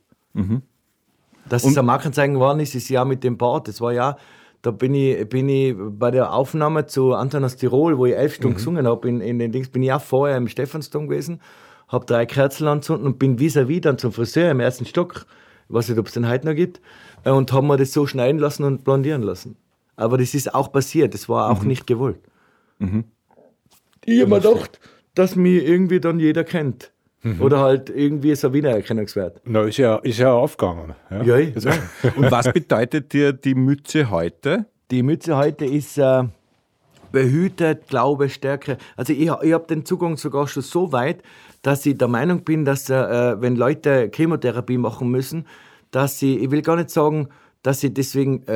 Dass 1.49 1.63
es 1.63 1.75
ein 1.75 1.85
Markenzeichen 1.85 2.35
geworden 2.35 2.59
ist, 2.59 2.75
ist 2.75 2.87
ja 2.89 3.03
mit 3.03 3.23
dem 3.23 3.35
Bart. 3.35 3.67
Das 3.67 3.81
war 3.81 3.91
ja, 3.91 4.15
da 4.61 4.69
bin 4.69 4.93
ich, 4.93 5.27
bin 5.27 5.49
ich 5.49 5.75
bei 5.75 6.11
der 6.11 6.31
Aufnahme 6.31 6.85
zu 6.85 7.15
Anton 7.15 7.43
aus 7.43 7.55
Tirol, 7.55 7.97
wo 7.97 8.05
ich 8.05 8.15
elf 8.15 8.35
Stunden 8.35 8.57
gesungen 8.57 8.85
habe, 8.85 9.09
in, 9.09 9.21
in 9.21 9.39
den 9.39 9.51
Dings, 9.51 9.69
bin 9.69 9.81
ich 9.81 9.91
auch 9.91 10.01
vorher 10.01 10.37
im 10.37 10.47
Stephansdom 10.47 11.07
gewesen, 11.07 11.41
habe 11.87 12.05
drei 12.05 12.27
Kerzen 12.27 12.67
anzünden 12.67 13.07
und 13.07 13.17
bin 13.17 13.39
vis-à-vis 13.39 13.81
dann 13.81 13.97
zum 13.97 14.11
Friseur 14.11 14.51
im 14.51 14.59
ersten 14.59 14.85
Stock, 14.85 15.25
ich 15.67 15.73
weiß 15.73 15.89
nicht, 15.89 15.97
ob 15.97 16.05
es 16.05 16.13
den 16.13 16.29
heute 16.29 16.45
noch 16.45 16.55
gibt, 16.55 16.81
äh, 17.23 17.31
und 17.31 17.51
haben 17.51 17.65
mir 17.65 17.77
das 17.77 17.91
so 17.91 18.05
schneiden 18.05 18.39
lassen 18.39 18.63
und 18.63 18.83
blondieren 18.83 19.23
lassen. 19.23 19.55
Aber 19.95 20.19
das 20.19 20.35
ist 20.35 20.53
auch 20.53 20.71
passiert, 20.71 21.15
das 21.15 21.27
war 21.27 21.49
auch 21.49 21.63
nicht 21.63 21.87
gewollt. 21.87 22.19
Ich 24.05 24.21
habe 24.21 24.29
mir 24.29 24.41
gedacht, 24.41 24.79
dass 25.15 25.35
mich 25.35 25.63
irgendwie 25.63 25.99
dann 25.99 26.19
jeder 26.19 26.43
kennt. 26.43 26.91
Oder 27.39 27.59
halt 27.59 27.89
irgendwie 27.89 28.34
so 28.36 28.53
Wiedererkennungswert. 28.53 29.41
na, 29.43 29.63
ist 29.63 29.78
ja, 29.78 29.97
ist 29.97 30.20
ja 30.20 30.32
aufgegangen. 30.32 30.93
Ja. 31.11 31.24
Ja, 31.24 31.38
ich- 31.38 31.53
Und 32.15 32.32
was 32.32 32.51
bedeutet 32.51 33.11
dir 33.11 33.34
die 33.34 33.55
Mütze 33.55 34.09
heute? 34.09 34.65
Die 34.89 35.03
Mütze 35.03 35.36
heute 35.36 35.65
ist 35.65 35.97
äh, 35.97 36.24
behütet, 37.11 37.88
Glaube, 37.88 38.30
Stärke. 38.30 38.78
Also 38.95 39.13
ich, 39.13 39.30
ich 39.41 39.53
habe 39.53 39.67
den 39.67 39.86
Zugang 39.86 40.17
sogar 40.17 40.47
schon 40.47 40.63
so 40.63 40.91
weit, 40.91 41.22
dass 41.61 41.86
ich 41.86 41.97
der 41.97 42.07
Meinung 42.07 42.43
bin, 42.43 42.65
dass 42.65 42.89
äh, 42.89 43.41
wenn 43.41 43.55
Leute 43.55 44.09
Chemotherapie 44.13 44.78
machen 44.78 45.09
müssen, 45.09 45.45
dass 45.91 46.20
sie, 46.20 46.38
ich 46.38 46.51
will 46.51 46.61
gar 46.61 46.76
nicht 46.76 46.89
sagen, 46.89 47.30
dass 47.63 47.82
sie 47.82 47.93
deswegen 47.93 48.43
äh, 48.47 48.53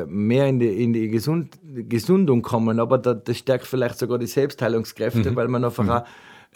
äh, 0.02 0.06
mehr 0.06 0.46
in 0.48 0.58
die, 0.58 0.84
in 0.84 0.92
die 0.92 1.08
Gesund, 1.08 1.56
Gesundung 1.88 2.42
kommen, 2.42 2.78
aber 2.80 2.98
da, 2.98 3.14
das 3.14 3.38
stärkt 3.38 3.64
vielleicht 3.66 3.98
sogar 3.98 4.18
die 4.18 4.26
Selbstheilungskräfte, 4.26 5.34
weil 5.34 5.48
man 5.48 5.64
einfach 5.64 5.88
auch, 5.88 6.04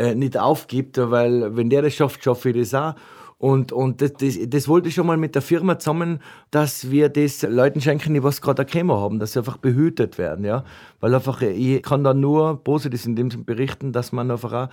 äh, 0.00 0.14
nicht 0.14 0.38
aufgibt, 0.38 0.96
weil 0.98 1.56
wenn 1.56 1.68
der 1.68 1.82
das 1.82 1.94
schafft, 1.94 2.24
schaffe 2.24 2.50
ich 2.50 2.56
das 2.56 2.74
auch. 2.74 2.94
Und, 3.36 3.72
und 3.72 4.02
das, 4.02 4.12
das, 4.14 4.38
das 4.48 4.68
wollte 4.68 4.88
ich 4.88 4.94
schon 4.94 5.06
mal 5.06 5.16
mit 5.16 5.34
der 5.34 5.42
Firma 5.42 5.78
zusammen, 5.78 6.20
dass 6.50 6.90
wir 6.90 7.08
das 7.08 7.42
Leuten 7.42 7.80
schenken, 7.80 8.12
die 8.12 8.22
was 8.22 8.42
gerade 8.42 8.66
Chemo 8.66 9.00
haben, 9.00 9.18
dass 9.18 9.32
sie 9.32 9.38
einfach 9.38 9.56
behütet 9.56 10.18
werden, 10.18 10.44
ja. 10.44 10.64
Weil 11.00 11.14
einfach, 11.14 11.40
ich 11.40 11.82
kann 11.82 12.04
da 12.04 12.12
nur 12.12 12.62
Positives 12.62 13.06
in 13.06 13.16
dem 13.16 13.28
berichten, 13.44 13.92
dass 13.92 14.12
man 14.12 14.30
einfach 14.30 14.52
auch, 14.52 14.68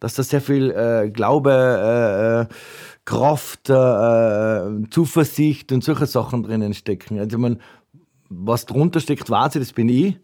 dass 0.00 0.14
da 0.14 0.22
sehr 0.22 0.40
viel 0.40 0.70
äh, 0.70 1.10
Glaube, 1.10 1.52
äh, 1.52 2.40
äh, 2.42 2.46
Kraft, 3.04 3.70
äh, 3.70 3.74
äh, 3.74 4.82
Zuversicht 4.90 5.72
und 5.72 5.84
solche 5.84 6.06
Sachen 6.06 6.42
drinnen 6.42 6.74
stecken. 6.74 7.18
Also 7.18 7.38
man, 7.38 7.60
was 8.28 8.66
drunter 8.66 9.00
steckt, 9.00 9.30
weiß 9.30 9.56
ich, 9.56 9.60
das 9.60 9.72
bin 9.72 9.88
ich. 9.88 10.18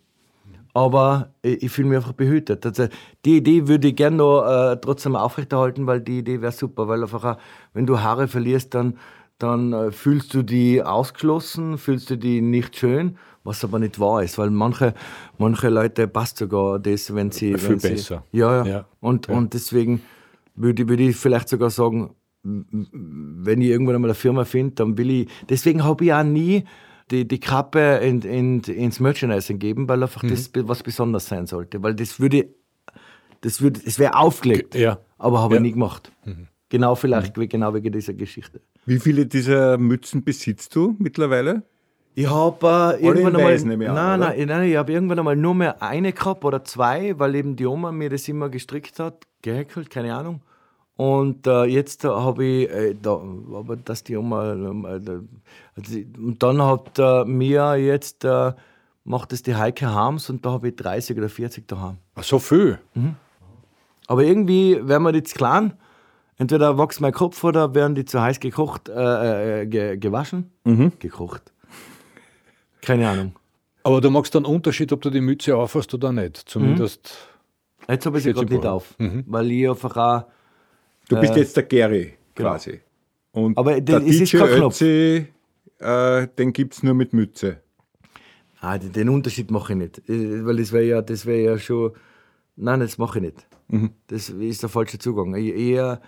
Aber 0.77 1.33
ich, 1.43 1.71
fühle 1.71 1.89
mich 1.89 1.97
einfach 1.97 2.13
behütet. 2.13 2.67
Also 2.67 2.89
die 3.25 3.37
Idee 3.37 3.69
würde 3.69 3.89
ich 3.89 3.97
gerne 3.97 4.17
noch 4.17 4.43
äh, 4.45 4.77
trotzdem 4.77 5.15
aufrechterhalten, 5.15 5.87
weil 5.87 6.01
die 6.01 6.19
Idee 6.19 6.43
wäre 6.43 6.51
super. 6.51 6.89
Weil 6.89 7.01
einfach, 7.03 7.25
auch, 7.25 7.37
wenn 7.75 7.87
du 7.87 8.01
Haare 8.01 8.27
verlierst, 8.27 8.75
dann, 8.75 8.99
dann 9.39 9.73
äh, 9.73 9.93
fühlst 9.93 10.35
du 10.35 10.43
die 10.43 10.83
ausgeschlossen, 10.83 11.79
fühlst 11.79 12.11
du 12.11 12.19
die 12.19 12.41
nicht 12.41 12.77
schön, 12.77 13.17
was 13.45 13.63
aber 13.63 13.79
nicht 13.79 14.01
wahr 14.01 14.25
ist. 14.25 14.37
Weil 14.37 14.51
manche, 14.51 14.95
manche 15.39 15.69
Leute 15.69 16.09
passt 16.09 16.39
sogar 16.39 16.81
das, 16.81 17.15
wenn 17.15 17.31
sie. 17.31 17.55
Viel 17.55 17.71
wenn 17.71 17.79
sie, 17.79 17.89
besser. 17.91 18.25
Ja, 18.33 18.65
ja. 18.65 18.67
Ja. 18.67 18.85
Und, 18.99 19.29
und 19.29 19.55
deswegen 19.55 20.03
würde, 20.57 20.89
würde 20.89 21.05
ich 21.05 21.17
vielleicht 21.17 21.49
sogar 21.49 21.71
sagen, 21.71 22.17
wenn 22.43 23.63
ich 23.63 23.69
irgendwann 23.69 23.95
einmal 23.95 24.11
eine 24.11 24.17
Firma 24.17 24.45
finde, 24.45 24.75
dann 24.75 24.99
will 24.99 25.11
ich. 25.11 25.29
Deswegen 25.49 25.85
habe 25.85 26.05
ich 26.05 26.13
auch 26.13 26.25
nie 26.25 26.65
die, 27.11 27.27
die 27.29 27.39
Kappe 27.41 27.99
in, 28.03 28.23
in, 28.23 28.61
ins 28.63 29.01
Merchandising 29.01 29.59
geben, 29.59 29.89
weil 29.89 30.03
einfach 30.03 30.23
das 30.27 30.51
was 30.55 30.83
Besonderes 30.83 31.27
sein 31.27 31.47
sollte. 31.47 31.83
Weil 31.83 31.95
das 31.95 32.19
würde, 32.21 32.49
das 33.43 33.61
würde, 33.61 33.81
es 33.85 33.99
wäre 33.99 34.15
aufgelegt, 34.17 34.75
Ja. 34.75 34.99
aber 35.19 35.41
habe 35.43 35.55
Ja. 35.55 35.61
ich 35.61 35.63
nie 35.67 35.73
gemacht. 35.73 36.11
Genau 36.71 36.95
vielleicht, 36.95 37.35
genau 37.35 37.75
wegen 37.75 37.93
dieser 37.93 38.15
Geschichte. 38.15 38.61
Wie 38.87 38.99
viele 38.99 39.27
dieser 39.27 39.79
Mützen 39.79 40.25
besitzt 40.25 40.75
du 40.75 40.97
mittlerweile? 40.99 41.63
Ich 42.17 42.29
habe 42.31 42.97
äh, 43.01 43.05
irgendwann 43.05 43.37
einmal, 43.37 43.55
an, 43.55 43.67
nein, 43.69 43.81
oder? 43.81 44.19
nein, 44.19 44.47
nein, 44.49 44.71
ich 44.71 44.77
habe 44.77 44.93
irgendwann 44.93 45.19
einmal 45.19 45.37
nur 45.37 45.55
mehr 45.55 45.83
eine 45.83 46.13
gehabt 46.13 46.45
oder 46.45 46.65
zwei, 46.65 47.19
weil 47.19 47.35
eben 47.35 47.57
die 47.57 47.67
Oma 47.67 47.91
mir 47.93 48.09
das 48.09 48.29
immer 48.29 48.49
gestrickt 48.49 48.99
hat, 49.01 49.25
gehäkelt, 49.43 49.91
keine 49.91 50.15
Ahnung. 50.15 50.41
Und 50.97 51.47
äh, 51.47 51.65
jetzt 51.65 52.05
habe 52.05 52.45
ich, 52.45 52.71
äh, 52.71 52.95
da, 53.01 53.21
aber 53.53 53.77
dass 53.77 54.05
die 54.05 54.17
Oma, 54.17 54.53
äh, 54.55 54.99
also, 55.75 55.95
und 56.19 56.37
dann 56.41 56.63
hat 56.63 56.99
äh, 56.99 57.25
mir 57.25 57.75
jetzt, 57.77 58.25
äh, 58.25 58.53
macht 59.03 59.33
es 59.33 59.43
die 59.43 59.57
Heike 59.57 59.93
Harms 59.93 60.31
und 60.31 60.47
da 60.47 60.53
habe 60.53 60.69
ich 60.69 60.77
30 60.77 61.19
oder 61.19 61.29
40 61.29 61.67
daheim. 61.67 61.99
Ach, 62.15 62.23
so 62.23 62.39
viel. 62.39 62.79
Aber 64.07 64.23
irgendwie 64.23 64.79
werden 64.87 65.03
wir 65.03 65.15
jetzt 65.15 65.35
klein. 65.35 65.75
Entweder 66.37 66.79
wächst 66.79 67.01
mein 67.01 67.13
Kopf 67.13 67.43
oder 67.43 67.75
werden 67.75 67.95
die 67.95 68.05
zu 68.05 68.21
heiß 68.21 68.39
gekocht, 68.39 68.89
äh, 68.89 69.67
ge, 69.67 69.97
gewaschen. 69.97 70.51
Gekocht. 71.01 71.53
Keine 72.83 73.09
Ahnung. 73.09 73.33
Aber 73.83 74.01
du 74.01 74.11
magst 74.11 74.35
einen 74.37 74.45
Unterschied, 74.45 74.93
ob 74.93 75.03
du 75.03 75.11
die 75.11 75.21
Mütze 75.21 75.57
aufhast 75.57 75.93
oder 75.93 76.13
nicht. 76.13 76.37
Zumindest. 76.37 77.17
Jetzt 77.89 78.07
habe 78.07 78.19
ich 78.19 78.25
sie 78.25 78.33
gerade 78.33 78.53
nicht 78.53 78.65
auf, 78.67 78.95
weil 78.99 79.51
ich 79.51 79.69
einfach 79.69 79.97
auch. 79.97 80.25
Du 81.09 81.21
bist 81.21 81.37
jetzt 81.37 81.57
der 81.57 81.65
Gary 81.65 82.15
genau. 82.35 82.51
quasi. 82.51 82.81
Und 83.33 83.59
Aber 83.59 83.81
der 83.81 84.01
ist 84.03 84.33
DJ. 84.33 84.37
Ötzi, 84.39 85.27
äh, 85.79 86.27
den 86.39 86.53
gibt 86.53 86.75
es 86.75 86.83
nur 86.83 86.95
mit 86.95 87.13
Mütze. 87.13 87.61
Ah, 88.61 88.79
den- 88.79 88.93
den 88.93 89.09
Unterschied 89.11 89.51
mache 89.51 89.73
ich 89.75 89.79
nicht. 89.79 90.09
Äh, 90.09 90.45
Weil 90.47 90.57
das 90.57 90.73
wäre 90.73 90.85
ja, 90.85 91.03
das 91.03 91.27
wäre 91.27 91.41
ja 91.43 91.59
schon. 91.59 91.93
Nein, 92.57 92.81
das 92.81 92.97
mache 92.99 93.19
ich 93.19 93.25
nicht. 93.25 93.47
Das 94.07 94.29
ist 94.29 94.63
der 94.63 94.69
falsche 94.69 94.99
Zugang. 94.99 95.35
Ich, 95.35 95.55
eher, 95.55 96.01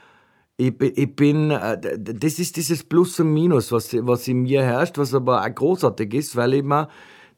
ich, 0.57 0.77
bin- 0.77 0.93
ich 0.95 1.15
bin. 1.17 1.51
äh, 1.51 1.79
Das 1.99 2.39
ist 2.39 2.57
dieses 2.57 2.85
Plus 2.85 3.19
und 3.21 3.33
Minus, 3.35 3.73
was, 3.73 3.93
was 4.07 4.29
in 4.29 4.43
mir 4.43 4.63
herrscht, 4.63 4.97
was 4.99 5.13
aber 5.15 5.43
auch 5.43 5.55
großartig 5.55 6.15
ist, 6.15 6.37
weil 6.37 6.55
immer 6.55 6.89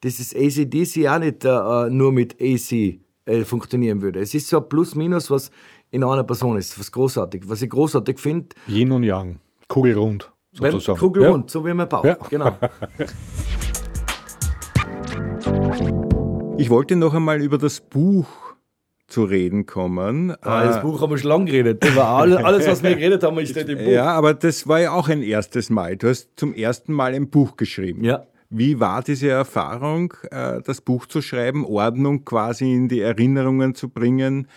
dieses 0.04 0.34
ACDC 0.36 1.08
auch 1.08 1.18
nicht 1.18 1.44
äh, 1.44 1.88
nur 1.90 2.12
mit 2.12 2.36
AC 2.40 3.00
äh, 3.24 3.44
funktionieren 3.44 4.02
würde. 4.02 4.20
Es 4.20 4.34
ist 4.34 4.48
so 4.48 4.58
ein 4.58 4.68
Plus-Minus, 4.68 5.30
was 5.30 5.50
in 5.90 6.04
einer 6.04 6.24
Person 6.24 6.56
ist, 6.58 6.78
was 6.78 6.92
großartig. 6.92 7.48
Was 7.48 7.62
ich 7.62 7.70
großartig 7.70 8.18
finde, 8.18 8.48
Yin 8.66 8.92
und 8.92 9.02
Yang. 9.04 9.40
Kugelrund. 9.68 10.30
wenn 10.58 10.72
Sozusagen. 10.72 10.98
kugelrund, 10.98 11.50
so 11.50 11.64
wie 11.66 11.72
mein 11.74 11.88
Bauch. 11.88 12.04
Ja. 12.04 12.16
Genau. 12.30 12.52
Ich 16.56 16.70
wollte 16.70 16.96
noch 16.96 17.14
einmal 17.14 17.40
über 17.40 17.58
das 17.58 17.80
Buch 17.80 18.26
zu 19.06 19.24
reden 19.24 19.64
kommen. 19.64 20.34
Ah, 20.42 20.62
Äh, 20.64 20.66
das 20.68 20.82
Buch 20.82 21.00
haben 21.00 21.10
wir 21.10 21.18
schon 21.18 21.30
lange 21.30 21.44
geredet. 21.46 21.82
Das 21.82 21.94
war 21.96 22.08
alles, 22.18 22.36
alles, 22.38 22.66
was 22.66 22.82
wir 22.82 22.94
geredet 22.94 23.22
haben, 23.22 23.38
ist 23.38 23.54
nicht 23.54 23.68
im 23.68 23.78
Buch. 23.78 23.86
Ja, 23.86 24.06
aber 24.06 24.34
das 24.34 24.66
war 24.66 24.80
ja 24.80 24.92
auch 24.92 25.08
ein 25.08 25.22
erstes 25.22 25.70
Mal. 25.70 25.96
Du 25.96 26.08
hast 26.08 26.28
zum 26.36 26.52
ersten 26.52 26.92
Mal 26.92 27.14
ein 27.14 27.30
Buch 27.30 27.56
geschrieben. 27.56 28.04
Ja. 28.04 28.24
Wie 28.50 28.80
war 28.80 29.02
diese 29.02 29.28
Erfahrung, 29.28 30.12
äh, 30.30 30.60
das 30.62 30.80
Buch 30.80 31.06
zu 31.06 31.22
schreiben, 31.22 31.64
Ordnung 31.64 32.24
quasi 32.24 32.72
in 32.74 32.88
die 32.88 33.00
Erinnerungen 33.00 33.74
zu 33.74 33.88
bringen, 33.88 34.48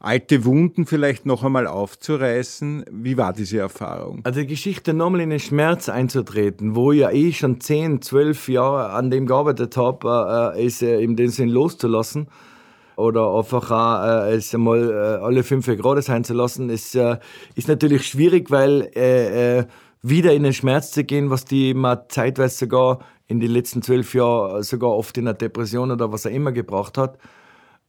alte 0.00 0.44
Wunden 0.44 0.86
vielleicht 0.86 1.26
noch 1.26 1.44
einmal 1.44 1.66
aufzureißen? 1.66 2.84
Wie 2.90 3.16
war 3.16 3.32
diese 3.32 3.58
Erfahrung? 3.58 4.20
Also 4.24 4.40
die 4.40 4.46
Geschichte 4.46 4.94
nochmal 4.94 5.22
in 5.22 5.30
den 5.30 5.40
Schmerz 5.40 5.88
einzutreten, 5.88 6.76
wo 6.76 6.92
ich 6.92 7.00
ja 7.00 7.10
eh 7.10 7.32
schon 7.32 7.60
10, 7.60 8.02
12 8.02 8.48
Jahre 8.48 8.90
an 8.90 9.10
dem 9.10 9.26
gearbeitet 9.26 9.76
habe, 9.76 10.54
äh, 10.54 10.64
ist 10.64 10.82
äh, 10.82 11.00
in 11.00 11.16
dem 11.16 11.28
Sinn 11.28 11.48
loszulassen, 11.48 12.28
oder 12.98 13.32
einfach 13.32 13.70
auch, 13.70 14.26
äh, 14.28 14.34
es 14.34 14.52
einmal 14.54 14.90
äh, 14.90 15.24
alle 15.24 15.44
fünf 15.44 15.66
Grad 15.66 16.02
sein 16.02 16.24
zu 16.24 16.34
lassen, 16.34 16.68
ist, 16.68 16.96
äh, 16.96 17.18
ist 17.54 17.68
natürlich 17.68 18.06
schwierig, 18.06 18.50
weil 18.50 18.90
äh, 18.96 19.58
äh, 19.58 19.66
wieder 20.02 20.32
in 20.34 20.42
den 20.42 20.52
Schmerz 20.52 20.90
zu 20.90 21.04
gehen, 21.04 21.30
was 21.30 21.44
die 21.44 21.74
mal 21.74 22.06
zeitweise 22.08 22.56
sogar 22.56 22.98
in 23.28 23.38
den 23.38 23.52
letzten 23.52 23.82
zwölf 23.82 24.14
Jahren 24.14 24.64
sogar 24.64 24.90
oft 24.90 25.16
in 25.16 25.28
einer 25.28 25.34
Depression 25.34 25.92
oder 25.92 26.10
was 26.12 26.24
er 26.24 26.32
immer 26.32 26.50
gebracht 26.50 26.98
hat, 26.98 27.18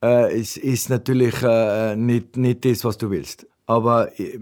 äh, 0.04 0.40
ist, 0.40 0.58
ist 0.58 0.90
natürlich 0.90 1.42
äh, 1.44 1.96
nicht, 1.96 2.38
nicht 2.38 2.66
das, 2.66 2.84
was 2.86 2.98
du 2.98 3.10
willst. 3.10 3.48
Aber 3.66 4.20
äh, 4.20 4.40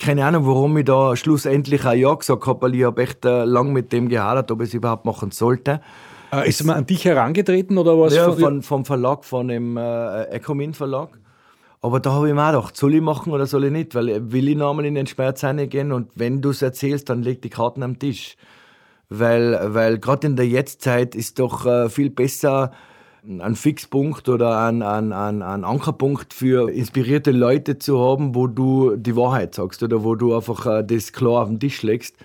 keine 0.00 0.24
Ahnung, 0.24 0.46
warum 0.46 0.76
ich 0.78 0.86
da 0.86 1.14
schlussendlich 1.16 1.84
ein 1.84 1.98
Ja 1.98 2.14
gesagt 2.14 2.46
habe, 2.46 2.62
weil 2.62 2.74
ich 2.74 2.84
habe 2.84 3.02
echt 3.02 3.24
äh, 3.24 3.44
lang 3.44 3.72
mit 3.72 3.92
dem 3.92 4.08
gehadert, 4.08 4.50
ob 4.50 4.62
ich 4.62 4.68
es 4.68 4.74
überhaupt 4.74 5.04
machen 5.04 5.30
sollte. 5.30 5.80
Äh, 6.32 6.48
ist 6.48 6.64
man 6.64 6.76
an 6.76 6.86
dich 6.86 7.04
herangetreten 7.04 7.78
oder 7.78 7.98
was? 7.98 8.14
Ja, 8.14 8.32
von, 8.32 8.62
vom 8.62 8.84
Verlag, 8.84 9.24
von 9.24 9.48
dem 9.48 9.76
äh, 9.76 10.24
Ecomin 10.24 10.74
Verlag. 10.74 11.18
Aber 11.82 12.00
da 12.00 12.12
habe 12.12 12.28
ich 12.28 12.34
mir 12.34 12.42
auch 12.42 12.52
gedacht, 12.52 12.76
soll 12.76 12.94
ich 12.94 13.00
machen 13.00 13.32
oder 13.32 13.46
soll 13.46 13.64
ich 13.64 13.70
nicht? 13.70 13.94
Weil 13.94 14.08
äh, 14.08 14.32
will 14.32 14.48
ich 14.48 14.56
nochmal 14.56 14.86
in 14.86 14.94
den 14.94 15.06
Schmerz 15.06 15.44
gehen 15.68 15.92
und 15.92 16.10
wenn 16.14 16.40
du 16.40 16.50
es 16.50 16.62
erzählst, 16.62 17.10
dann 17.10 17.22
leg 17.22 17.42
die 17.42 17.50
Karten 17.50 17.82
am 17.82 17.98
Tisch. 17.98 18.36
Weil, 19.08 19.58
weil 19.74 19.98
gerade 19.98 20.26
in 20.26 20.36
der 20.36 20.48
Jetztzeit 20.48 21.14
ist 21.14 21.38
doch 21.38 21.64
äh, 21.64 21.88
viel 21.88 22.10
besser, 22.10 22.72
einen 23.28 23.56
Fixpunkt 23.56 24.28
oder 24.28 24.60
einen, 24.60 24.82
einen, 24.82 25.12
einen, 25.12 25.64
Ankerpunkt 25.64 26.32
für 26.32 26.70
inspirierte 26.70 27.32
Leute 27.32 27.78
zu 27.78 27.98
haben, 27.98 28.34
wo 28.34 28.46
du 28.46 28.96
die 28.96 29.16
Wahrheit 29.16 29.54
sagst 29.54 29.82
oder 29.82 30.04
wo 30.04 30.14
du 30.14 30.34
einfach 30.34 30.66
äh, 30.66 30.84
das 30.84 31.12
klar 31.12 31.42
auf 31.42 31.48
den 31.48 31.60
Tisch 31.60 31.82
legst. 31.82 32.16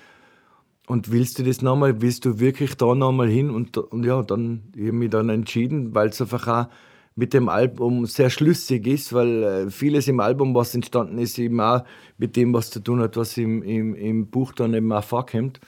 Und 0.88 1.12
willst 1.12 1.39
du 1.39 1.43
das 1.43 1.62
nochmal, 1.62 2.02
willst 2.02 2.26
du 2.26 2.39
wirklich 2.39 2.76
da 2.76 2.93
nochmal 2.93 3.30
hin? 3.30 3.49
Und, 3.49 3.78
und 3.78 4.06
ja, 4.06 4.22
dann 4.24 4.64
habe 4.74 4.86
ich 4.88 4.91
mich 4.91 5.10
dann 5.10 5.30
entschieden, 5.30 5.95
weil 5.95 6.10
es 6.10 6.22
einfach 6.22 6.47
auch 6.47 6.68
mit 7.16 7.34
dem 7.34 7.49
Album 7.49 8.06
sehr 8.06 8.30
schlüssig 8.30 8.88
ist, 8.88 9.14
weil 9.14 9.43
äh, 9.43 9.70
vieles 9.70 10.08
im 10.08 10.20
Album, 10.20 10.54
was 10.54 10.76
entstanden 10.76 11.18
ist, 11.18 11.39
eben 11.39 11.60
auch 11.60 11.84
mit 12.18 12.36
dem, 12.36 12.54
was 12.54 12.70
zu 12.70 12.80
tun 12.80 12.99
hat, 12.99 13.18
was 13.18 13.38
im, 13.38 13.64
im, 13.64 13.95
im 13.95 14.28
Buch 14.28 14.54
dann 14.54 14.74
eben 14.74 14.91
auch 14.91 15.04
vorkommt 15.04 15.60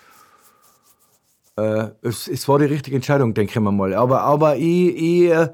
äh, 1.56 1.89
es, 2.01 2.28
es, 2.28 2.47
war 2.47 2.60
die 2.60 2.66
richtige 2.66 2.95
Entscheidung, 2.95 3.34
denke 3.34 3.51
ich 3.51 3.60
mir 3.60 3.72
mal. 3.72 3.93
Aber, 3.93 4.22
aber 4.22 4.58
ich, 4.58 4.95
ich, 4.95 5.32
äh, 5.32 5.49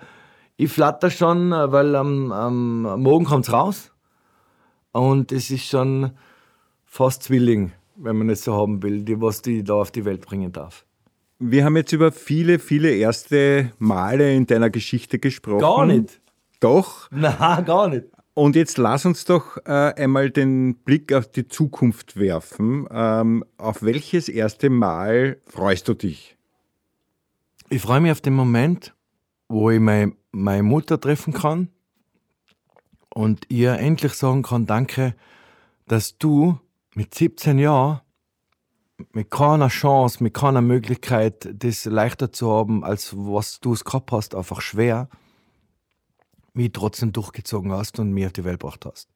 ich 0.58 0.72
flatter 0.72 1.10
schon, 1.10 1.52
weil 1.52 1.95
am, 1.95 2.32
am 2.32 3.02
Morgen 3.02 3.26
kommt 3.26 3.47
es 3.47 3.54
raus. 3.54 3.91
Und 4.91 5.32
es 5.32 5.52
ist 5.52 5.66
schon 5.66 6.12
fast 6.86 7.24
Zwilling, 7.24 7.72
wenn 7.95 8.18
man 8.18 8.30
es 8.30 8.43
so 8.43 8.56
haben 8.56 8.82
will, 8.82 9.04
die, 9.04 9.22
was 9.22 9.41
die 9.41 9.64
da 9.64 9.76
auf 9.76 9.91
die 9.91 10.06
Welt 10.06 10.22
bringen 10.22 10.52
darf. 10.52 10.86
Wir 11.38 11.64
haben 11.64 11.78
jetzt 11.78 11.93
über 11.93 12.12
viele, 12.12 12.60
viele 12.60 12.91
erste 12.91 13.72
Male 13.78 14.36
in 14.36 14.45
deiner 14.45 14.70
Geschichte 14.70 15.20
gesprochen. 15.20 15.60
Gar 15.60 15.86
nicht. 15.86 16.20
Doch? 16.60 17.08
Na, 17.12 17.62
gar 17.62 17.88
nicht. 17.88 18.06
Und 18.40 18.56
jetzt 18.56 18.78
lass 18.78 19.06
uns 19.06 19.26
doch 19.26 19.58
äh, 19.66 19.94
einmal 19.98 20.30
den 20.30 20.76
Blick 20.76 21.12
auf 21.12 21.30
die 21.30 21.50
Zukunft 21.50 22.16
werfen. 22.16 22.88
Ähm, 22.90 23.44
auf 23.58 23.84
welches 23.84 24.30
erste 24.30 24.70
Mal 24.70 25.42
freust 25.46 25.90
du 25.90 25.94
dich? 25.94 26.38
Ich 27.68 27.82
freue 27.82 28.00
mich 28.00 28.14
auf 28.14 28.22
den 28.22 28.36
Moment, 28.36 28.96
wo 29.50 29.70
ich 29.72 29.82
meine, 29.82 30.14
meine 30.32 30.64
Mutter 30.64 31.02
treffen 31.02 31.34
kann 31.34 31.68
und 33.10 33.44
ihr 33.50 33.74
endlich 33.74 34.14
sagen 34.14 34.44
kann, 34.44 34.66
danke, 34.66 35.16
dass 35.88 36.18
du 36.18 36.62
mit 36.96 37.14
17 37.14 37.60
Jahren 37.60 38.00
mit 39.12 39.32
keiner 39.32 39.68
Chance, 39.68 40.24
mit 40.24 40.34
keiner 40.34 40.62
Möglichkeit, 40.62 41.50
das 41.52 41.84
leichter 41.84 42.32
zu 42.32 42.50
haben, 42.50 42.86
als 42.86 43.14
was 43.18 43.60
du 43.60 43.74
es 43.74 43.84
gehabt 43.84 44.14
hast, 44.14 44.34
einfach 44.34 44.62
schwer, 44.62 45.10
mich 46.60 46.72
trotzdem 46.74 47.12
durchgezogen 47.14 47.72
hast 47.72 47.99
und 47.99 48.12
mir 48.12 48.28
auf 48.28 48.34
die 48.34 48.43
Welt 48.43 48.60
gebracht 48.60 48.86
hast. 48.86 49.10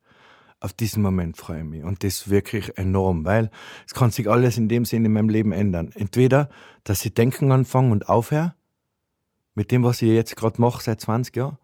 Auf 0.59 0.71
diesen 0.71 1.03
Moment 1.03 1.35
freue 1.35 1.59
ich 1.59 1.65
mich. 1.65 1.83
Und 1.83 2.03
das 2.03 2.29
wirklich 2.29 2.77
enorm, 2.77 3.25
weil 3.25 3.51
es 3.85 3.93
kann 3.93 4.11
sich 4.11 4.29
alles 4.29 4.57
in 4.57 4.69
dem 4.69 4.85
Sinne 4.85 5.07
in 5.07 5.13
meinem 5.13 5.29
Leben 5.29 5.51
ändern. 5.51 5.91
Entweder, 5.93 6.49
dass 6.85 7.03
ich 7.05 7.13
denken 7.13 7.51
anfange 7.51 7.91
und 7.91 8.07
aufhöre, 8.07 8.55
mit 9.55 9.71
dem, 9.71 9.83
was 9.83 10.01
ich 10.01 10.09
jetzt 10.09 10.35
gerade 10.37 10.59
mache 10.61 10.81
seit 10.81 11.01
20 11.01 11.35
Jahren, 11.35 11.57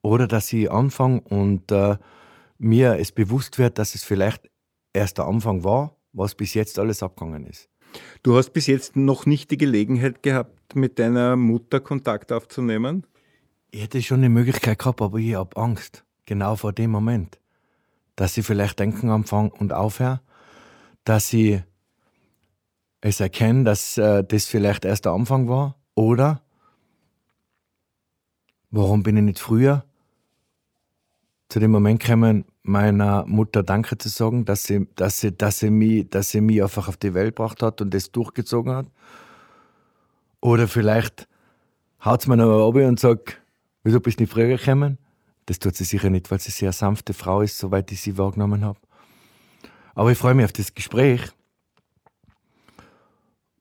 oder 0.00 0.26
dass 0.26 0.52
ich 0.52 0.70
anfange 0.70 1.20
und 1.20 1.70
äh, 1.70 1.96
mir 2.58 2.98
es 2.98 3.12
bewusst 3.12 3.58
wird, 3.58 3.78
dass 3.78 3.94
es 3.94 4.04
vielleicht 4.04 4.50
erst 4.92 5.18
der 5.18 5.26
Anfang 5.26 5.64
war, 5.64 5.96
was 6.12 6.34
bis 6.34 6.54
jetzt 6.54 6.78
alles 6.78 7.02
abgegangen 7.02 7.46
ist. 7.46 7.68
Du 8.22 8.36
hast 8.36 8.50
bis 8.50 8.66
jetzt 8.66 8.96
noch 8.96 9.26
nicht 9.26 9.50
die 9.50 9.58
Gelegenheit 9.58 10.22
gehabt, 10.22 10.74
mit 10.74 10.98
deiner 10.98 11.36
Mutter 11.36 11.80
Kontakt 11.80 12.32
aufzunehmen? 12.32 13.06
Ich 13.74 13.82
hätte 13.82 14.00
schon 14.02 14.18
eine 14.18 14.28
Möglichkeit 14.28 14.78
gehabt, 14.78 15.02
aber 15.02 15.18
ich 15.18 15.34
habe 15.34 15.56
Angst. 15.56 16.04
Genau 16.26 16.54
vor 16.54 16.72
dem 16.72 16.92
Moment. 16.92 17.40
Dass 18.14 18.36
ich 18.36 18.46
vielleicht 18.46 18.78
denken 18.78 19.10
anfange 19.10 19.50
und 19.50 19.72
aufhöre. 19.72 20.20
Dass 21.02 21.32
ich 21.32 21.60
es 23.00 23.18
erkenne, 23.18 23.64
dass 23.64 23.98
äh, 23.98 24.22
das 24.22 24.46
vielleicht 24.46 24.84
erst 24.84 25.06
der 25.06 25.12
Anfang 25.12 25.48
war. 25.48 25.74
Oder 25.96 26.40
warum 28.70 29.02
bin 29.02 29.16
ich 29.16 29.24
nicht 29.24 29.38
früher 29.40 29.84
zu 31.48 31.58
dem 31.58 31.72
Moment 31.72 32.00
gekommen, 32.00 32.44
meiner 32.62 33.26
Mutter 33.26 33.64
Danke 33.64 33.98
zu 33.98 34.08
sagen, 34.08 34.44
dass 34.44 34.62
sie, 34.62 34.86
dass 34.94 35.18
sie, 35.18 35.36
dass 35.36 35.58
sie, 35.58 35.70
mich, 35.70 36.08
dass 36.08 36.30
sie 36.30 36.40
mich 36.40 36.62
einfach 36.62 36.86
auf 36.86 36.96
die 36.96 37.12
Welt 37.12 37.34
gebracht 37.34 37.60
hat 37.60 37.80
und 37.80 37.92
das 37.92 38.12
durchgezogen 38.12 38.72
hat. 38.72 38.86
Oder 40.40 40.68
vielleicht 40.68 41.26
haut 42.04 42.20
es 42.20 42.28
mir 42.28 42.36
noch 42.36 42.68
ab 42.68 42.76
und 42.76 43.00
sagt, 43.00 43.40
Wieso 43.84 44.00
bist 44.00 44.18
du 44.18 44.24
nicht 44.24 44.32
früher 44.32 44.48
gekommen? 44.48 44.98
Das 45.46 45.58
tut 45.58 45.76
sie 45.76 45.84
sicher 45.84 46.10
nicht, 46.10 46.30
weil 46.30 46.40
sie 46.40 46.48
eine 46.48 46.54
sehr 46.54 46.72
sanfte 46.72 47.12
Frau 47.12 47.42
ist, 47.42 47.58
soweit 47.58 47.92
ich 47.92 48.00
sie 48.00 48.16
wahrgenommen 48.16 48.64
habe. 48.64 48.78
Aber 49.94 50.10
ich 50.10 50.18
freue 50.18 50.34
mich 50.34 50.46
auf 50.46 50.52
das 50.52 50.74
Gespräch. 50.74 51.20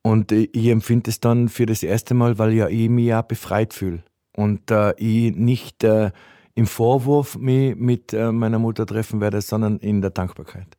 Und 0.01 0.31
ich 0.31 0.67
empfinde 0.67 1.09
es 1.09 1.19
dann 1.19 1.49
für 1.49 1.65
das 1.65 1.83
erste 1.83 2.13
Mal, 2.13 2.37
weil 2.37 2.53
ja 2.53 2.67
ich 2.67 2.89
mich 2.89 3.13
auch 3.13 3.23
befreit 3.23 3.73
fühle. 3.73 4.03
Und 4.35 4.71
äh, 4.71 4.93
ich 4.97 5.35
nicht 5.35 5.83
äh, 5.83 6.11
im 6.55 6.67
Vorwurf 6.67 7.37
mich 7.37 7.75
mit 7.75 8.13
äh, 8.13 8.31
meiner 8.31 8.59
Mutter 8.59 8.85
treffen 8.85 9.21
werde, 9.21 9.41
sondern 9.41 9.77
in 9.77 10.01
der 10.01 10.09
Dankbarkeit. 10.09 10.77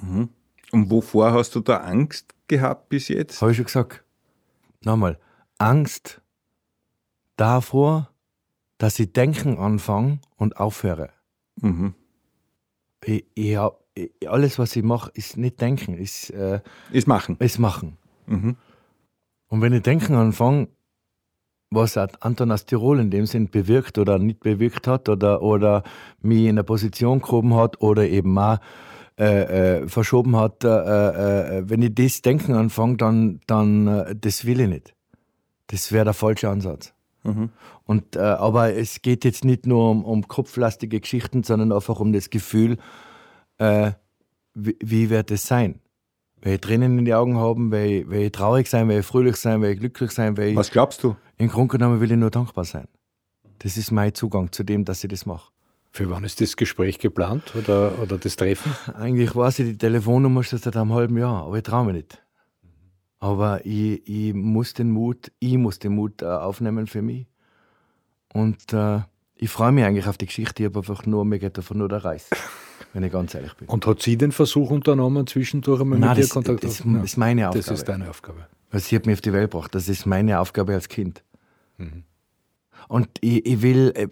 Mhm. 0.00 0.28
Und 0.72 0.90
wovor 0.90 1.32
hast 1.32 1.54
du 1.54 1.60
da 1.60 1.78
Angst 1.78 2.34
gehabt 2.48 2.88
bis 2.88 3.08
jetzt? 3.08 3.40
Habe 3.40 3.50
ich 3.50 3.56
schon 3.56 3.66
gesagt. 3.66 4.04
Nochmal. 4.84 5.18
Angst 5.58 6.20
davor, 7.36 8.10
dass 8.78 8.98
ich 8.98 9.12
denken 9.12 9.58
anfange 9.58 10.20
und 10.36 10.58
aufhöre. 10.58 11.10
Mhm. 11.60 11.94
Ich, 13.04 13.24
ich 13.34 13.56
hab, 13.56 13.84
ich, 13.94 14.10
alles, 14.28 14.58
was 14.58 14.76
ich 14.76 14.82
mache, 14.82 15.10
ist 15.14 15.36
nicht 15.36 15.60
denken, 15.60 15.94
ist, 15.94 16.30
äh, 16.30 16.60
ist 16.90 17.06
machen. 17.06 17.36
Ist 17.38 17.58
machen. 17.58 17.98
Mhm. 18.26 18.56
Und 19.48 19.62
wenn 19.62 19.72
ich 19.72 19.82
denken 19.82 20.14
anfange, 20.14 20.68
was 21.70 21.96
Anton 21.96 22.54
Tirol 22.66 23.00
in 23.00 23.10
dem 23.10 23.26
Sinn 23.26 23.50
bewirkt 23.50 23.98
oder 23.98 24.18
nicht 24.18 24.40
bewirkt 24.40 24.86
hat 24.86 25.08
oder, 25.08 25.42
oder 25.42 25.82
mich 26.20 26.44
in 26.44 26.50
eine 26.50 26.64
Position 26.64 27.20
gehoben 27.20 27.54
hat 27.54 27.80
oder 27.80 28.06
eben 28.08 28.38
auch 28.38 28.58
äh, 29.18 29.80
äh, 29.80 29.88
verschoben 29.88 30.36
hat, 30.36 30.62
äh, 30.62 30.68
äh, 30.68 31.58
äh 31.58 31.68
wenn 31.68 31.82
ich 31.82 31.94
das 31.94 32.22
Denken 32.22 32.54
anfange, 32.54 32.96
dann, 32.98 33.40
dann 33.46 34.18
das 34.20 34.44
will 34.44 34.60
ich 34.60 34.68
nicht. 34.68 34.94
Das 35.68 35.90
wäre 35.90 36.04
der 36.04 36.14
falsche 36.14 36.48
Ansatz. 36.48 36.95
Mhm. 37.26 37.50
Und, 37.84 38.16
äh, 38.16 38.20
aber 38.20 38.74
es 38.74 39.02
geht 39.02 39.24
jetzt 39.24 39.44
nicht 39.44 39.66
nur 39.66 39.90
um, 39.90 40.04
um, 40.04 40.28
kopflastige 40.28 41.00
Geschichten, 41.00 41.42
sondern 41.42 41.72
einfach 41.72 42.00
um 42.00 42.12
das 42.12 42.30
Gefühl, 42.30 42.78
äh, 43.58 43.92
wie, 44.54 44.76
wie, 44.80 45.10
wird 45.10 45.30
es 45.30 45.46
sein? 45.46 45.80
Will 46.40 46.54
ich 46.54 46.60
Tränen 46.60 46.98
in 46.98 47.04
die 47.04 47.14
Augen 47.14 47.36
haben? 47.36 47.70
Will 47.72 47.84
ich, 47.84 48.08
will 48.08 48.22
ich 48.22 48.32
traurig 48.32 48.68
sein? 48.68 48.88
Will 48.88 49.00
ich 49.00 49.06
fröhlich 49.06 49.36
sein? 49.36 49.60
Will 49.60 49.70
ich 49.70 49.80
glücklich 49.80 50.12
sein? 50.12 50.36
Ich, 50.38 50.56
Was 50.56 50.70
glaubst 50.70 51.02
du? 51.02 51.16
Im 51.36 51.48
Grunde 51.48 51.72
genommen 51.72 52.00
will 52.00 52.10
ich 52.10 52.16
nur 52.16 52.30
dankbar 52.30 52.64
sein. 52.64 52.86
Das 53.58 53.76
ist 53.76 53.90
mein 53.90 54.14
Zugang 54.14 54.52
zu 54.52 54.62
dem, 54.62 54.84
dass 54.84 55.02
ich 55.02 55.10
das 55.10 55.26
mache. 55.26 55.50
Für 55.90 56.10
wann 56.10 56.24
ist 56.24 56.40
das 56.40 56.56
Gespräch 56.56 56.98
geplant 56.98 57.54
oder, 57.56 57.98
oder 58.00 58.18
das 58.18 58.36
Treffen? 58.36 58.70
Eigentlich 58.94 59.34
weiß 59.34 59.60
ich 59.60 59.66
die 59.66 59.78
Telefonnummer 59.78 60.42
schon 60.42 60.58
seit 60.58 60.76
einem 60.76 60.92
halben 60.92 61.16
Jahr, 61.16 61.44
aber 61.44 61.56
ich 61.56 61.62
traue 61.62 61.86
mich 61.86 61.94
nicht. 61.94 62.25
Aber 63.18 63.64
ich, 63.64 64.06
ich 64.06 64.34
muss 64.34 64.74
den 64.74 64.90
Mut, 64.90 65.32
ich 65.38 65.56
muss 65.56 65.78
den 65.78 65.94
Mut 65.94 66.22
äh, 66.22 66.26
aufnehmen 66.26 66.86
für 66.86 67.02
mich. 67.02 67.26
Und 68.32 68.72
äh, 68.72 69.00
ich 69.34 69.50
freue 69.50 69.72
mich 69.72 69.84
eigentlich 69.84 70.06
auf 70.06 70.18
die 70.18 70.26
Geschichte, 70.26 70.62
ich 70.62 70.68
habe 70.68 70.80
einfach 70.80 71.06
nur, 71.06 71.24
mir 71.24 71.38
geht 71.38 71.56
davon 71.56 71.78
nur 71.78 71.88
der 71.88 72.04
Reis, 72.04 72.28
wenn 72.92 73.02
ich 73.02 73.12
ganz 73.12 73.34
ehrlich 73.34 73.54
bin. 73.54 73.68
Und 73.68 73.86
hat 73.86 74.02
sie 74.02 74.16
den 74.16 74.32
Versuch 74.32 74.70
unternommen, 74.70 75.26
zwischendurch 75.26 75.80
einmal 75.80 75.98
Nein, 75.98 76.10
mit 76.10 76.18
das, 76.18 76.28
dir 76.28 76.32
Kontakt 76.32 76.64
das, 76.64 76.82
das 76.84 77.04
ist 77.04 77.16
meine 77.16 77.48
Aufgabe. 77.48 77.64
Das 77.64 77.78
ist 77.78 77.88
deine 77.88 78.10
Aufgabe. 78.10 78.46
Sie 78.72 78.96
hat 78.96 79.06
mich 79.06 79.14
auf 79.14 79.20
die 79.20 79.32
Welt 79.32 79.50
gebracht. 79.50 79.74
Das 79.74 79.88
ist 79.88 80.06
meine 80.06 80.40
Aufgabe 80.40 80.74
als 80.74 80.88
Kind. 80.88 81.22
Mhm. 81.78 82.04
Und 82.88 83.08
ich, 83.20 83.44
ich, 83.44 83.62
will, 83.62 83.92
äh, 83.96 84.08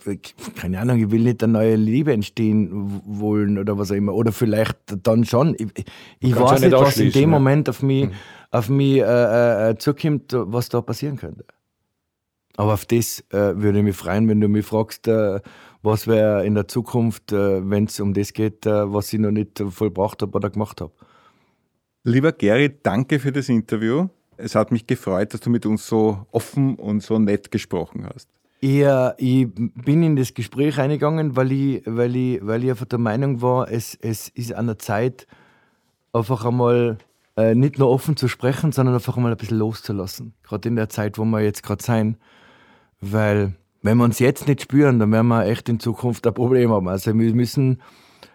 keine 0.57 0.81
Ahnung, 0.81 0.99
ich 0.99 1.11
will 1.11 1.22
nicht 1.22 1.43
eine 1.43 1.53
neue 1.53 1.77
Liebe 1.77 2.12
entstehen 2.12 3.03
wollen 3.05 3.59
oder 3.59 3.79
was 3.79 3.91
auch 3.91 3.97
immer. 3.97 4.14
Oder 4.14 4.33
vielleicht 4.33 4.79
dann 5.03 5.25
schon. 5.25 5.55
Ich, 5.59 5.68
ich 6.20 6.37
weiß 6.37 6.61
nicht, 6.61 6.72
was 6.72 6.97
in 6.99 7.12
dem 7.12 7.31
Moment 7.31 7.68
auf 7.68 7.83
mich, 7.83 8.07
mhm. 8.07 8.12
auf 8.51 8.68
mich 8.68 8.99
äh, 8.99 9.70
äh, 9.70 9.77
zukommt, 9.79 10.33
was 10.33 10.68
da 10.68 10.81
passieren 10.81 11.16
könnte. 11.16 11.45
Aber 12.57 12.75
auf 12.75 12.85
das 12.87 13.20
äh, 13.31 13.57
würde 13.57 13.79
ich 13.79 13.85
mich 13.85 13.97
freuen, 13.97 14.29
wenn 14.29 14.41
du 14.41 14.49
mich 14.49 14.66
fragst, 14.66 15.09
äh, 15.09 15.41
was 15.83 16.07
wäre 16.07 16.47
in 16.47 16.55
der 16.55 16.68
Zukunft, 16.68 17.33
äh, 17.33 17.68
wenn 17.68 17.85
es 17.85 18.01
um 18.01 18.14
das 18.14 18.33
geht, 18.33 18.64
äh, 18.64 18.93
was 18.93 19.12
ich 19.12 19.18
noch 19.18 19.33
nicht 19.33 19.62
vollbracht 19.68 20.22
habe 20.22 20.33
oder 20.37 20.51
gemacht 20.51 20.81
habe. 20.81 20.93
Lieber 22.05 22.33
Gary, 22.33 22.79
danke 22.83 23.18
für 23.18 23.33
das 23.33 23.49
Interview. 23.49 24.09
Es 24.37 24.55
hat 24.55 24.72
mich 24.72 24.87
gefreut, 24.87 25.33
dass 25.33 25.41
du 25.41 25.51
mit 25.51 25.64
uns 25.66 25.87
so 25.87 26.27
offen 26.33 26.77
und 26.77 27.03
so 27.03 27.18
nett 27.18 27.51
gesprochen 27.51 28.07
hast. 28.12 28.29
Ich, 28.67 28.83
ich 29.19 29.49
bin 29.55 30.03
in 30.03 30.17
das 30.17 30.33
Gespräch 30.33 30.81
eingegangen, 30.81 31.37
weil 31.37 31.53
ich, 31.53 31.83
weil 31.85 32.17
ich, 32.17 32.39
weil 32.47 32.65
ich 32.65 32.71
einfach 32.71 32.87
der 32.87 32.99
Meinung 32.99 33.43
war, 33.43 33.71
es, 33.71 33.95
es 33.95 34.31
ist 34.31 34.55
an 34.55 34.69
der 34.69 34.79
Zeit, 34.79 35.27
einfach 36.15 36.47
einmal 36.47 36.97
äh, 37.37 37.55
nicht 37.55 37.79
nur 37.79 37.91
offen 37.91 38.17
zu 38.17 38.27
sprechen, 38.27 38.73
sondern 38.73 38.95
einfach 38.95 39.19
einmal 39.19 39.33
ein 39.33 39.37
bisschen 39.37 39.59
loszulassen. 39.59 40.33
Gerade 40.43 40.67
in 40.67 40.77
der 40.77 40.89
Zeit, 40.89 41.19
wo 41.19 41.27
wir 41.27 41.43
jetzt 41.43 41.62
gerade 41.62 41.85
sein. 41.85 42.17
Weil, 43.03 43.53
wenn 43.83 43.99
wir 43.99 44.05
uns 44.05 44.19
jetzt 44.19 44.49
nicht 44.49 44.62
spüren, 44.62 44.99
dann 44.99 45.12
werden 45.12 45.29
wir 45.29 45.45
echt 45.45 45.69
in 45.69 45.79
Zukunft 45.79 46.27
ein 46.27 46.33
Problem 46.33 46.71
haben. 46.71 46.89
Also, 46.89 47.12
wir 47.12 47.35
müssen 47.35 47.83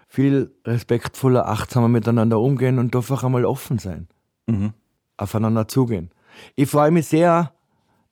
viel 0.07 0.53
respektvoller, 0.63 1.47
achtsamer 1.47 1.87
miteinander 1.87 2.39
umgehen 2.39 2.77
und 2.77 2.95
einfach 2.95 3.23
einmal 3.23 3.45
offen 3.45 3.79
sein. 3.79 4.07
Mhm. 4.45 4.73
Aufeinander 5.17 5.67
zugehen. 5.67 6.11
Ich 6.55 6.69
freue 6.69 6.91
mich 6.91 7.07
sehr, 7.07 7.51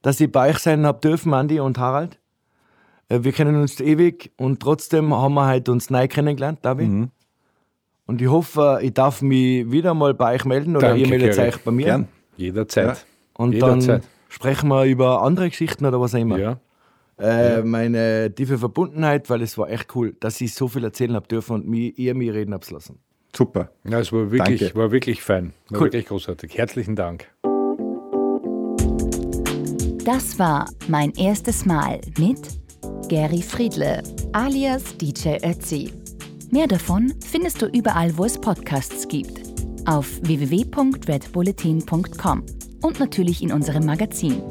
dass 0.08 0.22
ich 0.22 0.32
bei 0.32 0.52
euch 0.52 0.60
sein 0.60 0.86
habe 0.86 1.02
dürfen, 1.02 1.34
Andi 1.34 1.60
und 1.60 1.78
Harald. 1.80 2.18
Äh, 3.10 3.24
wir 3.24 3.34
kennen 3.34 3.60
uns 3.60 3.82
ewig 3.82 4.32
und 4.38 4.62
trotzdem 4.62 5.14
haben 5.14 5.34
wir 5.34 5.50
heute 5.50 5.74
uns 5.74 5.90
neu 5.90 6.08
kennengelernt, 6.08 6.62
glaube 6.62 6.84
ich. 6.84 6.88
Mhm. 6.88 7.10
Und 8.06 8.22
ich 8.22 8.30
hoffe, 8.30 8.80
ich 8.82 8.94
darf 8.94 9.22
mich 9.22 9.70
wieder 9.70 9.94
mal 9.94 10.14
bei 10.14 10.36
euch 10.36 10.46
melden 10.46 10.78
oder 10.78 10.88
Danke, 10.88 11.04
ihr 11.04 11.10
meldet 11.10 11.38
euch 11.38 11.58
bei 11.58 11.72
mir. 11.72 11.86
Gern. 11.88 12.08
Jederzeit. 12.38 12.86
Ja. 12.86 12.96
Und 13.34 13.52
Jederzeit. 13.52 14.04
dann 14.04 14.10
sprechen 14.30 14.70
wir 14.70 14.86
über 14.86 15.24
andere 15.24 15.50
Geschichten 15.50 15.86
oder 15.86 16.00
was 16.00 16.16
auch 16.16 16.20
immer. 16.20 16.40
Ja. 16.40 16.60
Äh, 17.20 17.58
ja. 17.58 17.66
Meine 17.66 18.34
tiefe 18.34 18.58
Verbundenheit, 18.58 19.30
weil 19.30 19.42
es 19.42 19.58
war 19.58 19.70
echt 19.70 19.94
cool, 19.94 20.16
dass 20.22 20.40
ich 20.40 20.54
so 20.54 20.70
viel 20.70 20.86
erzählen 20.86 21.16
habe 21.16 21.28
dürfen 21.28 21.54
und 21.54 21.68
mich, 21.68 22.00
ihr 22.00 22.16
mir 22.16 22.34
reden 22.34 22.54
habt 22.54 22.72
lassen. 22.72 23.00
Super. 23.36 23.72
Ja, 23.84 24.00
es 24.00 24.14
war 24.14 24.32
wirklich, 24.32 24.74
war 24.74 24.90
wirklich 24.90 25.22
fein. 25.22 25.52
War 25.68 25.82
cool. 25.82 25.88
wirklich 25.88 26.06
großartig. 26.06 26.58
Herzlichen 26.58 26.96
Dank. 26.96 27.28
Das 30.08 30.40
war 30.40 30.72
mein 30.88 31.12
erstes 31.16 31.66
Mal 31.66 32.00
mit 32.18 32.40
Gary 33.10 33.42
Friedle, 33.42 34.02
alias 34.32 34.96
DJ 34.96 35.46
Ötzi. 35.46 35.92
Mehr 36.50 36.66
davon 36.66 37.14
findest 37.20 37.62
du 37.62 37.66
überall, 37.66 38.18
wo 38.18 38.24
es 38.24 38.40
Podcasts 38.40 39.06
gibt. 39.10 39.42
Auf 39.86 40.08
www.redbulletin.com 40.22 42.46
und 42.84 43.00
natürlich 43.02 43.44
in 43.44 43.52
unserem 43.52 43.86
Magazin. 43.86 44.42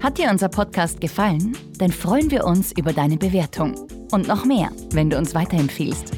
Hat 0.00 0.18
dir 0.18 0.30
unser 0.30 0.48
Podcast 0.48 1.00
gefallen? 1.00 1.56
Dann 1.78 1.90
freuen 1.90 2.30
wir 2.30 2.44
uns 2.44 2.70
über 2.70 2.92
deine 2.92 3.16
Bewertung. 3.16 3.74
Und 4.12 4.28
noch 4.28 4.44
mehr, 4.44 4.70
wenn 4.92 5.10
du 5.10 5.18
uns 5.18 5.34
weiterempfiehlst. 5.34 6.12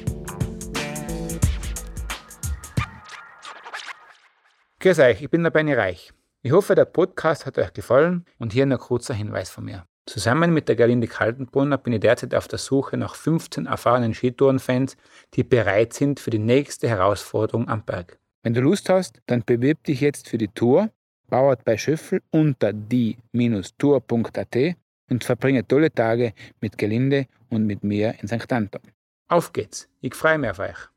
Grüß 4.81 4.99
euch, 4.99 5.23
ich 5.23 5.31
bin 5.31 5.43
der 5.43 5.51
Benny 5.51 5.73
Reich. 5.73 6.14
Ich 6.47 6.53
hoffe, 6.53 6.75
der 6.75 6.85
Podcast 6.85 7.47
hat 7.47 7.57
euch 7.57 7.73
gefallen 7.73 8.27
und 8.39 8.53
hier 8.53 8.67
ein 8.67 8.77
kurzer 8.77 9.15
Hinweis 9.15 9.49
von 9.49 9.65
mir. 9.65 9.87
Zusammen 10.05 10.53
mit 10.53 10.69
der 10.69 10.77
Gerlinde 10.77 11.07
Kaltenbrunner 11.07 11.79
bin 11.79 11.95
ich 11.95 12.01
derzeit 12.01 12.35
auf 12.35 12.49
der 12.49 12.59
Suche 12.59 12.99
nach 12.99 13.15
15 13.15 13.65
erfahrenen 13.65 14.13
Skitourenfans, 14.13 14.99
die 15.33 15.43
bereit 15.43 15.95
sind 15.95 16.21
für 16.21 16.29
die 16.29 16.39
nächste 16.39 16.87
Herausforderung 16.87 17.67
am 17.71 17.83
Berg. 17.83 18.19
Wenn 18.43 18.53
du 18.53 18.61
Lust 18.61 18.91
hast, 18.91 19.23
dann 19.25 19.43
bewirb 19.43 19.85
dich 19.85 20.03
jetzt 20.03 20.29
für 20.29 20.37
die 20.37 20.49
Tour, 20.49 20.91
bauert 21.31 21.65
bei 21.65 21.79
Schöffel 21.79 22.21
unter 22.31 22.75
die-tour.at 22.75 24.57
und 25.09 25.25
verbringe 25.25 25.67
tolle 25.67 25.95
Tage 25.95 26.35
mit 26.61 26.77
Gerlinde 26.77 27.27
und 27.49 27.65
mit 27.65 27.83
mir 27.83 28.17
in 28.21 28.29
St. 28.29 28.53
Anton. 28.53 28.83
Auf 29.29 29.55
geht's, 29.55 29.89
ich 30.03 30.15
freue 30.15 30.37
mich 30.37 30.51
auf 30.51 30.59
euch. 30.59 30.94